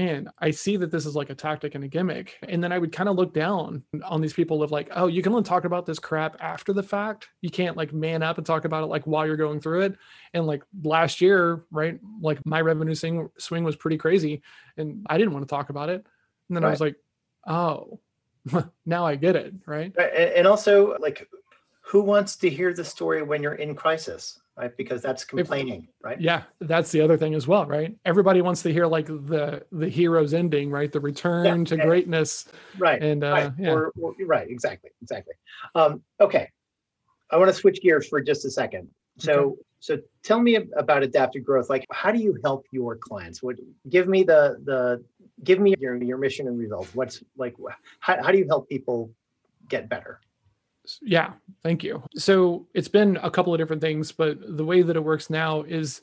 man, 0.00 0.30
I 0.38 0.50
see 0.50 0.78
that 0.78 0.90
this 0.90 1.04
is 1.04 1.14
like 1.14 1.28
a 1.28 1.34
tactic 1.34 1.74
and 1.74 1.84
a 1.84 1.88
gimmick. 1.88 2.38
And 2.48 2.64
then 2.64 2.72
I 2.72 2.78
would 2.78 2.90
kind 2.90 3.06
of 3.06 3.16
look 3.16 3.34
down 3.34 3.82
on 4.02 4.22
these 4.22 4.32
people 4.32 4.62
of 4.62 4.70
like, 4.70 4.88
oh, 4.92 5.08
you 5.08 5.22
can 5.22 5.32
only 5.32 5.44
talk 5.44 5.64
about 5.66 5.84
this 5.84 5.98
crap 5.98 6.38
after 6.40 6.72
the 6.72 6.82
fact. 6.82 7.28
You 7.42 7.50
can't 7.50 7.76
like 7.76 7.92
man 7.92 8.22
up 8.22 8.38
and 8.38 8.46
talk 8.46 8.64
about 8.64 8.82
it 8.82 8.86
like 8.86 9.06
while 9.06 9.26
you're 9.26 9.36
going 9.36 9.60
through 9.60 9.82
it. 9.82 9.98
And 10.32 10.46
like 10.46 10.62
last 10.82 11.20
year, 11.20 11.64
right? 11.70 12.00
Like 12.22 12.38
my 12.46 12.62
revenue 12.62 12.94
swing, 12.94 13.28
swing 13.36 13.62
was 13.62 13.76
pretty 13.76 13.98
crazy 13.98 14.40
and 14.78 15.04
I 15.10 15.18
didn't 15.18 15.34
want 15.34 15.46
to 15.46 15.54
talk 15.54 15.68
about 15.68 15.90
it. 15.90 16.06
And 16.48 16.56
then 16.56 16.62
right. 16.62 16.70
I 16.70 16.72
was 16.72 16.80
like, 16.80 16.96
oh, 17.46 18.00
now 18.86 19.04
I 19.04 19.16
get 19.16 19.36
it. 19.36 19.52
Right. 19.66 19.94
And 19.98 20.46
also, 20.46 20.96
like, 20.98 21.28
who 21.82 22.00
wants 22.00 22.36
to 22.36 22.48
hear 22.48 22.72
the 22.72 22.84
story 22.84 23.22
when 23.22 23.42
you're 23.42 23.54
in 23.54 23.74
crisis? 23.74 24.40
Right? 24.60 24.76
Because 24.76 25.00
that's 25.00 25.24
complaining, 25.24 25.88
right? 26.02 26.20
Yeah, 26.20 26.42
that's 26.60 26.92
the 26.92 27.00
other 27.00 27.16
thing 27.16 27.34
as 27.34 27.48
well, 27.48 27.64
right? 27.64 27.96
Everybody 28.04 28.42
wants 28.42 28.62
to 28.62 28.72
hear 28.72 28.86
like 28.86 29.06
the 29.06 29.64
the 29.72 29.88
hero's 29.88 30.34
ending, 30.34 30.70
right? 30.70 30.92
The 30.92 31.00
return 31.00 31.60
yeah, 31.60 31.64
to 31.64 31.76
greatness, 31.78 32.46
right? 32.76 33.02
And 33.02 33.24
uh, 33.24 33.30
right. 33.30 33.52
Yeah. 33.58 33.70
Or, 33.70 33.92
or, 33.98 34.14
right, 34.26 34.50
exactly, 34.50 34.90
exactly. 35.00 35.32
Um, 35.74 36.02
okay, 36.20 36.50
I 37.30 37.38
want 37.38 37.48
to 37.48 37.54
switch 37.54 37.80
gears 37.80 38.06
for 38.06 38.20
just 38.20 38.44
a 38.44 38.50
second. 38.50 38.88
So, 39.16 39.32
okay. 39.32 39.54
so 39.80 39.98
tell 40.22 40.40
me 40.40 40.56
about 40.76 41.02
adapted 41.02 41.42
growth. 41.42 41.70
Like, 41.70 41.86
how 41.90 42.12
do 42.12 42.18
you 42.18 42.38
help 42.44 42.66
your 42.70 42.96
clients? 42.96 43.42
What 43.42 43.56
give 43.88 44.08
me 44.08 44.24
the 44.24 44.58
the 44.64 45.02
give 45.42 45.58
me 45.58 45.74
your 45.78 45.96
your 46.02 46.18
mission 46.18 46.48
and 46.48 46.58
results. 46.58 46.94
What's 46.94 47.22
like 47.38 47.54
how, 48.00 48.22
how 48.22 48.30
do 48.30 48.36
you 48.36 48.46
help 48.46 48.68
people 48.68 49.10
get 49.68 49.88
better? 49.88 50.20
Yeah, 51.02 51.32
thank 51.62 51.84
you. 51.84 52.02
So 52.16 52.66
it's 52.74 52.88
been 52.88 53.18
a 53.22 53.30
couple 53.30 53.54
of 53.54 53.58
different 53.58 53.82
things, 53.82 54.12
but 54.12 54.38
the 54.56 54.64
way 54.64 54.82
that 54.82 54.96
it 54.96 55.04
works 55.04 55.30
now 55.30 55.62
is 55.62 56.00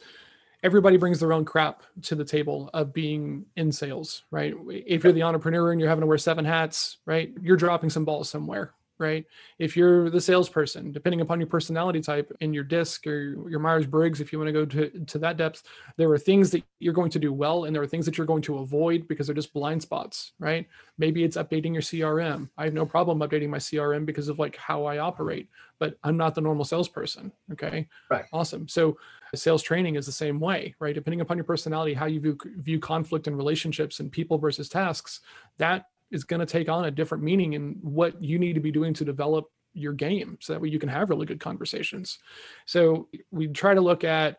everybody 0.63 0.97
brings 0.97 1.19
their 1.19 1.33
own 1.33 1.45
crap 1.45 1.83
to 2.03 2.15
the 2.15 2.25
table 2.25 2.69
of 2.73 2.93
being 2.93 3.45
in 3.55 3.71
sales, 3.71 4.23
right? 4.31 4.53
If 4.69 5.03
you're 5.03 5.13
the 5.13 5.23
entrepreneur 5.23 5.71
and 5.71 5.79
you're 5.79 5.89
having 5.89 6.01
to 6.01 6.07
wear 6.07 6.17
seven 6.17 6.45
hats, 6.45 6.97
right, 7.05 7.31
you're 7.41 7.57
dropping 7.57 7.89
some 7.89 8.05
balls 8.05 8.29
somewhere, 8.29 8.73
right? 8.99 9.25
If 9.59 9.77
you're 9.77 10.09
the 10.09 10.21
salesperson, 10.21 10.91
depending 10.91 11.21
upon 11.21 11.39
your 11.39 11.47
personality 11.47 12.01
type 12.01 12.31
and 12.41 12.53
your 12.53 12.63
disc 12.63 13.05
or 13.05 13.49
your 13.49 13.59
Myers 13.59 13.85
Briggs, 13.85 14.21
if 14.21 14.31
you 14.31 14.39
want 14.39 14.47
to 14.49 14.53
go 14.53 14.65
to, 14.65 15.05
to 15.05 15.17
that 15.19 15.37
depth, 15.37 15.63
there 15.97 16.09
are 16.11 16.17
things 16.17 16.51
that 16.51 16.63
you're 16.79 16.93
going 16.93 17.11
to 17.11 17.19
do 17.19 17.31
well 17.33 17.65
and 17.65 17.75
there 17.75 17.81
are 17.81 17.87
things 17.87 18.05
that 18.05 18.17
you're 18.17 18.27
going 18.27 18.41
to 18.43 18.57
avoid 18.57 19.07
because 19.07 19.27
they're 19.27 19.35
just 19.35 19.53
blind 19.53 19.81
spots, 19.81 20.33
right? 20.39 20.67
Maybe 20.97 21.23
it's 21.23 21.37
updating 21.37 21.73
your 21.73 21.81
CRM. 21.81 22.49
I 22.57 22.65
have 22.65 22.73
no 22.73 22.85
problem 22.85 23.19
updating 23.19 23.49
my 23.49 23.57
CRM 23.57 24.05
because 24.05 24.29
of 24.29 24.39
like 24.39 24.55
how 24.55 24.85
I 24.85 24.97
operate, 24.97 25.49
but 25.79 25.97
I'm 26.03 26.17
not 26.17 26.35
the 26.35 26.41
normal 26.41 26.65
salesperson. 26.65 27.31
Okay. 27.51 27.87
Right. 28.09 28.25
Awesome. 28.33 28.67
So 28.67 28.97
sales 29.35 29.61
training 29.61 29.95
is 29.95 30.05
the 30.05 30.11
same 30.11 30.39
way, 30.39 30.73
right? 30.79 30.95
Depending 30.95 31.21
upon 31.21 31.37
your 31.37 31.43
personality, 31.43 31.93
how 31.93 32.05
you 32.05 32.19
view, 32.19 32.37
view 32.57 32.79
conflict 32.79 33.27
and 33.27 33.37
relationships 33.37 33.99
and 33.99 34.11
people 34.11 34.37
versus 34.37 34.69
tasks, 34.69 35.21
that 35.57 35.87
is 36.11 36.23
going 36.23 36.39
to 36.39 36.45
take 36.45 36.69
on 36.69 36.85
a 36.85 36.91
different 36.91 37.23
meaning 37.23 37.53
in 37.53 37.77
what 37.81 38.21
you 38.23 38.39
need 38.39 38.53
to 38.53 38.59
be 38.59 38.71
doing 38.71 38.93
to 38.93 39.05
develop 39.05 39.51
your 39.73 39.93
game 39.93 40.37
so 40.41 40.53
that 40.53 40.61
way 40.61 40.69
you 40.69 40.79
can 40.79 40.89
have 40.89 41.09
really 41.09 41.25
good 41.25 41.39
conversations. 41.39 42.19
So 42.65 43.07
we 43.31 43.47
try 43.47 43.73
to 43.73 43.81
look 43.81 44.03
at 44.03 44.37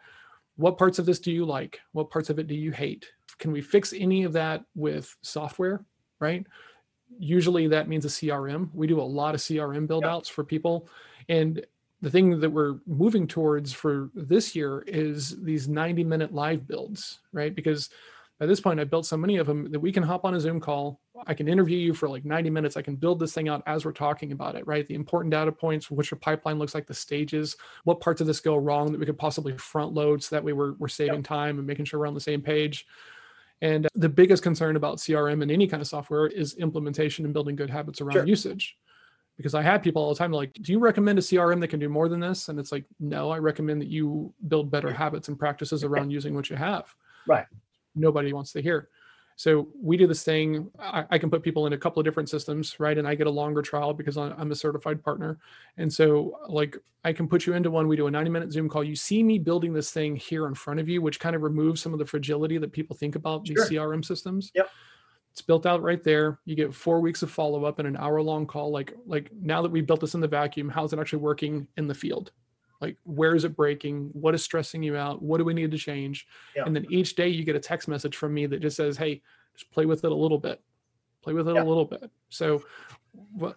what 0.56 0.78
parts 0.78 0.98
of 0.98 1.06
this 1.06 1.20
do 1.20 1.30
you 1.30 1.44
like? 1.44 1.80
What 1.92 2.10
parts 2.10 2.30
of 2.30 2.38
it 2.38 2.48
do 2.48 2.54
you 2.54 2.72
hate? 2.72 3.06
Can 3.38 3.52
we 3.52 3.60
fix 3.60 3.92
any 3.92 4.24
of 4.24 4.32
that 4.32 4.64
with 4.74 5.14
software, 5.22 5.84
right? 6.18 6.44
Usually 7.18 7.68
that 7.68 7.88
means 7.88 8.04
a 8.04 8.08
CRM. 8.08 8.68
We 8.74 8.86
do 8.86 9.00
a 9.00 9.02
lot 9.02 9.34
of 9.34 9.40
CRM 9.40 9.86
build 9.86 10.04
outs 10.04 10.28
for 10.28 10.42
people. 10.42 10.88
And 11.28 11.64
the 12.00 12.10
thing 12.10 12.40
that 12.40 12.50
we're 12.50 12.78
moving 12.86 13.26
towards 13.26 13.72
for 13.72 14.10
this 14.14 14.54
year 14.54 14.84
is 14.86 15.40
these 15.42 15.68
90 15.68 16.04
minute 16.04 16.34
live 16.34 16.66
builds, 16.66 17.20
right? 17.32 17.54
Because 17.54 17.90
at 18.40 18.46
this 18.46 18.60
point, 18.60 18.78
I've 18.78 18.90
built 18.90 19.04
so 19.04 19.16
many 19.16 19.38
of 19.38 19.48
them 19.48 19.70
that 19.72 19.80
we 19.80 19.90
can 19.90 20.04
hop 20.04 20.24
on 20.24 20.34
a 20.34 20.40
Zoom 20.40 20.60
call. 20.60 21.00
I 21.26 21.34
can 21.34 21.48
interview 21.48 21.76
you 21.76 21.92
for 21.92 22.08
like 22.08 22.24
90 22.24 22.50
minutes. 22.50 22.76
I 22.76 22.82
can 22.82 22.94
build 22.94 23.18
this 23.18 23.32
thing 23.32 23.48
out 23.48 23.64
as 23.66 23.84
we're 23.84 23.92
talking 23.92 24.30
about 24.30 24.54
it, 24.54 24.64
right? 24.64 24.86
The 24.86 24.94
important 24.94 25.32
data 25.32 25.50
points, 25.50 25.90
what 25.90 26.08
your 26.08 26.18
pipeline 26.20 26.58
looks 26.58 26.72
like, 26.72 26.86
the 26.86 26.94
stages, 26.94 27.56
what 27.82 28.00
parts 28.00 28.20
of 28.20 28.28
this 28.28 28.38
go 28.38 28.56
wrong 28.56 28.92
that 28.92 29.00
we 29.00 29.06
could 29.06 29.18
possibly 29.18 29.56
front 29.58 29.92
load 29.92 30.22
so 30.22 30.36
that 30.36 30.44
way 30.44 30.52
we're, 30.52 30.74
we're 30.74 30.86
saving 30.86 31.16
yep. 31.16 31.24
time 31.24 31.58
and 31.58 31.66
making 31.66 31.84
sure 31.84 31.98
we're 31.98 32.06
on 32.06 32.14
the 32.14 32.20
same 32.20 32.40
page. 32.40 32.86
And 33.60 33.86
uh, 33.86 33.88
the 33.96 34.08
biggest 34.08 34.44
concern 34.44 34.76
about 34.76 34.98
CRM 34.98 35.42
and 35.42 35.50
any 35.50 35.66
kind 35.66 35.80
of 35.80 35.88
software 35.88 36.28
is 36.28 36.54
implementation 36.54 37.24
and 37.24 37.34
building 37.34 37.56
good 37.56 37.70
habits 37.70 38.00
around 38.00 38.12
sure. 38.12 38.26
usage. 38.26 38.76
Because 39.36 39.54
I 39.54 39.62
have 39.62 39.82
people 39.82 40.02
all 40.02 40.10
the 40.10 40.18
time 40.18 40.32
like, 40.32 40.52
do 40.52 40.70
you 40.70 40.78
recommend 40.78 41.18
a 41.18 41.22
CRM 41.22 41.60
that 41.60 41.68
can 41.68 41.80
do 41.80 41.88
more 41.88 42.08
than 42.08 42.20
this? 42.20 42.48
And 42.48 42.58
it's 42.58 42.70
like, 42.70 42.84
no, 43.00 43.30
I 43.30 43.38
recommend 43.38 43.80
that 43.80 43.88
you 43.88 44.32
build 44.46 44.70
better 44.70 44.88
mm. 44.88 44.96
habits 44.96 45.26
and 45.26 45.38
practices 45.38 45.82
around 45.82 46.10
using 46.10 46.34
what 46.34 46.50
you 46.50 46.56
have. 46.56 46.94
Right 47.26 47.46
nobody 47.98 48.32
wants 48.32 48.52
to 48.52 48.62
hear. 48.62 48.88
So 49.38 49.68
we 49.80 49.96
do 49.96 50.08
this 50.08 50.24
thing. 50.24 50.68
I, 50.80 51.04
I, 51.10 51.18
can 51.18 51.30
put 51.30 51.44
people 51.44 51.68
in 51.68 51.72
a 51.72 51.78
couple 51.78 52.00
of 52.00 52.04
different 52.04 52.28
systems, 52.28 52.80
right? 52.80 52.98
And 52.98 53.06
I 53.06 53.14
get 53.14 53.28
a 53.28 53.30
longer 53.30 53.62
trial 53.62 53.94
because 53.94 54.16
I'm 54.16 54.50
a 54.50 54.54
certified 54.56 55.00
partner. 55.00 55.38
And 55.76 55.92
so, 55.92 56.40
like, 56.48 56.76
I 57.04 57.12
can 57.12 57.28
put 57.28 57.46
you 57.46 57.52
into 57.52 57.70
one. 57.70 57.86
We 57.86 57.94
do 57.94 58.08
a 58.08 58.10
90 58.10 58.30
minute 58.30 58.52
Zoom 58.52 58.68
call. 58.68 58.82
You 58.82 58.96
see 58.96 59.22
me 59.22 59.38
building 59.38 59.72
this 59.72 59.92
thing 59.92 60.16
here 60.16 60.48
in 60.48 60.54
front 60.54 60.80
of 60.80 60.88
you, 60.88 61.00
which 61.00 61.20
kind 61.20 61.36
of 61.36 61.42
removes 61.42 61.80
some 61.80 61.92
of 61.92 62.00
the 62.00 62.04
fragility 62.04 62.58
that 62.58 62.72
people 62.72 62.96
think 62.96 63.14
about 63.14 63.46
sure. 63.46 63.54
these 63.54 63.70
CRM 63.70 64.04
systems. 64.04 64.50
Yep. 64.56 64.68
It's 65.30 65.40
built 65.40 65.66
out 65.66 65.82
right 65.82 66.02
there. 66.02 66.40
You 66.44 66.56
get 66.56 66.74
four 66.74 67.00
weeks 67.00 67.22
of 67.22 67.30
follow 67.30 67.64
up 67.64 67.78
and 67.78 67.86
an 67.86 67.96
hour 67.96 68.20
long 68.20 68.44
call. 68.44 68.72
Like, 68.72 68.92
like 69.06 69.30
now 69.40 69.62
that 69.62 69.70
we 69.70 69.82
built 69.82 70.00
this 70.00 70.14
in 70.14 70.20
the 70.20 70.26
vacuum, 70.26 70.68
how's 70.68 70.92
it 70.92 70.98
actually 70.98 71.20
working 71.20 71.68
in 71.76 71.86
the 71.86 71.94
field? 71.94 72.32
Like 72.80 72.96
where 73.04 73.34
is 73.34 73.44
it 73.44 73.56
breaking? 73.56 74.10
What 74.12 74.34
is 74.34 74.42
stressing 74.42 74.82
you 74.82 74.96
out? 74.96 75.22
What 75.22 75.38
do 75.38 75.44
we 75.44 75.54
need 75.54 75.70
to 75.70 75.78
change? 75.78 76.26
Yeah. 76.54 76.64
and 76.66 76.74
then 76.74 76.86
each 76.90 77.14
day 77.14 77.28
you 77.28 77.44
get 77.44 77.56
a 77.56 77.60
text 77.60 77.88
message 77.88 78.16
from 78.16 78.34
me 78.34 78.46
that 78.46 78.60
just 78.60 78.76
says 78.76 78.96
hey 78.96 79.22
just 79.54 79.70
play 79.70 79.86
with 79.86 80.04
it 80.04 80.12
a 80.12 80.14
little 80.14 80.38
bit. 80.38 80.60
Play 81.22 81.32
with 81.32 81.48
it 81.48 81.56
yeah. 81.56 81.62
a 81.62 81.64
little 81.64 81.84
bit. 81.84 82.10
So 82.28 82.62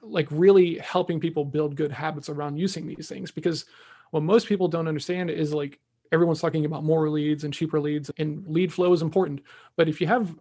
like 0.02 0.28
really 0.32 0.78
helping 0.80 1.20
people 1.20 1.46
build 1.46 1.76
good 1.76 1.92
habits 1.92 2.30
around 2.30 2.58
using 2.58 2.88
these 2.88 3.08
things 3.08 3.32
because 3.32 3.66
what 4.12 4.24
most 4.24 4.48
people 4.48 4.68
don't 4.68 4.88
understand 4.88 5.30
is 5.30 5.54
like 5.54 5.80
everyone's 6.12 6.42
talking 6.42 6.66
about 6.66 6.84
more 6.84 7.10
leads 7.10 7.44
and 7.44 7.54
cheaper 7.54 7.80
leads 7.80 8.12
and 8.18 8.46
lead 8.48 8.74
flow 8.74 8.92
is 8.94 9.02
important. 9.02 9.42
But 9.78 9.88
if 9.88 10.02
you 10.02 10.08
have 10.08 10.36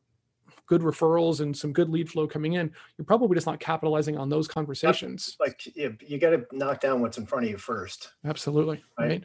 good 0.71 0.83
referrals 0.83 1.41
and 1.41 1.55
some 1.55 1.73
good 1.73 1.91
lead 1.91 2.09
flow 2.09 2.29
coming 2.29 2.53
in, 2.53 2.71
you're 2.97 3.05
probably 3.05 3.35
just 3.35 3.47
not 3.47 3.59
capitalizing 3.59 4.17
on 4.17 4.29
those 4.29 4.47
conversations. 4.47 5.37
Like 5.41 5.67
you, 5.75 6.19
got 6.19 6.31
to 6.31 6.47
knock 6.53 6.81
down 6.81 7.01
what's 7.01 7.19
in 7.19 7.27
front 7.27 7.45
of 7.45 7.51
you 7.51 7.59
first. 7.59 8.13
Absolutely. 8.25 8.81
Right? 8.97 9.09
right. 9.09 9.25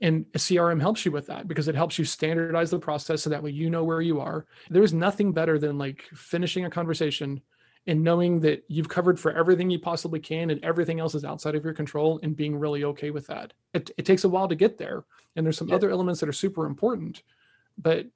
And 0.00 0.24
a 0.34 0.38
CRM 0.38 0.80
helps 0.80 1.04
you 1.04 1.12
with 1.12 1.26
that 1.26 1.46
because 1.46 1.68
it 1.68 1.74
helps 1.74 1.98
you 1.98 2.06
standardize 2.06 2.70
the 2.70 2.78
process 2.78 3.20
so 3.22 3.28
that 3.28 3.42
way 3.42 3.50
you 3.50 3.68
know 3.68 3.84
where 3.84 4.00
you 4.00 4.18
are. 4.18 4.46
There's 4.70 4.94
nothing 4.94 5.30
better 5.30 5.58
than 5.58 5.76
like 5.76 6.04
finishing 6.14 6.64
a 6.64 6.70
conversation 6.70 7.42
and 7.86 8.02
knowing 8.02 8.40
that 8.40 8.64
you've 8.68 8.88
covered 8.88 9.20
for 9.20 9.32
everything 9.32 9.68
you 9.68 9.78
possibly 9.78 10.20
can 10.20 10.48
and 10.48 10.64
everything 10.64 11.00
else 11.00 11.14
is 11.14 11.24
outside 11.24 11.54
of 11.54 11.64
your 11.64 11.74
control 11.74 12.18
and 12.22 12.34
being 12.34 12.56
really 12.56 12.84
okay 12.84 13.10
with 13.10 13.26
that. 13.26 13.52
It, 13.74 13.90
it 13.98 14.06
takes 14.06 14.24
a 14.24 14.28
while 14.28 14.48
to 14.48 14.54
get 14.54 14.78
there. 14.78 15.04
And 15.36 15.44
there's 15.44 15.58
some 15.58 15.68
yeah. 15.68 15.74
other 15.74 15.90
elements 15.90 16.20
that 16.20 16.30
are 16.30 16.32
super 16.32 16.64
important, 16.64 17.24
but 17.76 18.06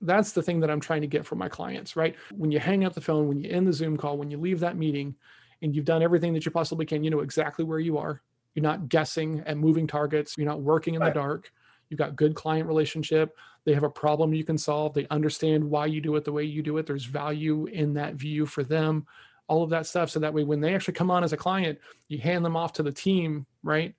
that's 0.00 0.32
the 0.32 0.42
thing 0.42 0.60
that 0.60 0.70
I'm 0.70 0.80
trying 0.80 1.00
to 1.00 1.06
get 1.06 1.26
from 1.26 1.38
my 1.38 1.48
clients, 1.48 1.96
right? 1.96 2.14
When 2.36 2.50
you 2.50 2.58
hang 2.58 2.84
up 2.84 2.94
the 2.94 3.00
phone, 3.00 3.28
when 3.28 3.38
you 3.38 3.50
end 3.50 3.66
the 3.66 3.72
Zoom 3.72 3.96
call, 3.96 4.16
when 4.16 4.30
you 4.30 4.38
leave 4.38 4.60
that 4.60 4.76
meeting 4.76 5.14
and 5.62 5.74
you've 5.74 5.84
done 5.84 6.02
everything 6.02 6.32
that 6.34 6.44
you 6.44 6.52
possibly 6.52 6.86
can, 6.86 7.02
you 7.02 7.10
know 7.10 7.20
exactly 7.20 7.64
where 7.64 7.80
you 7.80 7.98
are. 7.98 8.22
You're 8.54 8.62
not 8.62 8.88
guessing 8.88 9.42
at 9.46 9.56
moving 9.56 9.86
targets. 9.86 10.36
You're 10.36 10.46
not 10.46 10.60
working 10.60 10.94
in 10.94 11.00
right. 11.00 11.12
the 11.12 11.20
dark. 11.20 11.52
You've 11.88 11.98
got 11.98 12.16
good 12.16 12.34
client 12.34 12.66
relationship. 12.66 13.36
They 13.64 13.74
have 13.74 13.82
a 13.82 13.90
problem 13.90 14.32
you 14.32 14.44
can 14.44 14.58
solve. 14.58 14.94
They 14.94 15.06
understand 15.10 15.64
why 15.64 15.86
you 15.86 16.00
do 16.00 16.16
it 16.16 16.24
the 16.24 16.32
way 16.32 16.44
you 16.44 16.62
do 16.62 16.78
it. 16.78 16.86
There's 16.86 17.04
value 17.04 17.66
in 17.66 17.94
that 17.94 18.14
view 18.14 18.46
for 18.46 18.62
them, 18.62 19.06
all 19.46 19.62
of 19.62 19.70
that 19.70 19.86
stuff. 19.86 20.10
So 20.10 20.20
that 20.20 20.34
way, 20.34 20.44
when 20.44 20.60
they 20.60 20.74
actually 20.74 20.94
come 20.94 21.10
on 21.10 21.24
as 21.24 21.32
a 21.32 21.36
client, 21.36 21.78
you 22.08 22.18
hand 22.18 22.44
them 22.44 22.56
off 22.56 22.72
to 22.74 22.82
the 22.82 22.92
team, 22.92 23.46
right? 23.62 23.94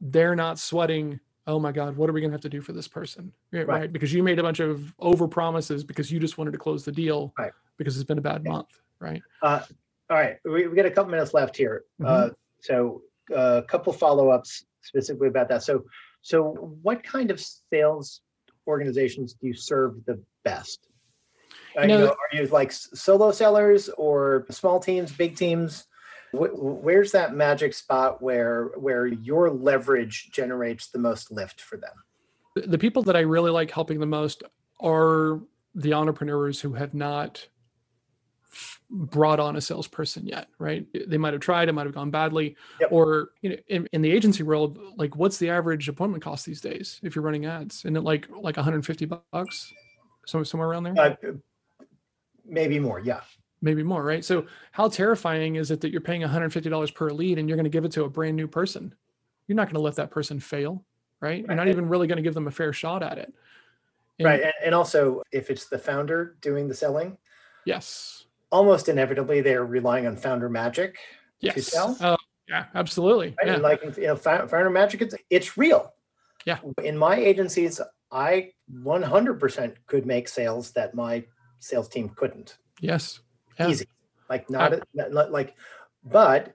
They're 0.00 0.36
not 0.36 0.58
sweating 0.58 1.20
oh 1.50 1.58
my 1.58 1.72
god 1.72 1.96
what 1.96 2.08
are 2.08 2.12
we 2.12 2.20
going 2.20 2.30
to 2.30 2.34
have 2.34 2.40
to 2.40 2.48
do 2.48 2.60
for 2.60 2.72
this 2.72 2.88
person? 2.88 3.32
Right, 3.52 3.66
right. 3.66 3.80
right, 3.80 3.92
because 3.92 4.12
you 4.12 4.22
made 4.22 4.38
a 4.38 4.42
bunch 4.42 4.60
of 4.60 4.94
over 4.98 5.28
promises 5.28 5.84
because 5.84 6.10
you 6.10 6.20
just 6.20 6.38
wanted 6.38 6.52
to 6.52 6.58
close 6.58 6.84
the 6.84 6.92
deal 6.92 7.32
right. 7.38 7.52
because 7.76 7.96
it's 7.96 8.06
been 8.06 8.18
a 8.18 8.22
bad 8.22 8.44
month 8.44 8.68
right? 9.00 9.22
Uh, 9.42 9.60
all 10.08 10.16
right 10.16 10.36
we, 10.44 10.68
we 10.68 10.76
got 10.76 10.86
a 10.86 10.90
couple 10.90 11.10
minutes 11.10 11.34
left 11.34 11.56
here. 11.56 11.84
Uh, 12.02 12.06
mm-hmm. 12.06 12.30
uh, 12.30 12.34
so 12.60 13.02
a 13.30 13.34
uh, 13.34 13.62
couple 13.62 13.92
follow-ups 13.92 14.64
specifically 14.82 15.28
about 15.28 15.48
that. 15.48 15.62
So 15.62 15.84
so 16.22 16.76
what 16.82 17.02
kind 17.02 17.30
of 17.30 17.40
sales 17.40 18.20
organizations 18.66 19.34
do 19.34 19.46
you 19.46 19.54
serve 19.54 20.04
the 20.04 20.20
best? 20.44 20.88
You 21.80 21.86
know, 21.86 21.98
know, 21.98 22.08
are 22.08 22.36
you 22.36 22.46
like 22.48 22.72
solo 22.72 23.30
sellers 23.30 23.88
or 23.90 24.46
small 24.50 24.80
teams 24.80 25.12
big 25.12 25.36
teams 25.36 25.86
where's 26.32 27.12
that 27.12 27.34
magic 27.34 27.74
spot 27.74 28.22
where 28.22 28.66
where 28.76 29.06
your 29.06 29.50
leverage 29.50 30.30
generates 30.32 30.88
the 30.88 30.98
most 30.98 31.30
lift 31.30 31.60
for 31.60 31.76
them? 31.76 31.92
The 32.54 32.78
people 32.78 33.02
that 33.04 33.16
i 33.16 33.20
really 33.20 33.50
like 33.50 33.70
helping 33.70 34.00
the 34.00 34.06
most 34.06 34.42
are 34.80 35.40
the 35.74 35.92
entrepreneurs 35.92 36.60
who 36.60 36.72
have 36.74 36.94
not 36.94 37.46
brought 38.90 39.38
on 39.38 39.54
a 39.54 39.60
salesperson 39.60 40.26
yet 40.26 40.48
right? 40.58 40.84
They 41.06 41.18
might 41.18 41.32
have 41.32 41.40
tried 41.40 41.68
it 41.68 41.72
might 41.72 41.86
have 41.86 41.94
gone 41.94 42.10
badly. 42.10 42.56
Yep. 42.80 42.92
or 42.92 43.30
you 43.42 43.50
know 43.50 43.56
in, 43.68 43.88
in, 43.92 44.02
the 44.02 44.10
agency 44.10 44.42
world 44.42 44.78
like 44.96 45.14
what's 45.16 45.38
the 45.38 45.48
average 45.48 45.88
appointment 45.88 46.24
cost 46.24 46.44
these 46.44 46.60
days 46.60 47.00
if 47.02 47.14
you're 47.14 47.24
running 47.24 47.46
ads? 47.46 47.84
And 47.84 47.96
it 47.96 48.02
like 48.02 48.28
like 48.30 48.56
150 48.56 49.04
bucks 49.32 49.72
somewhere 50.26 50.44
somewhere 50.44 50.68
around 50.68 50.84
there? 50.84 50.98
Uh, 50.98 51.14
maybe 52.44 52.80
more 52.80 52.98
yeah 52.98 53.20
maybe 53.62 53.82
more, 53.82 54.02
right? 54.02 54.24
So 54.24 54.46
how 54.72 54.88
terrifying 54.88 55.56
is 55.56 55.70
it 55.70 55.80
that 55.80 55.90
you're 55.90 56.00
paying 56.00 56.22
$150 56.22 56.94
per 56.94 57.10
lead 57.10 57.38
and 57.38 57.48
you're 57.48 57.56
going 57.56 57.64
to 57.64 57.70
give 57.70 57.84
it 57.84 57.92
to 57.92 58.04
a 58.04 58.08
brand 58.08 58.36
new 58.36 58.48
person? 58.48 58.94
You're 59.46 59.56
not 59.56 59.66
going 59.66 59.74
to 59.74 59.80
let 59.80 59.96
that 59.96 60.10
person 60.10 60.40
fail, 60.40 60.84
right? 61.20 61.28
right. 61.30 61.44
You're 61.46 61.56
not 61.56 61.68
even 61.68 61.88
really 61.88 62.06
going 62.06 62.16
to 62.16 62.22
give 62.22 62.34
them 62.34 62.46
a 62.46 62.50
fair 62.50 62.72
shot 62.72 63.02
at 63.02 63.18
it. 63.18 63.32
And, 64.18 64.26
right. 64.26 64.42
And, 64.64 64.74
also, 64.74 65.22
if 65.32 65.50
it's 65.50 65.66
the 65.66 65.78
founder 65.78 66.36
doing 66.40 66.68
the 66.68 66.74
selling, 66.74 67.16
yes, 67.64 68.26
almost 68.50 68.88
inevitably 68.88 69.40
they're 69.40 69.64
relying 69.64 70.06
on 70.06 70.16
founder 70.16 70.48
magic 70.48 70.98
yes. 71.40 71.54
to 71.54 71.62
sell. 71.62 71.96
Uh, 72.00 72.16
yeah, 72.46 72.66
absolutely. 72.74 73.28
Right? 73.28 73.46
Yeah. 73.46 73.54
And 73.54 73.62
like 73.62 73.82
you 73.96 74.08
know, 74.08 74.16
founder 74.16 74.70
magic, 74.70 75.00
it's 75.00 75.14
it's 75.30 75.56
real. 75.56 75.94
Yeah. 76.44 76.58
In 76.82 76.98
my 76.98 77.16
agencies, 77.16 77.80
I 78.12 78.52
100% 78.82 79.74
could 79.86 80.04
make 80.04 80.28
sales 80.28 80.72
that 80.72 80.94
my 80.94 81.24
sales 81.60 81.88
team 81.88 82.10
couldn't. 82.10 82.58
Yes 82.80 83.20
yeah. 83.60 83.68
easy 83.68 83.86
like 84.28 84.48
not, 84.50 84.72
not 84.94 85.30
like 85.30 85.54
but 86.04 86.54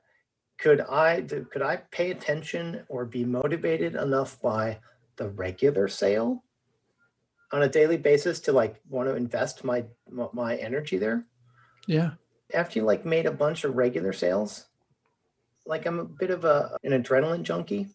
could 0.57 0.81
i 0.81 1.21
could 1.21 1.61
i 1.61 1.77
pay 1.91 2.11
attention 2.11 2.83
or 2.89 3.05
be 3.05 3.23
motivated 3.23 3.95
enough 3.95 4.41
by 4.41 4.77
the 5.17 5.29
regular 5.29 5.87
sale 5.87 6.43
on 7.51 7.63
a 7.63 7.69
daily 7.69 7.97
basis 7.97 8.39
to 8.39 8.51
like 8.51 8.81
want 8.89 9.07
to 9.07 9.15
invest 9.15 9.63
my 9.63 9.83
my 10.33 10.55
energy 10.57 10.97
there 10.97 11.25
yeah 11.87 12.11
after 12.53 12.79
you 12.79 12.85
like 12.85 13.05
made 13.05 13.25
a 13.25 13.31
bunch 13.31 13.63
of 13.63 13.75
regular 13.75 14.13
sales 14.13 14.67
like 15.65 15.85
I'm 15.85 15.99
a 15.99 16.05
bit 16.05 16.29
of 16.29 16.45
a 16.45 16.77
an 16.83 16.91
adrenaline 16.91 17.43
junkie. 17.43 17.87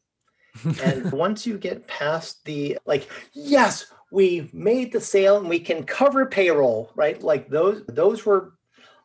and 0.82 1.12
once 1.12 1.46
you 1.46 1.56
get 1.56 1.86
past 1.86 2.44
the 2.44 2.78
like, 2.84 3.08
yes, 3.32 3.86
we 4.10 4.50
made 4.52 4.92
the 4.92 5.00
sale 5.00 5.38
and 5.38 5.48
we 5.48 5.60
can 5.60 5.84
cover 5.84 6.26
payroll, 6.26 6.90
right? 6.96 7.22
Like 7.22 7.48
those 7.48 7.84
those 7.86 8.26
were 8.26 8.54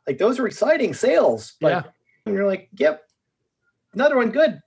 like 0.08 0.18
those 0.18 0.40
are 0.40 0.48
exciting 0.48 0.94
sales. 0.94 1.54
But 1.60 1.86
Yeah. 2.26 2.32
you're 2.34 2.48
like, 2.48 2.70
yep, 2.74 3.04
another 3.94 4.18
one 4.18 4.32
good. 4.32 4.62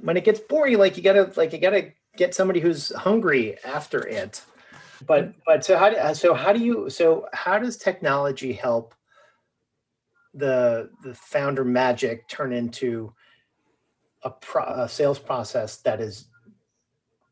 When 0.00 0.16
it 0.16 0.24
gets 0.24 0.40
boring, 0.40 0.78
like 0.78 0.96
you 0.96 1.02
gotta 1.02 1.32
like 1.36 1.52
you 1.52 1.58
gotta 1.58 1.92
get 2.16 2.34
somebody 2.34 2.60
who's 2.60 2.90
hungry 2.94 3.56
after 3.64 4.06
it. 4.06 4.42
But 5.06 5.34
but 5.46 5.64
so 5.64 5.76
how 5.76 5.90
do 5.90 6.14
so 6.14 6.34
how 6.34 6.52
do 6.52 6.60
you 6.60 6.90
so 6.90 7.26
how 7.32 7.58
does 7.58 7.76
technology 7.76 8.52
help 8.52 8.94
the 10.34 10.90
the 11.02 11.14
founder 11.14 11.64
magic 11.64 12.26
turn 12.28 12.52
into 12.52 13.12
a, 14.22 14.30
pro, 14.30 14.64
a 14.64 14.88
sales 14.88 15.18
process 15.18 15.78
that 15.78 16.00
is 16.00 16.26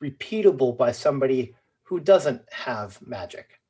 repeatable 0.03 0.77
by 0.77 0.93
somebody 0.93 1.55
who 1.83 2.01
doesn't 2.01 2.43
have 2.53 3.01
magic 3.07 3.61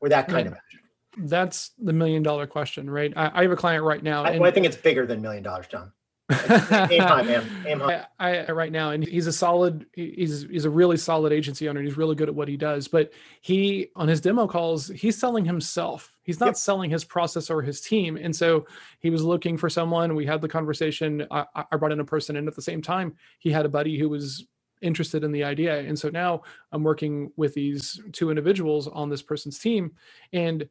or 0.00 0.08
that 0.08 0.28
kind 0.28 0.46
of 0.46 0.54
magic? 0.54 0.80
That's 1.18 1.70
the 1.78 1.92
million 1.92 2.22
dollar 2.22 2.46
question, 2.46 2.88
right? 2.88 3.12
I, 3.16 3.30
I 3.40 3.42
have 3.42 3.50
a 3.52 3.56
client 3.56 3.84
right 3.84 4.02
now. 4.02 4.24
I, 4.24 4.30
and- 4.30 4.40
well, 4.40 4.48
I 4.50 4.54
think 4.54 4.66
it's 4.66 4.76
bigger 4.76 5.06
than 5.06 5.20
million 5.22 5.42
dollars, 5.42 5.66
John. 5.66 5.92
Aim 6.30 7.02
high, 7.02 7.22
man. 7.22 7.44
Aim 7.66 7.80
high. 7.80 8.06
I, 8.20 8.36
I 8.44 8.52
right 8.52 8.70
now, 8.70 8.90
and 8.90 9.02
he's 9.02 9.26
a 9.26 9.32
solid. 9.32 9.86
He's 9.92 10.42
he's 10.48 10.64
a 10.64 10.70
really 10.70 10.96
solid 10.96 11.32
agency 11.32 11.68
owner. 11.68 11.80
and 11.80 11.88
He's 11.88 11.98
really 11.98 12.14
good 12.14 12.28
at 12.28 12.34
what 12.36 12.46
he 12.46 12.56
does. 12.56 12.86
But 12.86 13.10
he 13.40 13.88
on 13.96 14.06
his 14.06 14.20
demo 14.20 14.46
calls, 14.46 14.86
he's 14.86 15.18
selling 15.18 15.44
himself. 15.44 16.12
He's 16.22 16.38
not 16.38 16.46
Yep. 16.50 16.56
selling 16.56 16.90
his 16.90 17.04
process 17.04 17.50
or 17.50 17.62
his 17.62 17.80
team. 17.80 18.16
And 18.16 18.34
so 18.34 18.66
he 19.00 19.10
was 19.10 19.24
looking 19.24 19.56
for 19.56 19.68
someone. 19.68 20.14
We 20.14 20.24
had 20.24 20.40
the 20.40 20.48
conversation. 20.48 21.26
I, 21.32 21.46
I 21.56 21.64
I 21.72 21.76
brought 21.76 21.90
in 21.90 21.98
a 21.98 22.04
person, 22.04 22.36
and 22.36 22.46
at 22.46 22.54
the 22.54 22.62
same 22.62 22.80
time, 22.80 23.16
he 23.40 23.50
had 23.50 23.66
a 23.66 23.68
buddy 23.70 23.98
who 23.98 24.08
was 24.08 24.46
interested 24.82 25.24
in 25.24 25.32
the 25.32 25.42
idea. 25.42 25.80
And 25.80 25.98
so 25.98 26.10
now 26.10 26.42
I'm 26.70 26.84
working 26.84 27.32
with 27.36 27.54
these 27.54 28.00
two 28.12 28.30
individuals 28.30 28.86
on 28.86 29.10
this 29.10 29.20
person's 29.20 29.58
team, 29.58 29.90
and 30.32 30.68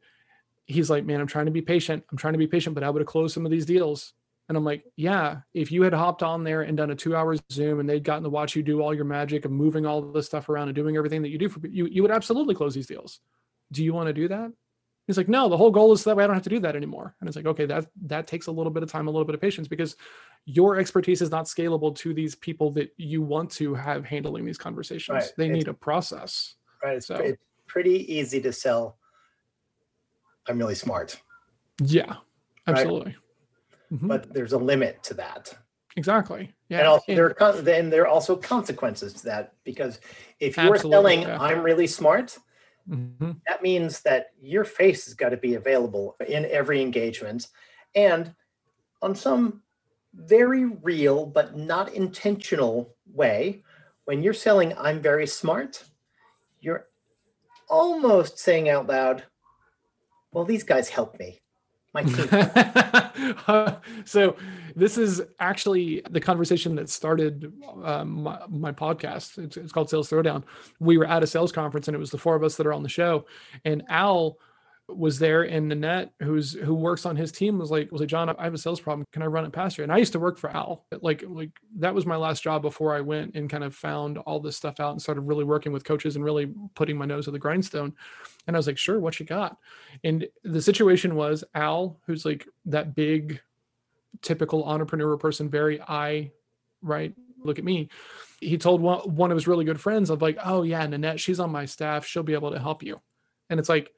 he's 0.70 0.88
like, 0.90 1.04
"Man, 1.04 1.20
I'm 1.20 1.26
trying 1.26 1.46
to 1.46 1.50
be 1.52 1.62
patient. 1.62 2.04
I'm 2.10 2.16
trying 2.18 2.34
to 2.34 2.38
be 2.38 2.46
patient, 2.46 2.74
but 2.74 2.84
I 2.84 2.90
would 2.90 3.00
have 3.00 3.06
closed 3.08 3.34
some 3.34 3.44
of 3.44 3.50
these 3.50 3.66
deals." 3.66 4.14
And 4.48 4.56
I'm 4.56 4.64
like, 4.64 4.84
yeah, 4.96 5.42
if 5.54 5.70
you 5.70 5.82
had 5.82 5.92
hopped 5.92 6.24
on 6.24 6.42
there 6.42 6.62
and 6.62 6.76
done 6.76 6.90
a 6.90 6.94
two 6.96 7.14
hour 7.14 7.36
Zoom 7.52 7.78
and 7.78 7.88
they'd 7.88 8.02
gotten 8.02 8.24
to 8.24 8.30
watch 8.30 8.56
you 8.56 8.64
do 8.64 8.82
all 8.82 8.92
your 8.92 9.04
magic 9.04 9.44
of 9.44 9.52
moving 9.52 9.86
all 9.86 10.02
this 10.02 10.26
stuff 10.26 10.48
around 10.48 10.66
and 10.66 10.74
doing 10.74 10.96
everything 10.96 11.22
that 11.22 11.28
you 11.28 11.38
do 11.38 11.48
for 11.48 11.64
you, 11.68 11.86
you 11.86 12.02
would 12.02 12.10
absolutely 12.10 12.56
close 12.56 12.74
these 12.74 12.88
deals. 12.88 13.20
Do 13.70 13.84
you 13.84 13.94
want 13.94 14.08
to 14.08 14.12
do 14.12 14.26
that? 14.26 14.50
He's 15.06 15.16
like, 15.16 15.28
no, 15.28 15.48
the 15.48 15.56
whole 15.56 15.70
goal 15.70 15.92
is 15.92 16.00
so 16.02 16.10
that 16.10 16.16
way 16.16 16.24
I 16.24 16.26
don't 16.26 16.34
have 16.34 16.42
to 16.42 16.50
do 16.50 16.58
that 16.60 16.74
anymore. 16.74 17.14
And 17.20 17.28
it's 17.28 17.36
like, 17.36 17.46
okay, 17.46 17.64
that 17.66 17.86
that 18.06 18.26
takes 18.26 18.48
a 18.48 18.50
little 18.50 18.72
bit 18.72 18.82
of 18.82 18.90
time, 18.90 19.06
a 19.06 19.10
little 19.12 19.24
bit 19.24 19.36
of 19.36 19.40
patience 19.40 19.68
because 19.68 19.94
your 20.46 20.80
expertise 20.80 21.22
is 21.22 21.30
not 21.30 21.44
scalable 21.44 21.94
to 21.98 22.12
these 22.12 22.34
people 22.34 22.72
that 22.72 22.92
you 22.96 23.22
want 23.22 23.52
to 23.52 23.74
have 23.74 24.04
handling 24.04 24.44
these 24.44 24.58
conversations. 24.58 25.14
Right. 25.14 25.32
They 25.36 25.44
It's- 25.44 25.58
need 25.58 25.68
a 25.68 25.74
process. 25.74 26.56
Right. 26.82 26.96
It's, 26.96 27.06
So- 27.06 27.14
it's 27.14 27.42
pretty 27.68 28.12
easy 28.12 28.40
to 28.40 28.52
sell. 28.52 28.96
I'm 30.48 30.58
really 30.58 30.74
smart, 30.74 31.20
Yeah, 31.82 32.16
absolutely. 32.66 33.16
Mhm. 33.92 34.08
but 34.08 34.32
there's 34.32 34.52
a 34.52 34.58
limit 34.58 35.02
to 35.04 35.14
that. 35.14 35.56
exactly. 35.96 36.54
Yeah. 36.68 36.98
and 37.08 37.16
there 37.18 37.26
are 37.26 37.34
con- 37.34 37.64
then 37.64 37.90
there 37.90 38.02
are 38.02 38.06
also 38.08 38.36
consequences 38.36 39.12
to 39.14 39.24
that 39.24 39.54
because 39.64 40.00
if 40.38 40.56
you're 40.56 40.76
selling 40.78 41.22
yeah. 41.22 41.36
I'm 41.40 41.62
really 41.62 41.88
smart, 41.88 42.38
Mhm. 42.88 43.40
that 43.48 43.60
means 43.62 44.00
that 44.02 44.28
your 44.40 44.64
face 44.64 45.04
has 45.06 45.14
got 45.14 45.30
to 45.30 45.36
be 45.36 45.54
available 45.56 46.16
in 46.26 46.44
every 46.46 46.80
engagement 46.80 47.48
and 47.94 48.34
on 49.02 49.14
some 49.16 49.62
very 50.14 50.64
real 50.64 51.26
but 51.26 51.56
not 51.56 51.92
intentional 51.92 52.96
way 53.12 53.62
when 54.06 54.22
you're 54.22 54.32
selling 54.34 54.76
i'm 54.76 55.00
very 55.00 55.26
smart 55.26 55.84
you're 56.60 56.88
almost 57.68 58.38
saying 58.38 58.68
out 58.68 58.86
loud 58.88 59.24
well 60.32 60.44
these 60.44 60.64
guys 60.64 60.88
help 60.88 61.18
me. 61.18 61.40
My 61.92 62.04
team. 62.04 62.28
So 64.04 64.36
this 64.76 64.96
is 64.96 65.22
actually 65.40 66.02
the 66.10 66.20
conversation 66.20 66.74
that 66.76 66.88
started 66.88 67.52
um, 67.84 68.22
my, 68.22 68.40
my 68.48 68.72
podcast. 68.72 69.38
It's, 69.38 69.56
it's 69.56 69.72
called 69.72 69.90
sales 69.90 70.08
throwdown. 70.08 70.42
We 70.78 70.96
were 70.96 71.06
at 71.06 71.22
a 71.22 71.26
sales 71.26 71.52
conference 71.52 71.88
and 71.88 71.94
it 71.94 71.98
was 71.98 72.10
the 72.10 72.18
four 72.18 72.34
of 72.34 72.42
us 72.42 72.56
that 72.56 72.66
are 72.66 72.72
on 72.72 72.82
the 72.82 72.88
show. 72.88 73.26
And 73.64 73.82
al 73.88 74.38
was 74.96 75.18
there 75.18 75.42
and 75.42 75.68
Nanette, 75.68 76.12
who's 76.20 76.52
who 76.52 76.74
works 76.74 77.06
on 77.06 77.16
his 77.16 77.32
team, 77.32 77.58
was 77.58 77.70
like, 77.70 77.90
was 77.92 78.00
like, 78.00 78.08
John, 78.08 78.28
I 78.28 78.44
have 78.44 78.54
a 78.54 78.58
sales 78.58 78.80
problem. 78.80 79.06
Can 79.12 79.22
I 79.22 79.26
run 79.26 79.44
it 79.44 79.52
past 79.52 79.78
you? 79.78 79.84
And 79.84 79.92
I 79.92 79.98
used 79.98 80.12
to 80.12 80.18
work 80.18 80.38
for 80.38 80.50
Al. 80.50 80.84
Like, 81.00 81.24
like 81.26 81.50
that 81.76 81.94
was 81.94 82.06
my 82.06 82.16
last 82.16 82.42
job 82.42 82.62
before 82.62 82.94
I 82.94 83.00
went 83.00 83.34
and 83.34 83.48
kind 83.48 83.64
of 83.64 83.74
found 83.74 84.18
all 84.18 84.40
this 84.40 84.56
stuff 84.56 84.80
out 84.80 84.92
and 84.92 85.00
started 85.02 85.22
really 85.22 85.44
working 85.44 85.72
with 85.72 85.84
coaches 85.84 86.16
and 86.16 86.24
really 86.24 86.52
putting 86.74 86.96
my 86.96 87.04
nose 87.04 87.26
to 87.26 87.30
the 87.30 87.38
grindstone. 87.38 87.94
And 88.46 88.56
I 88.56 88.58
was 88.58 88.66
like, 88.66 88.78
sure, 88.78 89.00
what 89.00 89.20
you 89.20 89.26
got? 89.26 89.56
And 90.04 90.26
the 90.44 90.62
situation 90.62 91.14
was 91.14 91.44
Al, 91.54 91.98
who's 92.06 92.24
like 92.24 92.46
that 92.66 92.94
big, 92.94 93.40
typical 94.22 94.64
entrepreneur 94.64 95.16
person, 95.16 95.48
very 95.48 95.80
I, 95.80 96.32
right? 96.82 97.14
Look 97.42 97.58
at 97.58 97.64
me. 97.64 97.88
He 98.40 98.58
told 98.58 98.80
one, 98.80 99.00
one 99.00 99.30
of 99.30 99.36
his 99.36 99.46
really 99.46 99.64
good 99.64 99.80
friends 99.80 100.10
of 100.10 100.22
like, 100.22 100.38
oh 100.44 100.62
yeah, 100.62 100.86
Nanette, 100.86 101.20
she's 101.20 101.40
on 101.40 101.50
my 101.50 101.64
staff. 101.64 102.06
She'll 102.06 102.22
be 102.22 102.34
able 102.34 102.50
to 102.50 102.58
help 102.58 102.82
you. 102.82 103.00
And 103.48 103.58
it's 103.58 103.68
like, 103.68 103.92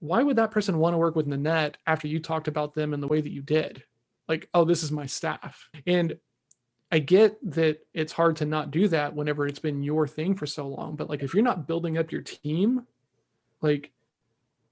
why 0.00 0.22
would 0.22 0.36
that 0.36 0.50
person 0.50 0.78
want 0.78 0.94
to 0.94 0.98
work 0.98 1.16
with 1.16 1.26
Nanette 1.26 1.76
after 1.86 2.06
you 2.06 2.20
talked 2.20 2.48
about 2.48 2.74
them 2.74 2.94
in 2.94 3.00
the 3.00 3.08
way 3.08 3.20
that 3.20 3.32
you 3.32 3.42
did? 3.42 3.82
Like, 4.28 4.48
oh, 4.54 4.64
this 4.64 4.82
is 4.82 4.92
my 4.92 5.06
staff. 5.06 5.68
And 5.86 6.18
I 6.92 7.00
get 7.00 7.38
that 7.54 7.80
it's 7.92 8.12
hard 8.12 8.36
to 8.36 8.46
not 8.46 8.70
do 8.70 8.88
that 8.88 9.14
whenever 9.14 9.46
it's 9.46 9.58
been 9.58 9.82
your 9.82 10.06
thing 10.06 10.34
for 10.34 10.46
so 10.46 10.68
long. 10.68 10.96
But 10.96 11.08
like, 11.10 11.22
if 11.22 11.34
you're 11.34 11.42
not 11.42 11.66
building 11.66 11.98
up 11.98 12.12
your 12.12 12.22
team, 12.22 12.86
like, 13.60 13.92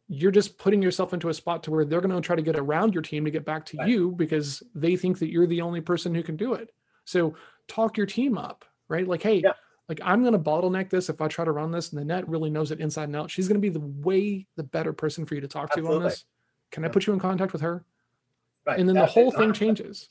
you're 0.09 0.31
just 0.31 0.57
putting 0.57 0.81
yourself 0.81 1.13
into 1.13 1.29
a 1.31 1.35
spot 1.35 1.65
to 1.65 1.73
where 1.73 1.85
they're 1.85 2.01
going 2.01 2.15
to 2.15 2.21
try 2.21 2.37
to 2.37 2.43
get 2.43 2.57
around 2.57 2.95
your 2.95 3.03
team 3.03 3.25
to 3.25 3.31
get 3.31 3.45
back 3.45 3.67
to 3.67 3.77
Right. 3.79 3.89
you 3.89 4.13
because 4.13 4.63
they 4.75 4.95
think 4.95 5.19
that 5.19 5.31
you're 5.31 5.49
the 5.49 5.63
only 5.63 5.81
person 5.81 6.15
who 6.15 6.23
can 6.23 6.37
do 6.37 6.55
it. 6.55 6.73
So 7.05 7.35
talk 7.67 7.97
your 7.97 8.07
team 8.07 8.39
up, 8.39 8.65
right? 8.89 9.07
Like, 9.07 9.23
hey, 9.23 9.41
Yeah. 9.41 9.55
Like 9.89 10.01
I'm 10.03 10.23
going 10.23 10.33
to 10.33 10.39
bottleneck 10.39 10.91
this 10.91 11.09
if 11.09 11.21
I 11.21 11.29
try 11.29 11.45
to 11.45 11.53
run 11.53 11.71
this, 11.71 11.93
and 11.93 12.01
Nanette 12.01 12.29
really 12.29 12.51
knows 12.51 12.71
it 12.71 12.81
inside 12.81 13.05
and 13.05 13.17
out. 13.17 13.31
She's 13.31 13.47
going 13.49 13.61
to 13.61 13.61
be 13.61 13.69
the 13.69 13.81
way 13.81 14.47
the 14.57 14.65
better 14.65 14.93
person 14.93 15.25
for 15.25 15.35
you 15.35 15.41
to 15.41 15.49
talk 15.49 15.73
to 15.75 15.87
on 15.89 16.03
this. 16.03 16.25
Can 16.73 16.85
I 16.85 16.89
put 16.89 17.07
you 17.07 17.13
in 17.13 17.21
contact 17.21 17.53
with 17.53 17.63
her? 17.63 17.85
right 18.67 18.79
And 18.79 18.89
then 18.89 18.97
the 18.97 19.07
whole 19.07 19.31
thing 19.31 19.51
100%. 19.51 19.55
changes. 19.55 20.09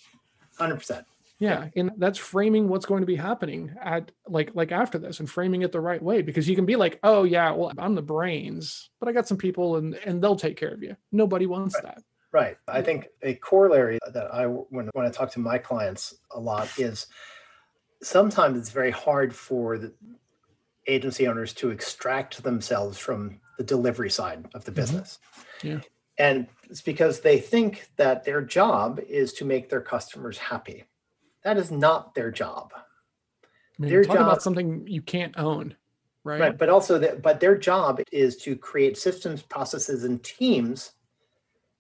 100% 0.60 1.04
Yeah, 1.40 1.68
and 1.76 1.92
that's 1.98 2.18
framing 2.18 2.70
what's 2.70 2.86
going 2.86 3.02
to 3.02 3.06
be 3.06 3.18
happening 3.18 3.76
at 3.82 4.12
like 4.28 4.52
like 4.56 4.72
after 4.72 4.98
this 4.98 5.20
and 5.20 5.30
framing 5.30 5.64
it 5.64 5.74
the 5.74 5.82
right 5.82 6.02
way 6.02 6.22
because 6.22 6.48
you 6.48 6.56
can 6.56 6.66
be 6.66 6.78
like, 6.78 6.98
"Oh 7.04 7.24
yeah, 7.24 7.52
well 7.52 7.74
I'm 7.78 7.96
the 7.96 8.02
brains, 8.02 8.90
but 9.00 9.10
I 9.10 9.12
got 9.12 9.28
some 9.28 9.38
people 9.38 9.76
and 9.76 9.96
and 10.06 10.24
they'll 10.24 10.38
take 10.38 10.56
care 10.56 10.74
of 10.74 10.82
you." 10.82 10.96
Nobody 11.12 11.46
wants 11.46 11.80
that. 11.82 12.02
Right. 12.32 12.58
I 12.68 12.82
think 12.82 13.08
a 13.22 13.36
corollary 13.36 14.00
that 14.14 14.34
I 14.34 14.46
when 14.46 14.90
when 14.94 15.06
I 15.06 15.10
talk 15.10 15.30
to 15.32 15.40
my 15.40 15.58
clients 15.58 16.16
a 16.32 16.40
lot 16.40 16.70
is 16.80 17.08
sometimes 18.06 18.58
it's 18.60 18.70
very 18.70 18.92
hard 18.92 19.36
for 19.36 19.78
the 19.78 19.94
agency 20.88 21.28
owners 21.28 21.54
to 21.54 21.72
extract 21.72 22.44
themselves 22.44 22.98
from 22.98 23.40
the 23.58 23.64
delivery 23.64 24.10
side 24.10 24.48
of 24.54 24.64
the 24.66 24.72
Mhm. 24.72 24.76
business. 24.76 25.20
Yeah. 25.64 25.82
And 26.18 26.48
it's 26.70 26.82
because 26.82 27.22
they 27.22 27.40
think 27.40 27.90
that 27.98 28.24
their 28.24 28.42
job 28.42 29.00
is 29.00 29.34
to 29.34 29.46
make 29.46 29.70
their 29.70 29.82
customers 29.82 30.38
happy. 30.38 30.86
That 31.44 31.58
is 31.58 31.72
not 31.72 32.14
their 32.16 32.32
job. 32.32 32.74
I 32.76 32.78
mean, 33.80 33.90
Their 33.90 34.04
talk 34.04 34.18
about 34.18 34.42
something 34.42 34.88
you 34.88 35.02
can't 35.02 35.38
own, 35.38 35.76
right? 36.24 36.40
Right. 36.40 36.58
But 36.58 36.70
also 36.70 36.98
that 37.00 37.22
but 37.22 37.40
their 37.40 37.58
job 37.58 38.02
is 38.12 38.38
to 38.38 38.56
create 38.56 38.98
systems, 38.98 39.42
processes, 39.42 40.04
and 40.04 40.24
teams 40.24 40.94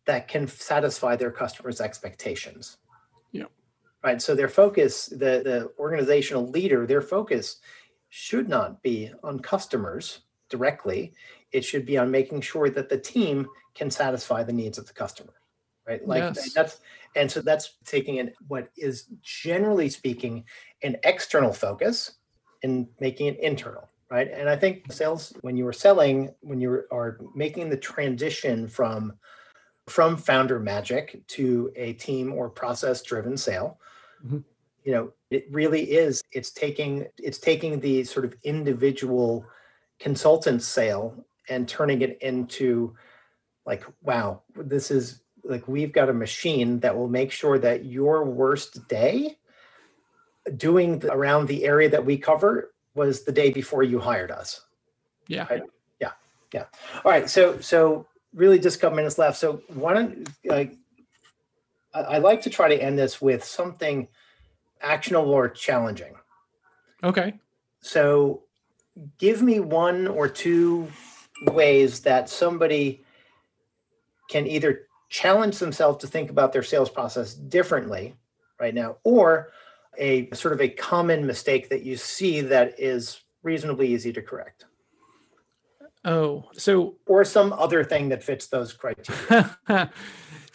that 0.05 0.28
can 0.28 0.47
satisfy 0.47 1.15
their 1.15 1.32
customers' 1.32 1.80
expectations. 1.80 2.78
Yeah. 3.32 3.45
Right. 4.05 4.21
So 4.21 4.35
their 4.35 4.47
focus, 4.47 5.07
the, 5.07 5.41
the 5.43 5.71
organizational 5.79 6.47
leader, 6.47 6.85
their 6.85 7.01
focus 7.01 7.57
should 8.09 8.47
not 8.47 8.83
be 8.83 9.11
on 9.23 9.39
customers 9.39 10.21
directly. 10.47 11.13
It 11.51 11.65
should 11.65 11.87
be 11.87 11.97
on 11.97 12.11
making 12.11 12.41
sure 12.41 12.69
that 12.69 12.87
the 12.87 12.99
team 12.99 13.47
can 13.73 13.89
satisfy 13.89 14.43
the 14.43 14.53
needs 14.53 14.77
of 14.77 14.85
the 14.85 14.93
customer. 14.93 15.33
Right. 15.87 16.07
Like 16.07 16.35
Yes. 16.35 16.53
that's 16.53 16.81
and 17.15 17.31
so 17.31 17.41
that's 17.41 17.77
taking 17.83 18.17
in 18.17 18.31
what 18.47 18.69
is 18.77 19.05
generally 19.23 19.89
speaking 19.89 20.43
an 20.83 20.97
external 21.03 21.53
focus 21.53 22.13
and 22.63 22.87
making 22.99 23.27
it 23.27 23.39
internal 23.39 23.87
right 24.09 24.29
and 24.31 24.49
i 24.49 24.55
think 24.55 24.91
sales 24.91 25.33
when 25.41 25.55
you 25.55 25.67
are 25.67 25.73
selling 25.73 26.33
when 26.41 26.59
you 26.59 26.83
are 26.91 27.19
making 27.33 27.69
the 27.69 27.77
transition 27.77 28.67
from 28.67 29.13
from 29.87 30.17
founder 30.17 30.59
magic 30.59 31.25
to 31.27 31.71
a 31.75 31.93
team 31.93 32.33
or 32.33 32.49
process 32.49 33.01
driven 33.01 33.37
sale 33.37 33.79
Mhm. 34.26 34.43
you 34.84 34.91
know 34.91 35.11
it 35.30 35.45
really 35.51 35.84
is 35.91 36.21
it's 36.32 36.51
taking 36.51 37.07
it's 37.17 37.38
taking 37.38 37.80
the 37.80 38.03
sort 38.03 38.26
of 38.26 38.36
individual 38.43 39.45
consultant 39.99 40.61
sale 40.61 41.26
and 41.49 41.67
turning 41.67 42.01
it 42.01 42.17
into 42.21 42.95
like 43.65 43.84
wow 44.03 44.41
this 44.55 44.91
is 44.91 45.21
like 45.43 45.67
we've 45.67 45.93
got 45.93 46.09
a 46.09 46.13
machine 46.13 46.80
that 46.80 46.95
will 46.95 47.07
make 47.07 47.32
sure 47.32 47.59
that 47.59 47.86
your 47.86 48.26
worst 48.26 48.88
day 48.88 49.38
doing 50.57 50.99
the- 50.99 51.11
around 51.11 51.47
the 51.47 51.65
area 51.65 51.89
that 51.89 52.03
we 52.05 52.17
cover 52.17 52.73
was 52.95 53.23
the 53.23 53.32
day 53.32 53.51
before 53.51 53.84
you 53.84 53.99
hired 53.99 54.32
us. 54.32 54.61
Yeah. 55.28 55.47
Right. 55.49 55.63
Yeah. 55.99 56.11
Yeah. 56.53 56.65
All 57.03 57.11
right, 57.11 57.30
so 57.30 57.59
so 57.59 58.07
really 58.34 58.59
just 58.59 58.78
a 58.78 58.80
couple 58.80 58.95
minutes 58.95 59.17
left. 59.17 59.38
So 59.38 59.61
why 59.73 59.93
don't 59.93 60.30
like 60.45 60.76
I, 61.95 62.01
I 62.01 62.17
like 62.19 62.41
to 62.41 62.49
try 62.49 62.67
to 62.67 62.75
end 62.75 62.99
this 62.99 63.21
with 63.21 63.43
something 63.43 64.07
actionable 64.81 65.31
or 65.31 65.49
challenging. 65.49 66.15
Okay. 67.03 67.33
So 67.79 68.43
give 69.17 69.41
me 69.41 69.59
one 69.59 70.07
or 70.07 70.27
two 70.27 70.87
ways 71.47 72.01
that 72.01 72.29
somebody 72.29 73.03
can 74.29 74.45
either 74.47 74.87
challenge 75.09 75.59
themselves 75.59 75.99
to 75.99 76.07
think 76.07 76.29
about 76.29 76.51
their 76.51 76.63
sales 76.63 76.89
process 76.89 77.33
differently 77.33 78.15
right 78.59 78.73
now, 78.73 78.97
or 79.03 79.51
a 79.97 80.29
sort 80.33 80.53
of 80.53 80.61
a 80.61 80.69
common 80.69 81.25
mistake 81.25 81.69
that 81.69 81.83
you 81.83 81.95
see 81.95 82.41
that 82.41 82.79
is 82.79 83.21
reasonably 83.43 83.93
easy 83.93 84.11
to 84.11 84.21
correct, 84.21 84.65
Oh, 86.05 86.43
so 86.53 86.97
or 87.07 87.25
some 87.25 87.51
other 87.51 87.83
thing 87.83 88.09
that 88.09 88.23
fits 88.23 88.45
those 88.45 88.71
criteria. 88.73 89.57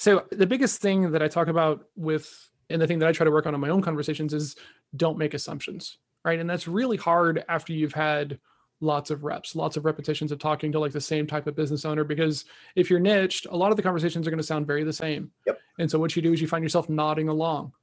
so 0.01 0.25
the 0.31 0.47
biggest 0.47 0.81
thing 0.81 1.13
that 1.13 1.23
I 1.23 1.29
talk 1.29 1.49
about 1.49 1.85
with 1.95 2.49
and 2.71 2.81
the 2.81 2.87
thing 2.87 3.01
that 3.01 3.09
I 3.11 3.13
try 3.13 3.25
to 3.25 3.31
work 3.31 3.45
on 3.45 3.55
in 3.55 3.61
my 3.61 3.69
own 3.69 3.83
conversations 3.83 4.33
is 4.33 4.57
don't 4.97 5.19
make 5.19 5.35
assumptions, 5.35 5.99
right? 6.25 6.39
And 6.39 6.49
that's 6.49 6.67
really 6.67 6.97
hard 6.97 7.45
after 7.51 7.75
you've 7.75 7.93
had 7.93 8.39
lots 8.81 9.11
of 9.11 9.25
reps, 9.25 9.55
lots 9.55 9.77
of 9.77 9.85
repetitions 9.85 10.33
of 10.33 10.39
talking 10.39 10.73
to 10.73 10.79
like 10.79 10.93
the 10.93 11.03
same 11.03 11.27
type 11.27 11.47
of 11.47 11.55
business 11.55 11.85
owner 11.85 12.03
because 12.03 12.47
if 12.77 12.89
you're 12.89 12.99
niched, 12.99 13.47
a 13.51 13.55
lot 13.55 13.73
of 13.73 13.77
the 13.77 13.83
conversations 13.83 14.27
are 14.27 14.31
going 14.31 14.39
to 14.39 14.43
sound 14.43 14.67
very 14.67 14.85
the 14.85 14.91
same. 14.91 15.31
Yep. 15.47 15.61
And 15.79 15.91
so 15.91 15.99
what 15.99 16.17
you 16.17 16.23
do 16.23 16.33
is 16.33 16.41
you 16.41 16.49
find 16.49 16.65
yourself 16.65 16.89
nodding 16.89 17.29
along, 17.29 17.75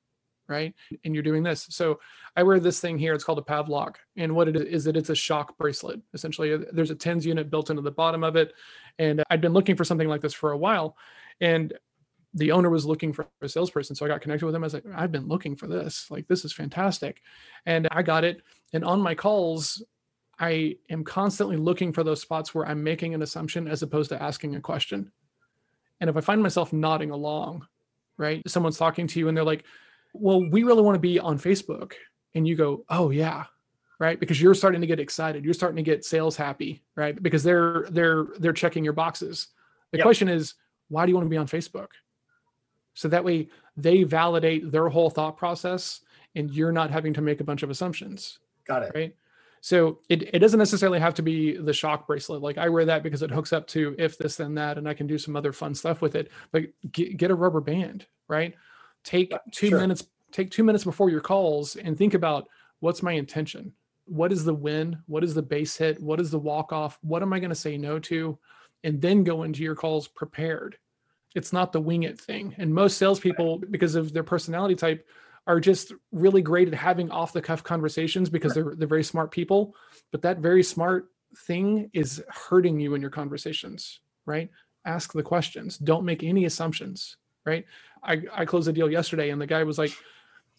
right? 0.48 0.74
And 1.06 1.14
you're 1.14 1.22
doing 1.22 1.44
this. 1.44 1.68
So 1.70 2.00
I 2.36 2.42
wear 2.42 2.60
this 2.60 2.80
thing 2.80 2.98
here. 2.98 3.14
It's 3.14 3.24
called 3.24 3.38
a 3.38 3.44
Pavlok. 3.44 3.98
And 4.16 4.34
what 4.34 4.48
it 4.48 4.56
is, 4.56 4.64
is 4.64 4.84
that 4.86 4.98
it's 4.98 5.12
a 5.12 5.16
shock 5.16 5.56
bracelet. 5.60 6.02
Essentially, 6.16 6.52
uh, 6.52 6.60
there's 6.72 6.90
a 6.90 6.96
TENS 6.96 7.28
unit 7.28 7.52
built 7.52 7.70
into 7.70 7.84
the 7.84 7.92
bottom 7.92 8.24
of 8.24 8.36
it. 8.36 8.54
And 8.98 9.24
I'd 9.30 9.42
been 9.42 9.54
looking 9.54 9.76
for 9.76 9.84
something 9.84 10.08
like 10.08 10.22
this 10.22 10.34
for 10.34 10.54
a 10.54 10.58
while. 10.58 10.98
And 11.42 11.74
the 12.38 12.52
owner 12.52 12.70
was 12.70 12.86
looking 12.86 13.12
for 13.12 13.28
a 13.42 13.50
salesperson. 13.50 13.96
So 13.96 14.06
I 14.06 14.10
got 14.10 14.22
connected 14.22 14.46
with 14.46 14.56
him. 14.56 14.64
I 14.64 14.68
was 14.68 14.74
like, 14.74 14.86
I've 14.96 15.12
been 15.12 15.28
looking 15.28 15.56
for 15.56 15.68
this. 15.68 16.10
Like, 16.10 16.28
this 16.28 16.46
is 16.46 16.54
fantastic. 16.54 17.22
And 17.66 17.88
I 17.92 18.02
got 18.04 18.24
it. 18.24 18.42
And 18.74 18.84
on 18.84 19.02
my 19.02 19.16
calls, 19.16 19.84
I 20.40 20.78
am 20.90 21.04
constantly 21.04 21.58
looking 21.58 21.92
for 21.92 22.04
those 22.04 22.22
spots 22.22 22.54
where 22.54 22.68
I'm 22.68 22.84
making 22.84 23.14
an 23.14 23.24
assumption 23.24 23.68
as 23.68 23.82
opposed 23.82 24.10
to 24.10 24.22
asking 24.22 24.56
a 24.56 24.62
question. 24.62 25.12
And 26.00 26.10
if 26.10 26.16
I 26.16 26.22
find 26.22 26.44
myself 26.44 26.72
nodding 26.74 27.10
along, 27.10 27.66
right? 28.18 28.42
Someone's 28.48 28.78
talking 28.78 29.08
to 29.08 29.20
you 29.20 29.30
and 29.30 29.36
they're 29.36 29.44
like, 29.44 29.64
well, 30.14 30.48
we 30.50 30.64
really 30.64 30.84
want 30.84 30.96
to 30.96 31.00
be 31.00 31.20
on 31.20 31.40
Facebook. 31.40 31.94
And 32.36 32.48
you 32.48 32.56
go, 32.56 32.86
oh, 32.90 33.10
yeah. 33.10 33.46
Right. 34.00 34.20
Because 34.20 34.40
you're 34.40 34.54
starting 34.54 34.82
to 34.82 34.86
get 34.86 35.00
excited. 35.00 35.44
You're 35.44 35.56
starting 35.56 35.78
to 35.78 35.82
get 35.82 36.06
sales 36.06 36.36
happy, 36.38 36.84
right? 36.96 37.20
Because 37.22 37.42
they're 37.42 37.88
they're 37.90 38.28
they're 38.38 38.54
checking 38.54 38.84
your 38.84 38.94
boxes. 38.94 39.48
The 39.92 39.98
Yep. 39.98 40.04
question 40.06 40.30
is, 40.30 40.54
why 40.90 41.04
do 41.04 41.10
you 41.10 41.16
want 41.16 41.26
to 41.26 41.30
be 41.32 41.38
on 41.38 41.48
Facebook? 41.48 41.88
So 42.98 43.08
that 43.10 43.24
way 43.24 43.48
they 43.78 44.02
validate 44.02 44.72
their 44.72 44.90
whole 44.90 45.12
thought 45.12 45.38
process 45.38 46.02
and 46.36 46.50
you're 46.50 46.72
not 46.72 46.90
having 46.90 47.14
to 47.14 47.22
make 47.22 47.40
a 47.40 47.44
bunch 47.44 47.62
of 47.62 47.70
assumptions 47.70 48.40
Got 48.66 48.84
it. 48.84 48.92
right? 48.96 49.16
So 49.62 50.00
it, 50.10 50.34
it 50.34 50.40
doesn't 50.40 50.58
necessarily 50.58 51.00
have 51.00 51.14
to 51.16 51.22
be 51.22 51.58
the 51.58 51.74
shock 51.74 52.08
bracelet. 52.08 52.42
Like 52.42 52.58
I 52.58 52.70
wear 52.70 52.86
that 52.86 53.04
because 53.04 53.22
it 53.22 53.30
hooks 53.30 53.54
up 53.54 53.68
to 53.68 53.96
if 54.00 54.18
this 54.18 54.38
then 54.38 54.56
that, 54.56 54.80
and 54.80 54.90
I 54.90 54.96
can 54.96 55.06
do 55.06 55.20
some 55.20 55.36
other 55.36 55.54
fun 55.54 55.76
stuff 55.76 56.02
with 56.02 56.16
it. 56.16 56.32
But 56.52 56.64
get, 56.92 57.18
get 57.18 57.30
a 57.30 57.36
rubber 57.36 57.62
band, 57.62 58.08
right? 58.28 58.56
Take 59.04 59.32
two 59.52 59.70
sure. 59.70 59.80
minutes. 59.80 60.08
Take 60.32 60.50
two 60.50 60.64
minutes 60.64 60.84
before 60.84 61.12
your 61.12 61.22
calls 61.22 61.76
and 61.76 61.96
think 61.96 62.16
about 62.16 62.48
what's 62.80 63.04
my 63.04 63.12
intention. 63.12 63.74
What 64.06 64.32
is 64.32 64.44
the 64.44 64.54
win? 64.56 64.98
What 65.06 65.24
is 65.24 65.36
the 65.36 65.44
base 65.44 65.78
hit? 65.78 66.02
What 66.02 66.20
is 66.20 66.32
the 66.32 66.40
walk 66.40 66.74
off? 66.74 66.98
What 67.02 67.22
am 67.22 67.32
I 67.32 67.40
going 67.40 67.50
to 67.50 67.56
say 67.56 67.78
no 67.78 68.00
to? 68.00 68.40
And 68.84 69.00
then 69.00 69.24
go 69.24 69.44
into 69.44 69.62
your 69.62 69.76
calls 69.76 70.08
prepared. 70.08 70.78
It's 71.36 71.54
not 71.54 71.72
the 71.72 71.82
wing 71.82 72.04
it 72.04 72.20
thing. 72.20 72.56
And 72.58 72.74
most 72.74 72.98
salespeople, 72.98 73.60
because 73.70 73.96
of 73.96 74.14
their 74.14 74.24
personality 74.24 74.76
type, 74.76 75.08
are 75.46 75.60
just 75.60 75.94
really 76.12 76.42
great 76.42 76.68
at 76.68 76.74
having 76.74 77.10
off 77.12 77.34
the 77.34 77.42
cuff 77.42 77.64
conversations 77.64 78.30
because 78.30 78.54
they're 78.54 78.76
they're 78.76 78.88
very 78.88 79.04
smart 79.04 79.32
people. 79.32 79.76
But 80.12 80.22
that 80.24 80.40
very 80.40 80.64
smart 80.64 81.10
thing 81.46 81.90
is 81.94 82.24
hurting 82.30 82.80
you 82.80 82.96
in 82.96 83.02
your 83.02 83.12
conversations 83.12 84.00
right? 84.28 84.52
Ask 84.86 85.14
the 85.14 85.24
questions. 85.24 85.80
Don't 85.80 86.06
make 86.06 86.22
any 86.22 86.46
assumptions 86.46 87.18
right? 87.46 87.66
I 88.04 88.22
i 88.34 88.46
closed 88.46 88.68
a 88.68 88.74
deal 88.74 88.92
yesterday 88.92 89.32
and 89.32 89.42
the 89.42 89.48
guy 89.48 89.64
was 89.64 89.78
like 89.80 89.92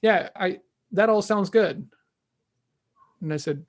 yeah 0.03 0.31
i 0.35 0.59
that 0.93 1.09
all 1.11 1.23
sounds 1.23 1.51
good. 1.51 1.89
And 3.21 3.33
i 3.33 3.37
said 3.37 3.65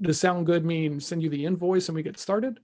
does 0.00 0.20
sound 0.20 0.46
good 0.46 0.64
mean 0.64 1.00
send 1.00 1.22
you 1.22 1.30
the 1.30 1.46
invoice 1.46 1.88
and 1.88 1.94
we 1.94 2.02
get 2.02 2.18
started 2.18 2.58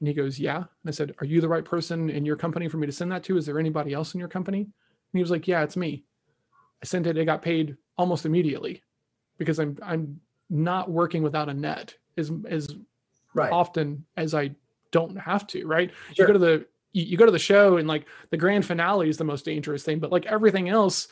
and 0.00 0.08
he 0.08 0.14
goes 0.14 0.38
yeah 0.40 0.56
and 0.56 0.66
i 0.86 0.90
said 0.90 1.14
are 1.20 1.26
you 1.26 1.40
the 1.40 1.48
right 1.48 1.64
person 1.64 2.10
in 2.10 2.24
your 2.24 2.36
company 2.36 2.68
for 2.68 2.78
me 2.78 2.86
to 2.86 2.92
send 2.92 3.12
that 3.12 3.22
to 3.22 3.36
is 3.36 3.46
there 3.46 3.58
anybody 3.58 3.92
else 3.92 4.14
in 4.14 4.20
your 4.20 4.28
company 4.28 4.60
and 4.60 4.70
he 5.12 5.20
was 5.20 5.30
like 5.30 5.46
yeah 5.46 5.62
it's 5.62 5.76
me 5.76 6.04
I 6.82 6.86
sent 6.86 7.06
it. 7.06 7.18
It 7.18 7.26
got 7.26 7.42
paid 7.42 7.76
almost 7.98 8.24
immediately 8.24 8.82
because 9.36 9.58
I'm 9.58 9.76
I'm 9.82 10.18
not 10.48 10.90
working 10.90 11.22
without 11.22 11.48
a 11.50 11.54
net 11.54 11.94
as 12.16 12.32
as 12.48 12.74
Right. 13.34 13.52
often 13.52 14.06
as 14.16 14.34
I 14.34 14.52
don't 14.90 15.16
have 15.16 15.46
to. 15.48 15.66
Right? 15.66 15.90
Sure. 16.14 16.26
You 16.26 16.26
go 16.26 16.32
to 16.32 16.38
the 16.38 16.66
you, 16.92 17.04
you 17.04 17.16
go 17.18 17.26
to 17.26 17.30
the 17.32 17.38
show 17.38 17.76
and 17.76 17.86
like 17.86 18.06
the 18.30 18.38
grand 18.38 18.64
finale 18.64 19.10
is 19.10 19.18
the 19.18 19.24
most 19.24 19.44
dangerous 19.44 19.82
thing, 19.84 19.98
but 19.98 20.10
like 20.10 20.24
everything 20.24 20.70
else 20.70 21.08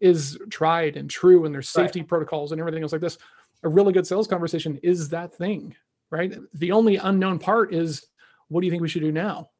is 0.00 0.38
tried 0.48 0.96
and 0.96 1.10
true, 1.10 1.44
and 1.44 1.54
there's 1.54 1.70
Right. 1.76 1.84
safety 1.84 2.02
protocols 2.02 2.50
and 2.52 2.58
everything 2.60 2.82
else 2.82 2.92
like 2.92 3.02
this. 3.02 3.18
A 3.62 3.68
really 3.68 3.92
good 3.92 4.06
sales 4.06 4.26
conversation 4.26 4.78
is 4.82 5.10
that 5.10 5.34
thing, 5.34 5.76
right? 6.08 6.34
The 6.54 6.72
only 6.72 6.96
unknown 6.96 7.38
part 7.38 7.74
is 7.74 8.06
what 8.54 8.60
do 8.60 8.66
you 8.68 8.70
think 8.70 8.82
we 8.82 8.88
should 8.88 9.02
do 9.02 9.10
now? 9.10 9.50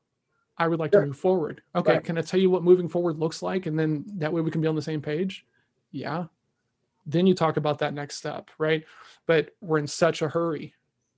I 0.57 0.69
would 0.69 0.79
like 0.79 0.93
Sure. 0.93 1.01
to 1.01 1.09
move 1.09 1.17
forward. 1.19 1.63
Okay, 1.75 1.95
Right. 1.95 2.05
can 2.05 2.17
I 2.17 2.21
tell 2.23 2.39
you 2.39 2.49
what 2.49 2.63
moving 2.63 2.89
forward 2.89 3.19
looks 3.19 3.43
like? 3.43 3.67
And 3.67 3.77
then 3.77 4.05
that 4.19 4.33
way 4.33 4.41
we 4.41 4.53
can 4.53 4.61
be 4.61 4.69
on 4.69 4.77
the 4.77 4.83
same 4.83 5.03
page. 5.03 5.45
Yeah. 5.91 6.27
Then 7.07 7.27
you 7.27 7.35
talk 7.35 7.57
about 7.57 7.81
that 7.81 7.93
next 7.93 8.17
step, 8.19 8.51
right? 8.57 8.85
But 9.27 9.51
we're 9.61 9.79
in 9.79 9.89
such 9.89 10.23
a 10.23 10.29
hurry, 10.29 10.75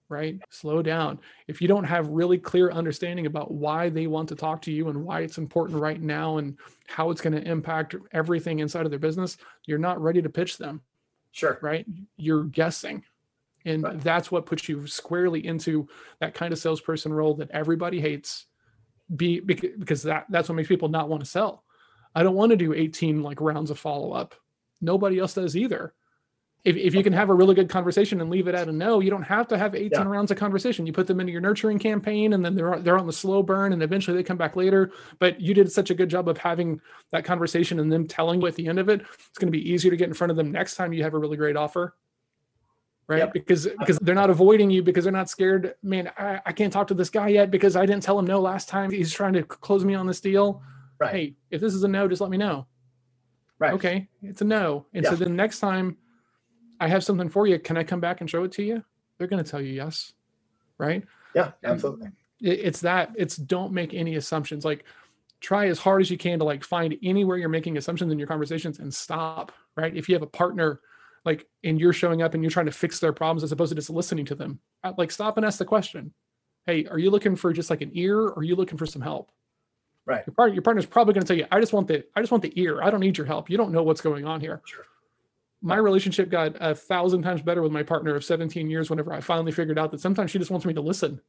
right? 0.09 0.41
Slow 0.49 0.81
down. 0.81 1.21
If 1.49 1.61
you 1.61 1.69
don't 1.69 1.85
have 1.85 2.09
really 2.09 2.39
clear 2.39 2.71
understanding 2.71 3.27
about 3.27 3.53
why 3.53 3.91
they 3.91 4.07
want 4.07 4.31
to 4.31 4.37
talk 4.37 4.63
to 4.63 4.73
you 4.73 4.89
and 4.89 5.05
why 5.05 5.21
it's 5.21 5.37
important 5.37 5.79
right 5.79 6.01
now 6.01 6.39
and 6.39 6.57
how 6.87 7.11
it's 7.11 7.21
going 7.21 7.35
to 7.35 7.47
impact 7.47 7.95
everything 8.13 8.61
inside 8.61 8.87
of 8.87 8.91
their 8.91 8.99
business, 8.99 9.37
you're 9.67 9.79
not 9.79 10.01
ready 10.01 10.23
to 10.23 10.31
pitch 10.31 10.57
them 10.57 10.81
Sure. 11.33 11.59
right? 11.61 11.85
You're 12.17 12.45
guessing. 12.45 13.05
And 13.67 13.83
Right. 13.83 14.01
that's 14.01 14.31
what 14.31 14.47
puts 14.47 14.69
you 14.69 14.87
squarely 14.87 15.45
into 15.45 15.89
that 16.21 16.33
kind 16.35 16.53
of 16.53 16.59
salesperson 16.59 17.13
role 17.13 17.35
that 17.35 17.51
everybody 17.51 18.01
hates. 18.01 18.47
Be 19.15 19.41
because 19.41 20.03
that 20.05 20.27
that's 20.31 20.49
what 20.49 20.55
makes 20.57 20.69
people 20.69 20.89
not 20.89 21.09
want 21.09 21.23
to 21.23 21.29
sell. 21.31 21.65
I 22.15 22.23
don't 22.23 22.35
want 22.35 22.51
to 22.51 22.57
do 22.57 22.73
18 22.73 23.23
like 23.23 23.41
rounds 23.41 23.71
of 23.71 23.79
follow 23.79 24.13
up. 24.13 24.35
Nobody 24.81 25.19
else 25.19 25.35
does 25.35 25.57
either. 25.57 25.93
If, 26.65 26.77
if 26.77 26.95
you 26.97 27.05
can 27.05 27.13
have 27.13 27.29
a 27.31 27.35
really 27.35 27.55
good 27.55 27.69
conversation 27.69 28.21
and 28.21 28.29
leave 28.29 28.49
it 28.49 28.57
at 28.57 28.67
a 28.69 28.73
no, 28.73 28.99
you 28.99 29.09
don't 29.11 29.23
have 29.23 29.47
to 29.49 29.59
have 29.59 29.77
18 29.77 29.91
Yeah. 29.93 30.05
rounds 30.09 30.33
of 30.33 30.37
conversation. 30.37 30.85
You 30.87 30.93
put 30.93 31.07
them 31.07 31.21
into 31.21 31.31
your 31.33 31.41
nurturing 31.41 31.79
campaign 31.79 32.33
and 32.33 32.45
then 32.45 32.57
they're 32.57 32.81
they're 32.81 32.99
on 32.99 33.07
the 33.07 33.13
slow 33.13 33.43
burn 33.45 33.73
and 33.73 33.83
eventually 33.85 34.17
they 34.17 34.25
come 34.25 34.37
back 34.37 34.57
later. 34.57 34.91
But 35.21 35.41
you 35.41 35.55
did 35.55 35.71
such 35.71 35.91
a 35.91 35.95
good 35.95 36.09
job 36.09 36.29
of 36.29 36.39
having 36.39 36.81
that 37.13 37.25
conversation 37.25 37.79
and 37.79 37.93
them 37.93 38.09
telling 38.09 38.41
you 38.41 38.49
at 38.49 38.57
the 38.57 38.67
end 38.67 38.81
of 38.81 38.89
it, 38.89 39.03
it's 39.03 39.39
going 39.39 39.53
to 39.53 39.57
be 39.57 39.71
easier 39.71 39.93
to 39.93 39.97
get 39.97 40.09
in 40.09 40.15
front 40.15 40.33
of 40.33 40.37
them 40.37 40.51
next 40.51 40.75
time 40.75 40.93
you 40.93 41.05
have 41.05 41.15
a 41.15 41.19
really 41.19 41.37
great 41.37 41.57
offer. 41.57 41.95
Right. 43.09 43.19
Yep. 43.19 43.33
Because 43.35 43.69
because 43.79 43.99
they're 44.01 44.17
not 44.17 44.31
avoiding 44.31 44.69
you 44.71 44.83
because 44.83 45.05
they're 45.05 45.13
not 45.13 45.31
scared. 45.31 45.75
Man, 45.83 46.11
I, 46.19 46.41
I 46.45 46.53
can't 46.53 46.73
talk 46.73 46.89
to 46.89 46.95
this 46.95 47.09
guy 47.11 47.29
yet 47.29 47.51
because 47.53 47.77
I 47.77 47.87
didn't 47.87 48.03
tell 48.03 48.19
him 48.19 48.25
no 48.27 48.41
last 48.41 48.69
time. 48.69 48.91
He's 48.91 49.13
trying 49.13 49.35
to 49.35 49.45
close 49.45 49.85
me 49.85 49.95
on 49.95 50.07
this 50.09 50.21
deal. 50.21 50.61
Right. 50.99 51.13
Hey, 51.15 51.35
if 51.51 51.61
this 51.61 51.73
is 51.75 51.85
a 51.85 51.89
no, 51.89 52.09
just 52.09 52.21
let 52.21 52.31
me 52.31 52.37
know. 52.37 52.67
Right. 53.61 53.75
Okay. 53.75 54.09
It's 54.23 54.41
a 54.43 54.45
no. 54.45 54.87
And 54.93 55.05
so 55.07 55.15
then 55.15 55.37
next 55.37 55.61
time 55.61 55.97
I 56.81 56.89
have 56.89 57.05
something 57.05 57.29
for 57.29 57.47
you, 57.47 57.59
can 57.61 57.77
I 57.77 57.85
come 57.85 58.01
back 58.01 58.21
and 58.21 58.29
show 58.29 58.43
it 58.45 58.53
to 58.53 58.63
you? 58.63 58.83
They're 59.19 59.29
going 59.29 59.43
to 59.43 59.49
tell 59.49 59.61
you 59.61 59.73
yes. 59.73 60.13
Right 60.79 61.05
Yeah. 61.35 61.53
Absolutely. 61.65 62.09
it- 62.43 62.61
it's 62.61 62.81
that 62.81 63.13
it's 63.17 63.37
don't 63.37 63.73
make 63.73 63.95
any 63.95 64.17
assumptions 64.17 64.65
like 64.65 64.85
try 65.41 65.69
as 65.69 65.79
hard 65.79 66.03
as 66.03 66.11
you 66.11 66.19
can 66.19 66.39
to 66.41 66.45
like 66.45 66.65
find 66.65 66.97
anywhere 67.03 67.37
you're 67.39 67.49
making 67.49 67.77
assumptions 67.79 68.11
in 68.13 68.19
your 68.19 68.29
conversations 68.29 68.79
and 68.79 68.93
stop 68.93 69.53
right 69.77 69.97
if 69.97 70.09
you 70.09 70.15
have 70.15 70.23
a 70.23 70.27
partner 70.27 70.81
like 71.27 71.47
and 71.65 71.79
you're 71.81 71.93
showing 71.93 72.23
up 72.23 72.33
and 72.35 72.43
you're 72.43 72.51
trying 72.51 72.67
to 72.67 72.73
fix 72.73 72.99
their 73.01 73.13
problems 73.13 73.43
as 73.43 73.53
opposed 73.53 73.71
to 73.71 73.75
just 73.75 73.91
listening 73.91 74.25
to 74.25 74.35
them 74.35 74.59
uh, 74.85 74.93
like 74.97 75.11
stop 75.11 75.37
and 75.37 75.45
ask 75.45 75.59
the 75.59 75.65
question 75.65 76.13
hey 76.67 76.87
are 76.87 76.99
you 76.99 77.11
looking 77.11 77.37
for 77.37 77.53
just 77.53 77.69
like 77.69 77.83
an 77.83 77.91
ear 77.95 78.19
or 78.21 78.39
are 78.39 78.43
you 78.45 78.57
looking 78.57 78.79
for 78.79 78.87
some 78.87 79.03
help 79.03 79.31
Right. 80.07 80.25
your 80.27 80.35
partner 80.35 80.55
your 80.55 80.63
partner's 80.63 80.87
probably 80.87 81.15
going 81.15 81.25
to 81.25 81.29
tell 81.29 81.37
you 81.37 81.47
i 81.51 81.59
just 81.61 81.73
want 81.73 81.89
the 81.89 82.05
i 82.15 82.21
just 82.21 82.31
want 82.31 82.43
the 82.43 82.53
ear 82.61 82.81
i 82.83 82.91
don't 82.91 83.01
need 83.01 83.19
your 83.19 83.27
help 83.27 83.51
you 83.51 83.57
don't 83.57 83.73
know 83.73 83.83
what's 83.83 84.01
going 84.01 84.25
on 84.25 84.41
here 84.41 84.63
Sure. 84.65 84.85
my 85.61 85.77
relationship 85.77 86.31
got 86.31 86.57
a 86.61 86.75
thousand 86.75 87.23
times 87.23 87.43
better 87.43 87.61
with 87.61 87.73
my 87.73 87.83
partner 87.83 88.15
of 88.15 88.25
17 88.25 88.71
years 88.71 88.89
whenever 88.89 89.13
i 89.13 89.21
finally 89.21 89.51
figured 89.53 89.79
out 89.79 89.91
that 89.91 90.01
sometimes 90.01 90.31
she 90.31 90.39
just 90.39 90.51
wants 90.51 90.65
me 90.65 90.73
to 90.75 90.81
listen 90.81 91.21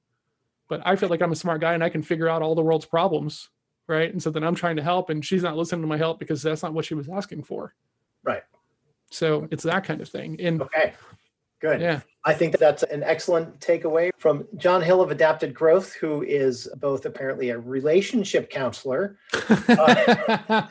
but 0.70 0.82
I 0.86 0.98
feel 0.98 1.08
like 1.08 1.22
I'm 1.22 1.32
a 1.32 1.36
smart 1.36 1.62
guy 1.62 1.76
and 1.76 1.82
I 1.82 1.88
can 1.88 2.04
figure 2.04 2.28
out 2.28 2.42
all 2.42 2.54
the 2.54 2.62
world's 2.62 2.86
problems, 2.86 3.50
right? 3.88 4.12
And 4.12 4.22
so 4.22 4.30
then 4.30 4.44
I'm 4.44 4.54
trying 4.54 4.76
to 4.76 4.84
help 4.84 5.10
and 5.10 5.24
she's 5.24 5.42
not 5.42 5.56
listening 5.56 5.80
to 5.80 5.88
my 5.88 5.96
help 5.96 6.20
because 6.20 6.42
that's 6.44 6.62
not 6.62 6.74
what 6.74 6.84
she 6.84 6.94
was 6.94 7.08
asking 7.08 7.44
for. 7.44 7.74
Right. 8.22 8.44
So 9.12 9.48
it's 9.52 9.64
that 9.64 9.84
kind 9.84 10.02
of 10.02 10.10
thing. 10.10 10.40
And 10.40 10.62
Okay, 10.62 10.94
good. 11.62 11.80
yeah, 11.82 12.02
I 12.26 12.34
think 12.34 12.58
that's 12.58 12.84
an 12.84 13.04
excellent 13.04 13.60
takeaway 13.60 14.10
from 14.18 14.48
John 14.58 14.82
Hill 14.82 15.02
of 15.02 15.12
Adapted 15.12 15.54
Growth, 15.54 15.94
who 15.94 16.24
is 16.24 16.68
both 16.78 17.06
apparently 17.06 17.50
a 17.52 17.58
relationship 17.60 18.50
counselor 18.50 19.18
uh, 19.70 20.68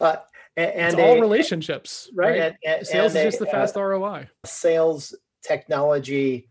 it's 0.56 0.94
and 0.94 1.00
all 1.00 1.20
relationships, 1.20 2.10
right, 2.14 2.30
right? 2.30 2.40
and- 2.40 2.56
and- 2.78 2.86
Sales 2.86 3.14
and 3.14 3.26
is 3.26 3.32
just 3.34 3.42
a, 3.42 3.44
the 3.44 3.50
uh, 3.50 3.52
fast 3.52 3.76
ROI. 3.76 4.28
sales 4.44 5.14
technology 5.42 6.48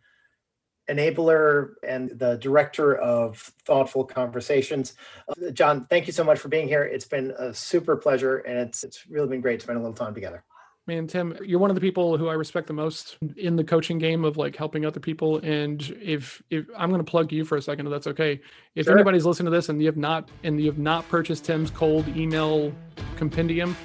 enabler 0.89 1.73
and 1.87 2.09
the 2.19 2.35
director 2.37 2.95
of 2.97 3.37
thoughtful 3.65 4.03
conversations. 4.03 4.95
Uh, 5.29 5.51
John, 5.51 5.85
thank 5.89 6.05
you 6.07 6.11
so 6.11 6.23
much 6.23 6.39
for 6.39 6.49
being 6.49 6.67
here. 6.67 6.83
It's 6.83 7.05
been 7.05 7.31
a 7.37 7.53
super 7.53 7.95
pleasure, 7.95 8.39
and 8.39 8.57
it's 8.59 8.83
it's 8.83 9.07
really 9.07 9.29
been 9.29 9.39
great 9.41 9.59
to 9.61 9.63
spend 9.63 9.77
a 9.77 9.81
little 9.81 9.95
time 9.95 10.13
together. 10.13 10.43
Man, 10.87 11.05
Tim, 11.05 11.37
you're 11.45 11.59
one 11.59 11.69
of 11.69 11.75
the 11.75 11.81
people 11.81 12.17
who 12.17 12.27
I 12.27 12.33
respect 12.33 12.65
the 12.65 12.73
most 12.73 13.17
in 13.37 13.55
the 13.55 13.63
coaching 13.63 13.99
game 13.99 14.25
of 14.25 14.35
like 14.35 14.55
helping 14.55 14.83
other 14.83 14.99
people. 14.99 15.37
And 15.37 15.79
if 16.01 16.41
if 16.49 16.65
I'm 16.75 16.89
going 16.89 17.03
to 17.03 17.09
plug 17.09 17.31
you 17.31 17.45
for 17.45 17.55
a 17.55 17.61
second, 17.61 17.85
if 17.85 17.91
that's 17.91 18.07
okay. 18.07 18.41
If 18.73 18.85
Sure. 18.85 18.95
anybody's 18.95 19.25
listening 19.25 19.51
to 19.51 19.55
this 19.55 19.69
and 19.69 19.79
you 19.79 19.85
have 19.85 19.97
not 19.97 20.29
and 20.43 20.59
you 20.59 20.65
have 20.65 20.79
not 20.79 21.07
purchased 21.07 21.45
Tim's 21.45 21.69
cold 21.69 22.07
email 22.09 22.73
compendium, 23.15 23.77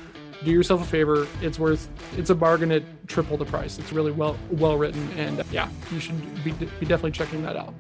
do 0.43 0.51
yourself 0.51 0.83
a 0.83 0.87
favor. 0.87 1.27
It's 1.43 1.59
worth 1.59 1.87
it's 2.17 2.31
a 2.31 2.35
bargain 2.35 2.73
at 2.73 2.83
triple 3.09 3.37
the 3.37 3.45
price. 3.45 3.79
It's 3.79 3.93
really 3.93 4.13
well 4.13 4.39
well 4.51 4.79
written, 4.79 5.07
and 5.19 5.41
uh, 5.41 5.45
yeah, 5.53 5.69
you 5.93 6.01
should 6.01 6.19
be, 6.45 6.53
be 6.53 6.87
definitely 6.87 7.13
checking 7.13 7.43
that 7.43 7.57
out. 7.57 7.75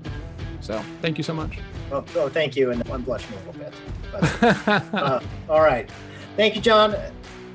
So 0.61 0.83
thank 1.01 1.17
you 1.17 1.25
so 1.25 1.33
much. 1.33 1.59
Oh, 1.91 2.05
oh 2.17 2.29
thank 2.29 2.55
you, 2.55 2.71
and 2.71 2.87
I'm 2.91 3.03
blushing 3.03 3.35
a 3.35 3.39
little 3.39 3.53
bit. 3.55 3.73
But, 4.13 4.95
uh, 4.95 5.21
all 5.49 5.63
right, 5.63 5.89
thank 6.37 6.55
you, 6.55 6.61
John. 6.61 6.95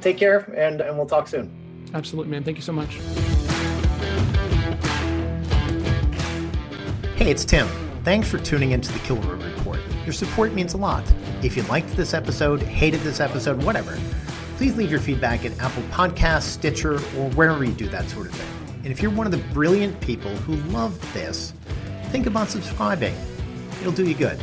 Take 0.02 0.18
care, 0.18 0.52
and 0.58 0.82
and 0.82 0.98
we'll 0.98 1.06
talk 1.08 1.28
soon. 1.28 1.50
Absolutely, 1.94 2.32
man. 2.32 2.44
Thank 2.44 2.58
you 2.58 2.64
so 2.64 2.74
much. 2.74 2.96
Hey, 7.16 7.30
it's 7.30 7.46
Tim. 7.46 7.68
Thanks 8.04 8.28
for 8.28 8.40
tuning 8.40 8.72
into 8.72 8.92
the 8.92 9.00
Kilroy 9.00 9.36
Report. 9.36 9.80
Your 10.06 10.14
support 10.14 10.54
means 10.54 10.74
a 10.74 10.78
lot. 10.78 11.04
If 11.44 11.56
you 11.56 11.62
liked 11.64 11.96
this 11.96 12.16
episode, 12.16 12.64
hated 12.64 13.02
this 13.02 13.20
episode, 13.20 13.62
whatever, 13.64 13.98
please 14.58 14.76
leave 14.76 14.90
your 14.90 15.00
feedback 15.00 15.46
at 15.46 15.58
Apple 15.60 15.84
Podcasts, 15.84 16.44
Stitcher, 16.44 16.96
or 16.96 17.30
wherever 17.36 17.64
you 17.64 17.74
do 17.74 17.88
that 17.90 18.10
sort 18.10 18.26
of 18.26 18.34
thing. 18.34 18.76
And 18.78 18.88
if 18.88 19.04
you're 19.04 19.12
one 19.12 19.28
of 19.28 19.32
the 19.32 19.54
brilliant 19.54 20.00
people 20.02 20.36
who 20.38 20.56
love 20.72 21.00
this, 21.14 21.54
think 22.06 22.26
about 22.26 22.50
subscribing. 22.50 23.16
It'll 23.82 23.92
do 23.92 24.04
you 24.08 24.16
good. 24.16 24.40